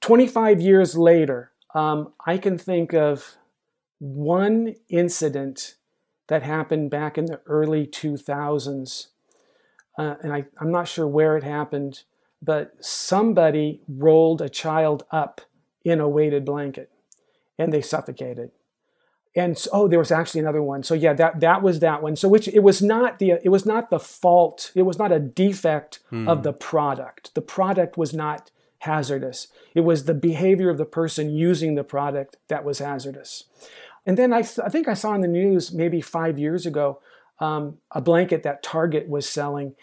25 0.00 0.60
years 0.60 0.96
later, 0.96 1.52
um, 1.74 2.12
I 2.26 2.38
can 2.38 2.58
think 2.58 2.92
of 2.92 3.36
one 3.98 4.74
incident 4.88 5.76
that 6.28 6.42
happened 6.42 6.90
back 6.90 7.16
in 7.16 7.26
the 7.26 7.40
early 7.46 7.86
2000s. 7.86 9.06
Uh, 9.98 10.14
and 10.22 10.32
I, 10.32 10.46
I'm 10.58 10.72
not 10.72 10.88
sure 10.88 11.06
where 11.06 11.36
it 11.36 11.44
happened, 11.44 12.02
but 12.40 12.72
somebody 12.80 13.80
rolled 13.88 14.42
a 14.42 14.48
child 14.48 15.04
up 15.10 15.40
in 15.84 16.00
a 16.00 16.08
weighted 16.08 16.44
blanket 16.44 16.90
and 17.58 17.72
they 17.72 17.82
suffocated. 17.82 18.50
And 19.34 19.56
so, 19.56 19.70
oh, 19.72 19.88
there 19.88 19.98
was 19.98 20.12
actually 20.12 20.40
another 20.40 20.62
one. 20.62 20.82
So 20.82 20.94
yeah, 20.94 21.14
that 21.14 21.40
that 21.40 21.62
was 21.62 21.80
that 21.80 22.02
one. 22.02 22.16
So 22.16 22.28
which 22.28 22.48
it 22.48 22.62
was 22.62 22.82
not 22.82 23.18
the 23.18 23.32
it 23.42 23.48
was 23.48 23.64
not 23.64 23.88
the 23.90 23.98
fault. 23.98 24.72
It 24.74 24.82
was 24.82 24.98
not 24.98 25.10
a 25.10 25.18
defect 25.18 26.00
hmm. 26.10 26.28
of 26.28 26.42
the 26.42 26.52
product. 26.52 27.34
The 27.34 27.40
product 27.40 27.96
was 27.96 28.12
not 28.12 28.50
hazardous. 28.80 29.48
It 29.74 29.82
was 29.82 30.04
the 30.04 30.14
behavior 30.14 30.68
of 30.68 30.76
the 30.76 30.84
person 30.84 31.30
using 31.30 31.76
the 31.76 31.84
product 31.84 32.36
that 32.48 32.64
was 32.64 32.80
hazardous. 32.80 33.44
And 34.04 34.18
then 34.18 34.32
I, 34.32 34.38
I 34.38 34.68
think 34.68 34.88
I 34.88 34.94
saw 34.94 35.14
in 35.14 35.20
the 35.20 35.28
news 35.28 35.72
maybe 35.72 36.00
five 36.00 36.38
years 36.38 36.66
ago 36.66 37.00
um, 37.38 37.78
a 37.92 38.00
blanket 38.00 38.42
that 38.42 38.62
Target 38.62 39.08
was 39.08 39.28
selling. 39.28 39.74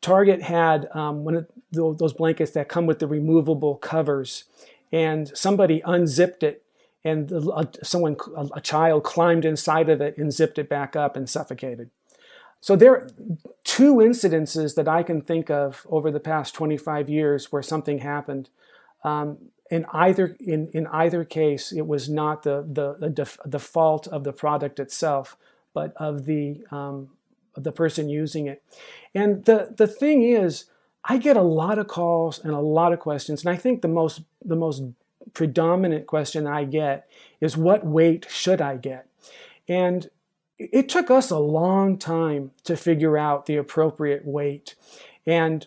Target 0.00 0.42
had 0.42 0.88
um, 0.94 1.24
one 1.24 1.34
of 1.34 1.46
those 1.72 2.12
blankets 2.12 2.52
that 2.52 2.68
come 2.68 2.86
with 2.86 3.00
the 3.00 3.06
removable 3.06 3.76
covers, 3.76 4.44
and 4.92 5.36
somebody 5.36 5.82
unzipped 5.84 6.42
it, 6.42 6.62
and 7.04 7.32
someone, 7.82 8.16
a 8.54 8.60
child, 8.60 9.04
climbed 9.04 9.44
inside 9.44 9.88
of 9.88 10.00
it 10.00 10.18
and 10.18 10.32
zipped 10.32 10.58
it 10.58 10.68
back 10.68 10.96
up 10.96 11.16
and 11.16 11.28
suffocated. 11.28 11.90
So 12.60 12.74
there 12.74 12.92
are 12.92 13.08
two 13.64 13.96
incidences 13.96 14.74
that 14.74 14.88
I 14.88 15.02
can 15.02 15.20
think 15.20 15.50
of 15.50 15.86
over 15.88 16.10
the 16.10 16.20
past 16.20 16.54
25 16.54 17.08
years 17.08 17.52
where 17.52 17.62
something 17.62 17.98
happened. 17.98 18.50
Um, 19.04 19.38
in 19.70 19.84
either 19.92 20.36
in, 20.40 20.68
in 20.72 20.86
either 20.88 21.24
case, 21.24 21.72
it 21.72 21.86
was 21.86 22.08
not 22.08 22.42
the 22.42 22.66
the 22.66 22.94
the, 22.94 23.10
def, 23.10 23.38
the 23.44 23.58
fault 23.58 24.06
of 24.08 24.24
the 24.24 24.32
product 24.32 24.80
itself, 24.80 25.36
but 25.74 25.92
of 25.96 26.24
the 26.24 26.64
um, 26.70 27.10
of 27.54 27.64
the 27.64 27.72
person 27.72 28.08
using 28.08 28.46
it. 28.46 28.62
And 29.14 29.44
the 29.44 29.74
the 29.76 29.86
thing 29.86 30.22
is, 30.22 30.64
I 31.04 31.18
get 31.18 31.36
a 31.36 31.42
lot 31.42 31.78
of 31.78 31.86
calls 31.86 32.38
and 32.38 32.52
a 32.54 32.60
lot 32.60 32.92
of 32.92 32.98
questions, 32.98 33.44
and 33.44 33.54
I 33.54 33.56
think 33.56 33.82
the 33.82 33.88
most 33.88 34.22
the 34.42 34.56
most 34.56 34.82
predominant 35.34 36.06
question 36.06 36.46
I 36.46 36.64
get 36.64 37.08
is, 37.40 37.56
"What 37.56 37.84
weight 37.84 38.26
should 38.28 38.60
I 38.60 38.76
get?" 38.76 39.06
And 39.68 40.10
it 40.58 40.88
took 40.88 41.10
us 41.10 41.30
a 41.30 41.38
long 41.38 41.98
time 41.98 42.50
to 42.64 42.76
figure 42.76 43.16
out 43.16 43.46
the 43.46 43.56
appropriate 43.56 44.26
weight, 44.26 44.74
and 45.26 45.66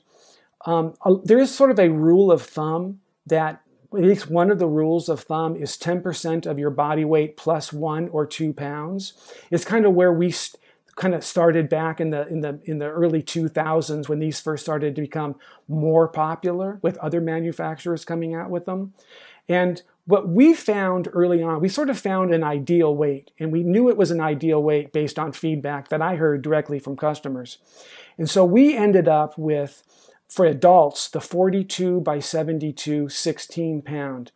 um, 0.66 0.94
there 1.24 1.40
is 1.40 1.54
sort 1.54 1.72
of 1.72 1.80
a 1.80 1.90
rule 1.90 2.32
of 2.32 2.42
thumb 2.42 3.00
that 3.26 3.62
at 3.94 4.00
least 4.00 4.30
one 4.30 4.52
of 4.52 4.60
the 4.60 4.68
rules 4.68 5.10
of 5.10 5.22
thumb 5.22 5.56
is 5.56 5.78
10% 5.78 6.46
of 6.46 6.58
your 6.58 6.70
body 6.70 7.04
weight 7.04 7.36
plus 7.36 7.74
one 7.74 8.08
or 8.10 8.26
two 8.26 8.54
pounds. 8.54 9.14
It's 9.50 9.66
kind 9.66 9.86
of 9.86 9.94
where 9.94 10.14
we 10.14 10.32
st- 10.32 10.62
kind 10.96 11.14
of 11.14 11.24
started 11.24 11.70
back 11.70 12.00
in 12.00 12.10
the 12.10 12.28
in 12.28 12.42
the 12.42 12.60
in 12.66 12.80
the 12.80 12.88
early 12.88 13.24
2000s 13.24 14.10
when 14.10 14.20
these 14.20 14.40
first 14.40 14.64
started 14.64 14.94
to 14.96 15.02
become 15.02 15.36
more 15.68 16.08
popular 16.08 16.80
with 16.82 16.98
other 16.98 17.22
manufacturers 17.22 18.06
coming 18.06 18.36
out 18.36 18.50
with 18.50 18.66
them. 18.66 18.94
And 19.48 19.82
what 20.06 20.28
we 20.28 20.54
found 20.54 21.08
early 21.14 21.44
on, 21.44 21.62
we 21.62 21.70
sort 21.70 21.90
of 21.90 22.00
found 22.00 22.34
an 22.34 22.44
ideal 22.44 22.96
weight, 22.96 23.32
and 23.40 23.52
we 23.52 23.64
knew 23.64 23.90
it 23.90 23.98
was 23.98 24.12
an 24.12 24.20
ideal 24.20 24.62
weight 24.62 24.92
based 24.92 25.20
on 25.20 25.32
feedback 25.32 25.90
that 25.90 26.02
I 26.02 26.16
heard 26.16 26.42
directly 26.42 26.80
from 26.80 26.98
customers. 26.98 27.60
And 28.18 28.30
so 28.30 28.44
we 28.44 28.76
ended 28.76 29.08
up 29.08 29.38
with 29.38 29.84
for 30.28 30.46
adults, 30.46 31.10
the 31.10 31.20
42 31.20 32.00
by 32.02 32.20
72 32.20 33.10
16 33.10 33.82
pound. 33.82 34.32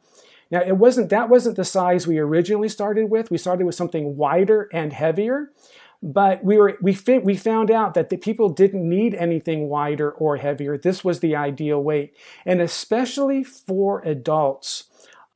Now 0.51 0.61
it 0.61 0.77
wasn't 0.77 1.09
that 1.09 1.29
wasn't 1.29 1.55
the 1.55 1.63
size 1.63 2.05
we 2.05 2.19
originally 2.19 2.69
started 2.69 3.09
with. 3.09 3.31
We 3.31 3.37
started 3.37 3.65
with 3.65 3.75
something 3.75 4.17
wider 4.17 4.69
and 4.73 4.91
heavier, 4.91 5.51
but 6.03 6.43
we 6.43 6.57
were 6.57 6.77
we 6.81 6.93
fit, 6.93 7.23
we 7.23 7.35
found 7.35 7.71
out 7.71 7.93
that 7.93 8.09
the 8.09 8.17
people 8.17 8.49
didn't 8.49 8.87
need 8.87 9.15
anything 9.15 9.69
wider 9.69 10.11
or 10.11 10.37
heavier. 10.37 10.77
This 10.77 11.03
was 11.03 11.21
the 11.21 11.35
ideal 11.35 11.81
weight, 11.81 12.15
and 12.45 12.61
especially 12.61 13.43
for 13.43 14.01
adults, 14.01 14.85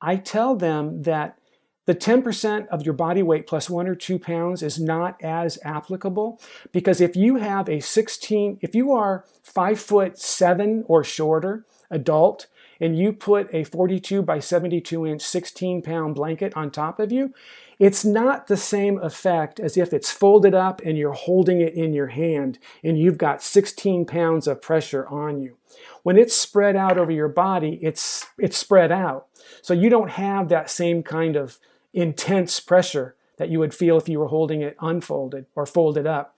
I 0.02 0.16
tell 0.16 0.56
them 0.56 1.04
that 1.04 1.38
the 1.86 1.96
10% 1.96 2.68
of 2.68 2.84
your 2.84 2.94
body 2.94 3.24
weight 3.24 3.48
plus 3.48 3.70
one 3.70 3.88
or 3.88 3.96
two 3.96 4.20
pounds 4.20 4.62
is 4.62 4.80
not 4.80 5.20
as 5.24 5.58
applicable 5.64 6.40
because 6.72 7.02
if 7.02 7.16
you 7.16 7.38
have 7.38 7.68
a 7.68 7.80
16, 7.80 8.60
if 8.62 8.76
you 8.76 8.92
are 8.94 9.26
five 9.42 9.80
foot 9.80 10.20
seven 10.20 10.84
or 10.88 11.04
shorter 11.04 11.66
adult, 11.90 12.46
and 12.80 12.98
you 12.98 13.12
put 13.12 13.54
a 13.54 13.64
42 13.64 14.22
by 14.22 14.40
72 14.40 15.06
inch 15.06 15.22
16 15.22 15.82
pound 15.82 16.16
blanket 16.16 16.56
on 16.56 16.72
top 16.72 17.00
of 17.00 17.12
you, 17.12 17.34
it's 17.78 18.04
not 18.04 18.48
the 18.48 18.58
same 18.58 19.00
effect 19.00 19.60
as 19.60 19.78
if 19.78 19.94
it's 19.94 20.12
folded 20.12 20.54
up 20.54 20.82
and 20.84 20.98
you're 20.98 21.14
holding 21.14 21.62
it 21.62 21.74
in 21.74 21.94
your 21.94 22.08
hand 22.08 22.60
and 22.84 23.00
you've 23.00 23.18
got 23.18 23.42
16 23.42 24.06
pounds 24.06 24.48
of 24.48 24.62
pressure 24.62 25.08
on 25.08 25.42
you. 25.42 25.58
When 26.04 26.18
it's 26.18 26.36
spread 26.36 26.76
out 26.76 26.98
over 26.98 27.12
your 27.12 27.28
body, 27.28 27.80
it's, 27.82 28.26
it's 28.38 28.58
spread 28.58 28.92
out. 28.92 29.28
So 29.62 29.74
you 29.74 29.90
don't 29.90 30.12
have 30.12 30.50
that 30.50 30.70
same 30.70 31.04
kind 31.04 31.36
of 31.36 31.60
intense 31.94 32.60
pressure 32.60 33.16
that 33.38 33.50
you 33.50 33.60
would 33.60 33.74
feel 33.74 33.98
if 33.98 34.10
you 34.10 34.20
were 34.20 34.28
holding 34.28 34.62
it 34.62 34.76
unfolded 34.80 35.46
or 35.56 35.66
folded 35.66 36.06
up. 36.06 36.38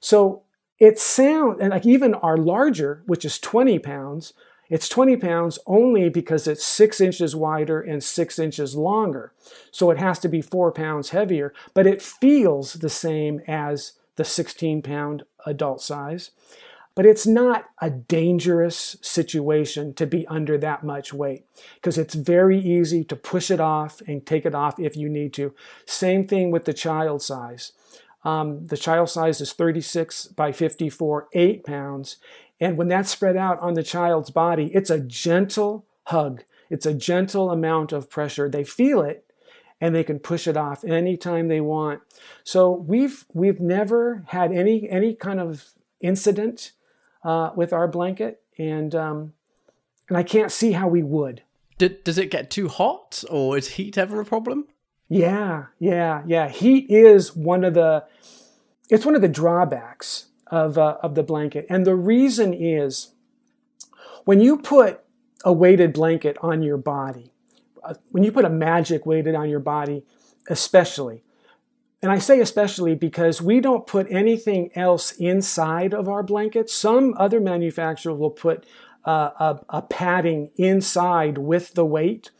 So 0.00 0.42
it 0.78 0.98
sounds, 0.98 1.58
and 1.60 1.70
like 1.70 1.86
even 1.86 2.14
our 2.14 2.36
larger, 2.36 3.02
which 3.06 3.24
is 3.24 3.38
20 3.38 3.78
pounds, 3.78 4.34
it's 4.68 4.88
20 4.88 5.16
pounds 5.16 5.58
only 5.66 6.08
because 6.08 6.46
it's 6.46 6.64
six 6.64 7.00
inches 7.00 7.36
wider 7.36 7.80
and 7.80 8.02
six 8.02 8.38
inches 8.38 8.74
longer. 8.74 9.32
So 9.70 9.90
it 9.90 9.98
has 9.98 10.18
to 10.20 10.28
be 10.28 10.40
four 10.40 10.72
pounds 10.72 11.10
heavier, 11.10 11.52
but 11.74 11.86
it 11.86 12.00
feels 12.00 12.74
the 12.74 12.88
same 12.88 13.42
as 13.46 13.92
the 14.16 14.24
16 14.24 14.82
pound 14.82 15.24
adult 15.46 15.82
size. 15.82 16.30
But 16.94 17.06
it's 17.06 17.26
not 17.26 17.70
a 17.80 17.88
dangerous 17.90 18.96
situation 19.00 19.94
to 19.94 20.06
be 20.06 20.26
under 20.26 20.58
that 20.58 20.84
much 20.84 21.12
weight 21.12 21.46
because 21.76 21.96
it's 21.96 22.14
very 22.14 22.58
easy 22.58 23.02
to 23.04 23.16
push 23.16 23.50
it 23.50 23.60
off 23.60 24.02
and 24.06 24.26
take 24.26 24.44
it 24.44 24.54
off 24.54 24.78
if 24.78 24.96
you 24.96 25.08
need 25.08 25.32
to. 25.34 25.54
Same 25.86 26.26
thing 26.26 26.50
with 26.50 26.66
the 26.66 26.74
child 26.74 27.22
size. 27.22 27.72
Um, 28.24 28.66
the 28.66 28.76
child 28.76 29.08
size 29.10 29.40
is 29.40 29.52
36 29.52 30.26
by 30.26 30.52
54, 30.52 31.28
8 31.32 31.64
pounds. 31.64 32.16
And 32.60 32.76
when 32.76 32.88
that's 32.88 33.10
spread 33.10 33.36
out 33.36 33.58
on 33.60 33.74
the 33.74 33.82
child's 33.82 34.30
body, 34.30 34.70
it's 34.74 34.90
a 34.90 35.00
gentle 35.00 35.86
hug. 36.04 36.44
It's 36.70 36.86
a 36.86 36.94
gentle 36.94 37.50
amount 37.50 37.92
of 37.92 38.08
pressure. 38.08 38.48
They 38.48 38.64
feel 38.64 39.02
it 39.02 39.24
and 39.80 39.94
they 39.94 40.04
can 40.04 40.20
push 40.20 40.46
it 40.46 40.56
off 40.56 40.84
anytime 40.84 41.48
they 41.48 41.60
want. 41.60 42.02
So 42.44 42.70
we've 42.70 43.26
we've 43.34 43.60
never 43.60 44.24
had 44.28 44.52
any 44.52 44.88
any 44.88 45.14
kind 45.14 45.40
of 45.40 45.70
incident 46.00 46.72
uh, 47.24 47.50
with 47.54 47.72
our 47.72 47.88
blanket, 47.88 48.42
and 48.58 48.94
um, 48.94 49.32
and 50.08 50.16
I 50.16 50.22
can't 50.22 50.52
see 50.52 50.72
how 50.72 50.88
we 50.88 51.02
would. 51.02 51.42
Did, 51.78 52.04
does 52.04 52.18
it 52.18 52.30
get 52.30 52.50
too 52.50 52.68
hot, 52.68 53.24
or 53.30 53.56
is 53.56 53.68
heat 53.68 53.98
ever 53.98 54.20
a 54.20 54.24
problem? 54.24 54.66
Yeah, 55.08 55.66
yeah, 55.78 56.22
yeah. 56.26 56.48
Heat 56.48 56.86
is 56.88 57.34
one 57.36 57.64
of 57.64 57.74
the 57.74 58.04
it's 58.88 59.04
one 59.04 59.14
of 59.14 59.22
the 59.22 59.28
drawbacks 59.28 60.26
of 60.48 60.78
uh, 60.78 60.98
of 61.02 61.14
the 61.14 61.22
blanket, 61.22 61.66
and 61.68 61.86
the 61.86 61.96
reason 61.96 62.54
is 62.54 63.12
when 64.24 64.40
you 64.40 64.58
put 64.58 65.00
a 65.44 65.52
weighted 65.52 65.92
blanket 65.92 66.36
on 66.40 66.62
your 66.62 66.76
body, 66.76 67.32
uh, 67.82 67.94
when 68.10 68.22
you 68.22 68.30
put 68.30 68.44
a 68.44 68.50
magic 68.50 69.04
weighted 69.04 69.34
on 69.34 69.48
your 69.48 69.60
body, 69.60 70.04
especially 70.48 71.24
and 72.02 72.10
I 72.10 72.18
say 72.18 72.40
especially 72.40 72.96
because 72.96 73.40
we 73.40 73.60
don't 73.60 73.86
put 73.86 74.10
anything 74.10 74.70
else 74.74 75.12
inside 75.12 75.94
of 75.94 76.08
our 76.08 76.24
blanket. 76.24 76.68
Some 76.68 77.14
other 77.16 77.40
manufacturer 77.40 78.12
will 78.12 78.30
put 78.30 78.66
uh, 79.04 79.30
a, 79.38 79.60
a, 79.68 79.82
padding 79.82 80.50
inside 80.56 81.38
with 81.38 81.74
the 81.74 81.84
weight. 81.84 82.30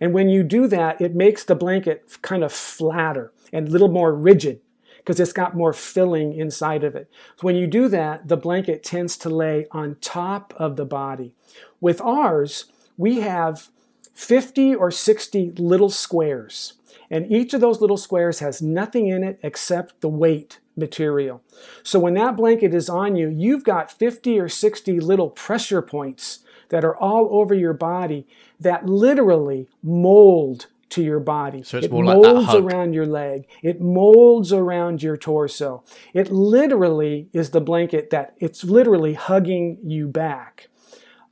And 0.00 0.14
when 0.14 0.28
you 0.28 0.42
do 0.42 0.66
that, 0.68 1.00
it 1.00 1.14
makes 1.14 1.44
the 1.44 1.54
blanket 1.54 2.18
kind 2.22 2.42
of 2.42 2.52
flatter 2.52 3.32
and 3.52 3.68
a 3.68 3.70
little 3.70 3.88
more 3.88 4.14
rigid 4.14 4.60
because 4.98 5.18
it's 5.18 5.32
got 5.32 5.56
more 5.56 5.72
filling 5.72 6.34
inside 6.34 6.84
of 6.84 6.94
it. 6.94 7.10
So 7.36 7.46
when 7.46 7.56
you 7.56 7.66
do 7.66 7.88
that, 7.88 8.28
the 8.28 8.36
blanket 8.36 8.82
tends 8.82 9.16
to 9.18 9.30
lay 9.30 9.66
on 9.70 9.96
top 10.00 10.52
of 10.56 10.76
the 10.76 10.84
body. 10.84 11.32
With 11.80 12.00
ours, 12.02 12.66
we 12.98 13.20
have 13.20 13.68
50 14.12 14.74
or 14.74 14.90
60 14.90 15.52
little 15.52 15.90
squares. 15.90 16.74
And 17.10 17.30
each 17.30 17.54
of 17.54 17.60
those 17.60 17.80
little 17.80 17.96
squares 17.96 18.38
has 18.38 18.62
nothing 18.62 19.08
in 19.08 19.24
it 19.24 19.40
except 19.42 20.00
the 20.00 20.08
weight 20.08 20.60
material. 20.76 21.42
So 21.82 21.98
when 21.98 22.14
that 22.14 22.36
blanket 22.36 22.72
is 22.74 22.88
on 22.88 23.16
you, 23.16 23.28
you've 23.28 23.64
got 23.64 23.90
50 23.90 24.38
or 24.38 24.48
60 24.48 25.00
little 25.00 25.30
pressure 25.30 25.82
points 25.82 26.40
that 26.68 26.84
are 26.84 26.96
all 26.96 27.28
over 27.32 27.52
your 27.54 27.72
body 27.72 28.26
that 28.60 28.86
literally 28.86 29.68
mold 29.82 30.66
to 30.90 31.02
your 31.02 31.20
body. 31.20 31.62
So 31.62 31.78
it's 31.78 31.86
it 31.86 31.92
molds 31.92 32.48
like 32.48 32.62
around 32.62 32.94
your 32.94 33.06
leg. 33.06 33.46
It 33.62 33.80
molds 33.80 34.52
around 34.52 35.02
your 35.02 35.16
torso. 35.16 35.84
It 36.12 36.30
literally 36.30 37.28
is 37.32 37.50
the 37.50 37.60
blanket 37.60 38.10
that 38.10 38.34
it's 38.38 38.64
literally 38.64 39.14
hugging 39.14 39.78
you 39.84 40.08
back. 40.08 40.68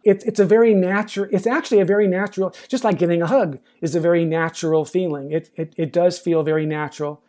It's, 0.04 0.24
it's 0.24 0.40
a 0.40 0.44
very 0.44 0.74
natural, 0.74 1.28
it's 1.32 1.46
actually 1.46 1.80
a 1.80 1.84
very 1.84 2.06
natural, 2.06 2.54
just 2.68 2.84
like 2.84 2.98
getting 2.98 3.20
a 3.20 3.26
hug 3.26 3.58
is 3.80 3.94
a 3.94 4.00
very 4.00 4.24
natural 4.24 4.84
feeling. 4.84 5.32
It, 5.32 5.50
it, 5.56 5.74
it 5.76 5.92
does 5.92 6.18
feel 6.18 6.42
very 6.42 6.66
natural, 6.66 7.22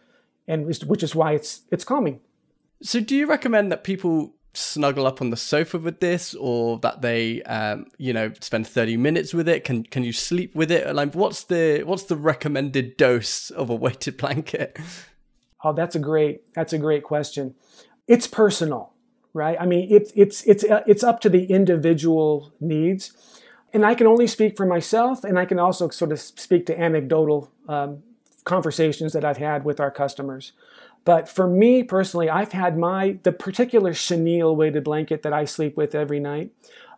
and 0.48 0.66
which 0.66 1.04
is 1.04 1.16
why 1.16 1.34
it's, 1.34 1.62
it's 1.72 1.84
calming. 1.84 2.22
So, 2.82 3.02
do 3.02 3.16
you 3.16 3.28
recommend 3.28 3.72
that 3.72 3.84
people 3.84 4.34
snuggle 4.54 5.06
up 5.06 5.22
on 5.22 5.30
the 5.30 5.38
sofa 5.38 5.78
with 5.78 6.00
this 6.00 6.34
or 6.36 6.80
that 6.80 7.02
they 7.02 7.42
um, 7.44 7.86
you 7.98 8.12
know 8.12 8.32
spend 8.42 8.68
30 8.68 8.98
minutes 8.98 9.34
with 9.34 9.48
it? 9.48 9.64
Can 9.64 9.84
can 9.84 10.04
you 10.04 10.14
sleep 10.14 10.56
with 10.56 10.72
it? 10.72 10.94
Like 10.96 11.14
what's 11.14 11.44
the 11.44 11.84
what's 11.84 12.04
the 12.04 12.16
recommended 12.16 12.98
dose 12.98 13.50
of 13.52 13.70
a 13.70 13.76
weighted 13.76 14.18
blanket? 14.18 14.78
Oh 15.64 15.74
that's 15.74 15.96
a 15.96 16.00
great 16.00 16.54
that's 16.54 16.74
a 16.74 16.78
great 16.78 17.04
question. 17.04 17.56
It's 18.08 18.28
personal 18.28 18.89
right? 19.34 19.58
I 19.60 19.66
mean 19.66 19.88
it's 19.92 20.12
it's 20.16 20.44
it's 20.44 20.64
uh, 20.64 20.84
it's 20.88 21.04
up 21.04 21.20
to 21.22 21.30
the 21.30 21.46
individual 21.46 22.52
needs. 22.60 23.14
And 23.72 23.86
i 23.86 23.94
can 23.94 24.08
only 24.08 24.26
speak 24.26 24.58
for 24.58 24.66
myself 24.66 25.24
and 25.24 25.38
i 25.38 25.46
can 25.46 25.60
also 25.60 25.90
sort 25.90 26.12
of 26.12 26.20
speak 26.20 26.66
to 26.66 26.80
anecdotal 26.80 27.52
um, 27.68 28.02
conversations 28.44 29.14
that 29.14 29.24
i've 29.24 29.38
had 29.38 29.64
with 29.64 29.80
our 29.80 29.92
customers. 29.92 30.54
But 31.06 31.30
for 31.30 31.48
me 31.48 31.84
personally, 31.84 32.30
I've 32.30 32.52
had 32.52 32.78
my 32.78 33.18
the 33.24 33.32
particular 33.32 33.94
chenille 33.94 34.56
weighted 34.56 34.84
blanket 34.84 35.24
that 35.24 35.34
I 35.34 35.46
sleep 35.46 35.78
with 35.78 35.96
every 35.96 36.20
night. 36.20 36.52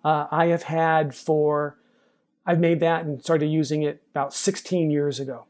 Uh, 0.04 0.28
I 0.32 0.48
have 0.48 0.64
had 0.64 1.14
for 1.14 1.78
I've 2.46 2.60
made 2.60 2.80
that 2.80 3.06
and 3.06 3.22
started 3.24 3.48
using 3.48 3.84
it 3.84 4.02
about 4.12 4.34
16 4.34 4.90
years 4.90 5.20
ago, 5.20 5.46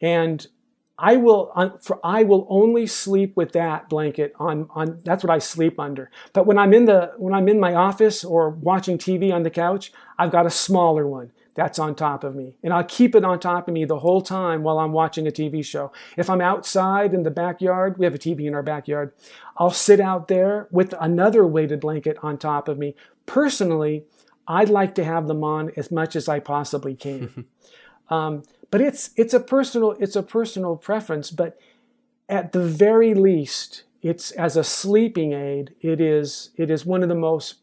and 0.00 0.46
I 0.98 1.16
will 1.16 1.78
for 1.82 2.00
I 2.04 2.22
will 2.22 2.46
only 2.48 2.86
sleep 2.86 3.36
with 3.36 3.52
that 3.52 3.88
blanket 3.88 4.32
on 4.38 4.68
on 4.70 5.00
that's 5.04 5.22
what 5.22 5.30
I 5.30 5.38
sleep 5.38 5.78
under. 5.78 6.10
But 6.32 6.46
when 6.46 6.58
I'm 6.58 6.72
in 6.72 6.86
the 6.86 7.12
when 7.18 7.34
I'm 7.34 7.48
in 7.48 7.60
my 7.60 7.74
office 7.74 8.24
or 8.24 8.50
watching 8.50 8.96
TV 8.96 9.32
on 9.32 9.42
the 9.42 9.50
couch, 9.50 9.92
I've 10.18 10.32
got 10.32 10.46
a 10.46 10.50
smaller 10.50 11.06
one 11.06 11.32
that's 11.56 11.78
on 11.78 11.94
top 11.94 12.22
of 12.22 12.36
me. 12.36 12.54
And 12.62 12.72
I'll 12.72 12.84
keep 12.84 13.14
it 13.14 13.24
on 13.24 13.40
top 13.40 13.66
of 13.66 13.74
me 13.74 13.84
the 13.86 13.98
whole 13.98 14.20
time 14.20 14.62
while 14.62 14.78
I'm 14.78 14.92
watching 14.92 15.26
a 15.26 15.30
TV 15.30 15.64
show. 15.64 15.90
If 16.16 16.30
I'm 16.30 16.42
outside 16.42 17.14
in 17.14 17.22
the 17.22 17.30
backyard, 17.30 17.98
we 17.98 18.04
have 18.04 18.14
a 18.14 18.18
TV 18.18 18.44
in 18.44 18.54
our 18.54 18.62
backyard, 18.62 19.14
I'll 19.56 19.70
sit 19.70 19.98
out 19.98 20.28
there 20.28 20.68
with 20.70 20.94
another 21.00 21.46
weighted 21.46 21.80
blanket 21.80 22.18
on 22.22 22.36
top 22.36 22.68
of 22.68 22.78
me. 22.78 22.94
Personally, 23.24 24.04
I'd 24.46 24.68
like 24.68 24.94
to 24.96 25.04
have 25.04 25.26
them 25.28 25.42
on 25.42 25.72
as 25.76 25.90
much 25.90 26.14
as 26.14 26.28
I 26.28 26.40
possibly 26.40 26.94
can. 26.94 27.46
um, 28.10 28.42
but 28.70 28.80
it's 28.80 29.10
it's 29.16 29.34
a 29.34 29.40
personal 29.40 29.92
it's 29.92 30.16
a 30.16 30.22
personal 30.22 30.76
preference. 30.76 31.30
But 31.30 31.58
at 32.28 32.52
the 32.52 32.60
very 32.60 33.14
least, 33.14 33.84
it's 34.02 34.30
as 34.32 34.56
a 34.56 34.64
sleeping 34.64 35.32
aid. 35.32 35.74
It 35.80 36.00
is 36.00 36.50
it 36.56 36.70
is 36.70 36.86
one 36.86 37.02
of 37.02 37.08
the 37.08 37.14
most 37.14 37.56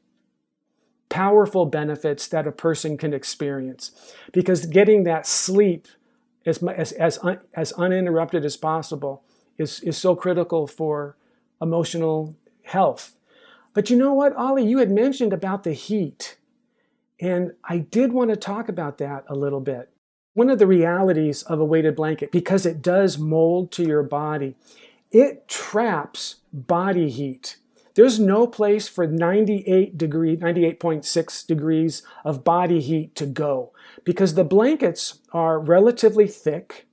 powerful 1.10 1.68
benefits 1.68 2.28
that 2.28 2.48
a 2.48 2.52
person 2.52 2.98
can 2.98 3.14
experience 3.14 3.92
because 4.32 4.66
getting 4.66 5.04
that 5.04 5.28
sleep 5.28 5.88
as, 6.46 6.62
as, 6.64 6.92
as, 6.94 7.20
un, 7.22 7.40
as 7.54 7.72
uninterrupted 7.74 8.44
as 8.44 8.58
possible 8.58 9.24
is, 9.58 9.80
is 9.82 9.96
so 9.96 10.16
critical 10.16 10.66
for 10.66 11.16
emotional 11.62 12.36
health. 12.64 13.16
But 13.76 13.92
you 13.92 13.96
know 13.96 14.14
what, 14.14 14.36
Ollie, 14.36 14.66
you 14.66 14.80
had 14.80 14.90
mentioned 14.90 15.34
about 15.34 15.64
the 15.64 15.74
heat. 15.74 16.38
And 17.20 17.54
I 17.64 17.78
did 17.78 18.12
want 18.12 18.32
to 18.32 18.36
talk 18.36 18.68
about 18.68 18.98
that 18.98 19.24
a 19.28 19.36
little 19.36 19.62
bit. 19.62 19.93
One 20.34 20.50
of 20.50 20.60
the 20.60 20.68
realities 20.68 21.44
of 21.44 21.60
a 21.60 21.66
weighted 21.66 21.96
blanket, 21.96 22.32
because 22.32 22.66
it 22.66 22.82
does 22.82 23.18
mold 23.18 23.72
to 23.74 23.84
your 23.84 24.04
body, 24.04 24.56
it 25.12 25.48
traps 25.48 26.38
body 26.52 27.10
heat 27.10 27.58
there's 27.96 28.20
no 28.20 28.48
place 28.48 28.88
for 28.88 29.06
98 29.06 29.98
degree, 29.98 30.36
98.6 30.36 31.46
degrees 31.46 32.02
of 32.26 32.44
body 32.44 32.82
heat 32.82 33.16
to 33.16 33.26
go 33.26 33.72
because 34.04 34.34
the 34.34 34.44
blankets 34.44 35.20
are 35.32 35.60
relatively 35.60 36.28
thick 36.28 36.88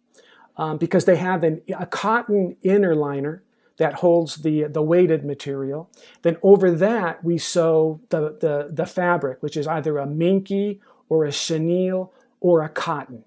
um, 0.57 0.77
because 0.77 1.07
they 1.07 1.17
have 1.17 1.43
an, 1.43 1.63
a 1.79 1.87
cotton 1.87 2.57
inner 2.63 2.95
liner 2.95 3.43
that 3.79 3.95
holds 3.95 4.37
the, 4.37 4.65
the 4.65 4.83
weighted 4.83 5.25
material. 5.25 5.89
Then 6.21 6.37
over 6.43 6.71
that, 6.71 7.25
we 7.25 7.39
sew 7.39 8.01
the, 8.11 8.37
the, 8.39 8.69
the 8.71 8.85
fabric, 8.85 9.43
which 9.43 9.57
is 9.57 9.67
either 9.67 9.97
a 9.97 10.07
minky 10.07 10.83
or 11.09 11.25
a 11.25 11.33
chenille 11.33 12.13
or 12.41 12.63
a 12.63 12.69
cotton. 12.69 13.25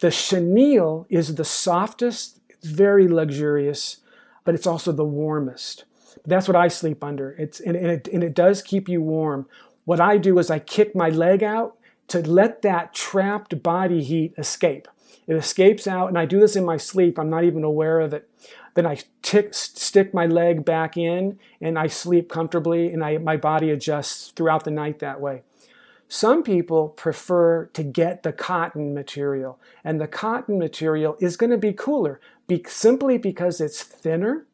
The 0.00 0.10
chenille 0.10 1.06
is 1.08 1.34
the 1.34 1.44
softest, 1.44 2.40
it's 2.48 2.68
very 2.68 3.08
luxurious, 3.08 3.98
but 4.44 4.54
it's 4.54 4.66
also 4.66 4.92
the 4.92 5.04
warmest. 5.04 5.84
That's 6.24 6.48
what 6.48 6.56
I 6.56 6.68
sleep 6.68 7.02
under. 7.02 7.32
It's 7.32 7.60
and, 7.60 7.76
and, 7.76 7.86
it, 7.86 8.08
and 8.12 8.22
it 8.22 8.34
does 8.34 8.62
keep 8.62 8.88
you 8.88 9.00
warm. 9.02 9.46
What 9.84 10.00
I 10.00 10.18
do 10.18 10.38
is 10.38 10.50
I 10.50 10.58
kick 10.58 10.94
my 10.94 11.08
leg 11.08 11.42
out 11.42 11.76
to 12.08 12.20
let 12.20 12.62
that 12.62 12.94
trapped 12.94 13.62
body 13.62 14.02
heat 14.02 14.34
escape. 14.38 14.88
It 15.26 15.34
escapes 15.34 15.86
out, 15.86 16.08
and 16.08 16.18
I 16.18 16.24
do 16.24 16.40
this 16.40 16.56
in 16.56 16.64
my 16.64 16.78
sleep. 16.78 17.18
I'm 17.18 17.30
not 17.30 17.44
even 17.44 17.64
aware 17.64 18.00
of 18.00 18.14
it. 18.14 18.28
Then 18.74 18.86
I 18.86 18.98
tick, 19.22 19.52
stick 19.54 20.14
my 20.14 20.26
leg 20.26 20.64
back 20.64 20.96
in, 20.96 21.38
and 21.60 21.78
I 21.78 21.86
sleep 21.88 22.30
comfortably, 22.30 22.92
and 22.92 23.04
I, 23.04 23.18
my 23.18 23.36
body 23.36 23.70
adjusts 23.70 24.30
throughout 24.30 24.64
the 24.64 24.70
night 24.70 25.00
that 25.00 25.20
way. 25.20 25.42
Some 26.08 26.42
people 26.42 26.88
prefer 26.88 27.66
to 27.66 27.82
get 27.82 28.22
the 28.22 28.32
cotton 28.32 28.94
material, 28.94 29.60
and 29.84 30.00
the 30.00 30.08
cotton 30.08 30.58
material 30.58 31.16
is 31.20 31.36
going 31.36 31.50
to 31.50 31.58
be 31.58 31.72
cooler 31.72 32.20
be, 32.46 32.64
simply 32.66 33.18
because 33.18 33.60
it's 33.60 33.82
thinner 33.82 34.46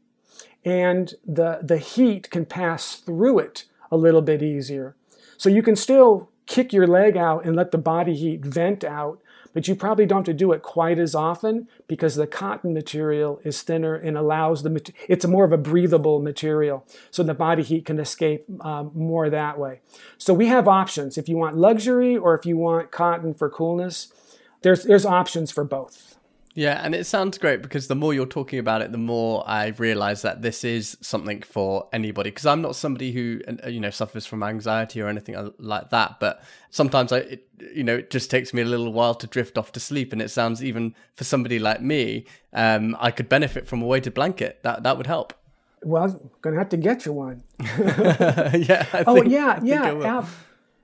and 0.65 1.15
the, 1.25 1.61
the 1.63 1.79
heat 1.79 2.31
can 2.31 2.45
pass 2.45 2.97
through 2.97 3.39
it 3.39 3.65
a 3.91 3.97
little 3.97 4.23
bit 4.23 4.43
easier. 4.43 4.97
So 5.37 5.49
you 5.49 5.63
can 5.63 5.77
still 5.77 6.31
kick 6.47 6.73
your 6.73 6.87
leg 6.87 7.17
out 7.17 7.45
and 7.45 7.55
let 7.55 7.71
the 7.71 7.79
body 7.79 8.15
heat 8.15 8.45
vent 8.45 8.83
out, 8.83 9.21
but 9.55 9.67
you 9.67 9.75
probably 9.75 10.05
don't 10.05 10.19
have 10.19 10.25
to 10.27 10.35
do 10.35 10.53
it 10.53 10.61
quite 10.61 10.99
as 10.99 11.15
often 11.15 11.69
because 11.89 12.17
the 12.17 12.27
cotton 12.27 12.75
material 12.75 13.41
is 13.45 13.63
thinner 13.63 13.95
and 13.95 14.19
allows 14.19 14.63
the 14.63 14.93
it's 15.09 15.25
more 15.25 15.45
of 15.45 15.53
a 15.53 15.57
breathable 15.57 16.21
material, 16.21 16.87
so 17.11 17.23
the 17.23 17.33
body 17.33 17.63
heat 17.63 17.87
can 17.87 17.99
escape 17.99 18.45
um, 18.61 18.91
more 18.95 19.31
that 19.31 19.59
way. 19.59 19.81
So 20.19 20.35
we 20.35 20.49
have 20.49 20.69
options 20.69 21.17
if 21.17 21.29
you 21.29 21.39
want 21.39 21.57
luxury 21.57 22.17
or 22.17 22.35
if 22.35 22.45
you 22.45 22.59
want 22.59 22.91
cotton 22.91 23.33
for 23.33 23.49
coolness. 23.49 24.13
There's 24.61 24.85
there's 24.85 25.07
options 25.07 25.51
for 25.51 25.65
both. 25.65 26.19
Yeah, 26.57 26.81
and 26.85 26.95
it 26.95 27.05
sounds 27.05 27.37
great 27.37 27.63
because 27.63 27.89
the 27.89 27.97
more 27.97 28.15
you're 28.15 28.27
talking 28.27 28.61
about 28.61 28.81
it, 28.81 28.93
the 28.93 28.99
more 28.99 29.43
I 29.45 29.69
realize 29.77 30.23
that 30.23 30.41
this 30.41 30.63
is 30.63 30.97
something 31.01 31.43
for 31.43 31.89
anybody. 31.93 32.31
Because 32.31 32.47
I'm 32.47 32.63
not 32.63 32.77
somebody 32.77 33.11
who 33.11 33.41
uh, 33.65 33.69
you 33.69 33.81
know 33.81 33.91
suffers 33.91 34.25
from 34.25 34.45
anxiety 34.45 35.01
or 35.01 35.09
anything 35.09 35.53
like 35.59 35.91
that, 35.91 36.21
but 36.21 36.45
sometimes 36.71 37.11
I, 37.11 37.19
it, 37.19 37.49
you 37.75 37.83
know, 37.83 37.97
it 37.97 38.11
just 38.11 38.31
takes 38.31 38.55
me 38.55 38.63
a 38.63 38.65
little 38.65 38.93
while 38.93 39.17
to 39.17 39.27
drift 39.27 39.59
off 39.59 39.73
to 39.73 39.81
sleep. 39.81 40.13
And 40.13 40.23
it 40.23 40.31
sounds 40.31 40.63
even 40.63 40.95
for 41.17 41.25
somebody 41.25 41.59
like 41.59 41.83
me, 41.83 42.25
um, 42.53 42.97
I 43.01 43.11
could 43.11 43.29
benefit 43.29 43.67
from 43.67 43.83
a 43.83 43.87
weighted 43.87 44.15
blanket. 44.15 44.61
That 44.63 44.85
that 44.85 44.97
would 44.97 45.09
help. 45.09 45.35
Well, 45.83 46.05
I'm 46.05 46.31
gonna 46.41 46.59
have 46.59 46.69
to 46.69 46.77
get 46.77 47.05
you 47.05 47.15
one. 47.15 47.43
yeah. 47.61 48.87
I 48.93 49.05
oh 49.09 49.15
think, 49.17 49.33
yeah, 49.33 49.59
yeah, 49.65 50.19
ab- 50.19 50.29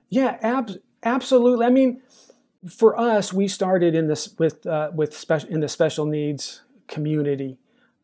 yeah, 0.09 0.37
ab- 0.41 0.81
absolutely. 1.01 1.65
I 1.65 1.69
mean 1.69 2.01
for 2.67 2.99
us, 2.99 3.33
we 3.33 3.47
started 3.47 3.95
in 3.95 4.07
this 4.07 4.35
with 4.37 4.65
uh, 4.65 4.91
with 4.93 5.17
special 5.17 5.49
in 5.49 5.61
the 5.61 5.67
special 5.67 6.05
needs 6.05 6.61
community, 6.87 7.57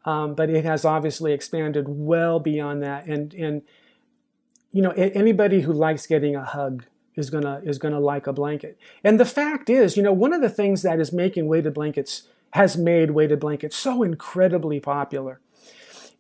um, 0.06 0.34
but 0.34 0.50
it 0.50 0.66
has 0.66 0.84
obviously 0.84 1.34
expanded 1.34 1.86
well 1.88 2.40
beyond 2.40 2.82
that. 2.82 3.06
And 3.06 3.34
and 3.36 3.62
you 4.72 4.82
know 4.82 4.92
anybody 4.92 5.62
who 5.62 5.74
likes 5.74 6.08
getting 6.08 6.36
a 6.36 6.44
hug 6.44 6.86
is 7.16 7.30
gonna 7.30 7.62
is 7.64 7.78
gonna 7.78 8.00
like 8.00 8.26
a 8.26 8.34
blanket. 8.34 8.80
And 9.04 9.20
the 9.20 9.26
fact 9.26 9.70
is, 9.70 9.96
you 9.96 10.04
know, 10.04 10.14
one 10.14 10.34
of 10.34 10.42
the 10.42 10.50
things 10.50 10.82
that 10.82 11.00
is 11.00 11.14
making 11.14 11.48
weighted 11.48 11.74
blankets 11.74 12.24
has 12.52 12.78
made 12.78 13.12
weighted 13.12 13.40
blankets 13.40 13.76
so 13.76 14.02
incredibly 14.02 14.80
popular 14.80 15.40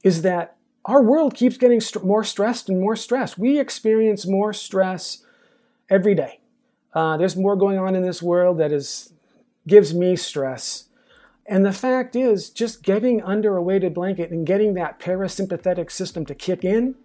is 0.04 0.22
that 0.22 0.58
our 0.86 1.02
world 1.02 1.34
keeps 1.34 1.58
getting 1.58 1.82
st- 1.82 2.06
more 2.06 2.24
stressed 2.24 2.70
and 2.70 2.80
more 2.80 2.96
stressed. 2.96 3.38
We 3.38 3.60
experience 3.60 4.28
more 4.28 4.54
stress 4.54 5.24
every 5.90 6.14
day 6.14 6.40
uh, 6.98 7.16
there's 7.16 7.36
more 7.36 7.56
going 7.56 7.78
on 7.78 7.96
in 7.96 8.02
this 8.02 8.24
world 8.24 8.58
that 8.58 8.72
is 8.72 9.14
gives 9.68 9.94
me 9.94 10.16
stress. 10.16 10.86
And 11.46 11.64
the 11.64 11.72
fact 11.72 12.16
is, 12.16 12.50
just 12.50 12.82
getting 12.82 13.22
under 13.22 13.56
a 13.56 13.62
weighted 13.62 13.94
blanket 13.94 14.32
and 14.32 14.48
getting 14.48 14.74
that 14.74 15.00
parasympathetic 15.00 15.92
system 15.92 16.26
to 16.26 16.34
kick 16.34 16.64
in 16.64 16.96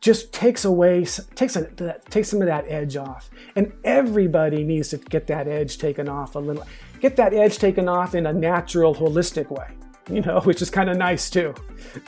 just 0.00 0.32
takes 0.32 0.64
away 0.64 1.04
takes 1.34 1.56
a, 1.56 1.64
takes 2.08 2.30
some 2.30 2.40
of 2.40 2.46
that 2.46 2.64
edge 2.68 2.96
off. 2.96 3.28
And 3.54 3.74
everybody 3.84 4.64
needs 4.64 4.88
to 4.88 4.96
get 4.96 5.26
that 5.26 5.46
edge 5.46 5.76
taken 5.76 6.08
off 6.08 6.36
a 6.36 6.38
little. 6.38 6.66
Get 7.00 7.16
that 7.16 7.34
edge 7.34 7.58
taken 7.58 7.86
off 7.86 8.14
in 8.14 8.26
a 8.26 8.32
natural, 8.32 8.94
holistic 8.94 9.50
way, 9.50 9.68
you 10.10 10.20
know, 10.20 10.40
which 10.40 10.62
is 10.62 10.70
kind 10.70 10.90
of 10.90 10.96
nice 10.96 11.30
too. 11.30 11.54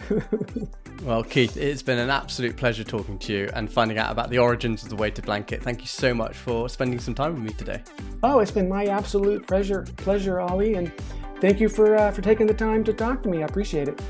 Well, 1.03 1.23
Keith, 1.23 1.57
it's 1.57 1.83
been 1.83 1.99
an 1.99 2.11
absolute 2.11 2.57
pleasure 2.57 2.83
talking 2.83 3.19
to 3.21 3.33
you 3.33 3.51
and 3.55 3.71
finding 3.71 3.99
out 3.99 4.11
about 4.11 4.31
the 4.31 4.39
origins 4.39 4.83
of 4.83 4.89
the 4.89 4.97
weighted 4.97 5.27
blanket. 5.27 5.63
Thank 5.63 5.81
you 5.81 5.87
so 5.87 6.15
much 6.15 6.37
for 6.37 6.69
spending 6.69 6.99
some 6.99 7.15
time 7.15 7.35
with 7.35 7.43
me 7.43 7.53
today. 7.53 7.83
Oh, 8.23 8.41
it's 8.41 8.51
been 8.51 8.69
my 8.69 8.87
absolute 8.87 9.47
pleasure, 9.47 9.85
pleasure, 9.97 10.41
Ollie, 10.41 10.75
and 10.75 10.93
thank 11.41 11.61
you 11.61 11.69
for 11.69 11.97
uh, 11.97 12.11
for 12.11 12.23
taking 12.23 12.47
the 12.47 12.55
time 12.55 12.83
to 12.85 12.93
talk 12.93 13.23
to 13.25 13.29
me. 13.29 13.43
I 13.43 13.47
appreciate 13.47 13.89
it. 13.89 14.01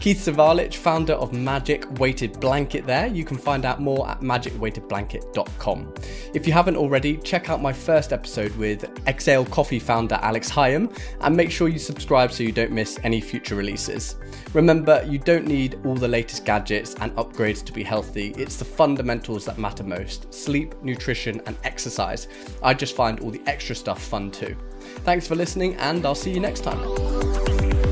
Keith 0.00 0.18
Zivalich, 0.18 0.76
founder 0.76 1.14
of 1.14 1.32
Magic 1.32 1.86
Weighted 1.98 2.38
Blanket, 2.40 2.86
there. 2.86 3.06
You 3.06 3.24
can 3.24 3.38
find 3.38 3.64
out 3.64 3.80
more 3.80 4.08
at 4.08 4.20
magicweightedblanket.com. 4.20 5.94
If 6.34 6.46
you 6.46 6.52
haven't 6.52 6.76
already, 6.76 7.16
check 7.18 7.48
out 7.48 7.62
my 7.62 7.72
first 7.72 8.12
episode 8.12 8.54
with 8.56 8.84
Exhale 9.06 9.46
Coffee 9.46 9.78
founder 9.78 10.18
Alex 10.22 10.50
Hyam 10.50 10.94
and 11.20 11.36
make 11.36 11.50
sure 11.50 11.68
you 11.68 11.78
subscribe 11.78 12.32
so 12.32 12.42
you 12.42 12.52
don't 12.52 12.72
miss 12.72 12.98
any 13.02 13.20
future 13.20 13.54
releases. 13.54 14.16
Remember, 14.52 15.02
you 15.08 15.18
don't 15.18 15.46
need 15.46 15.80
all 15.84 15.94
the 15.94 16.08
latest 16.08 16.44
gadgets 16.44 16.94
and 17.00 17.14
upgrades 17.16 17.64
to 17.64 17.72
be 17.72 17.82
healthy, 17.82 18.34
it's 18.36 18.56
the 18.56 18.64
fundamentals 18.64 19.44
that 19.46 19.58
matter 19.58 19.84
most 19.84 20.32
sleep, 20.32 20.74
nutrition, 20.82 21.40
and 21.46 21.56
exercise. 21.64 22.28
I 22.62 22.74
just 22.74 22.94
find 22.94 23.20
all 23.20 23.30
the 23.30 23.42
extra 23.46 23.74
stuff 23.74 24.02
fun 24.02 24.30
too. 24.30 24.56
Thanks 25.04 25.26
for 25.26 25.34
listening, 25.34 25.74
and 25.76 26.04
I'll 26.04 26.14
see 26.14 26.32
you 26.32 26.40
next 26.40 26.60
time. 26.60 27.83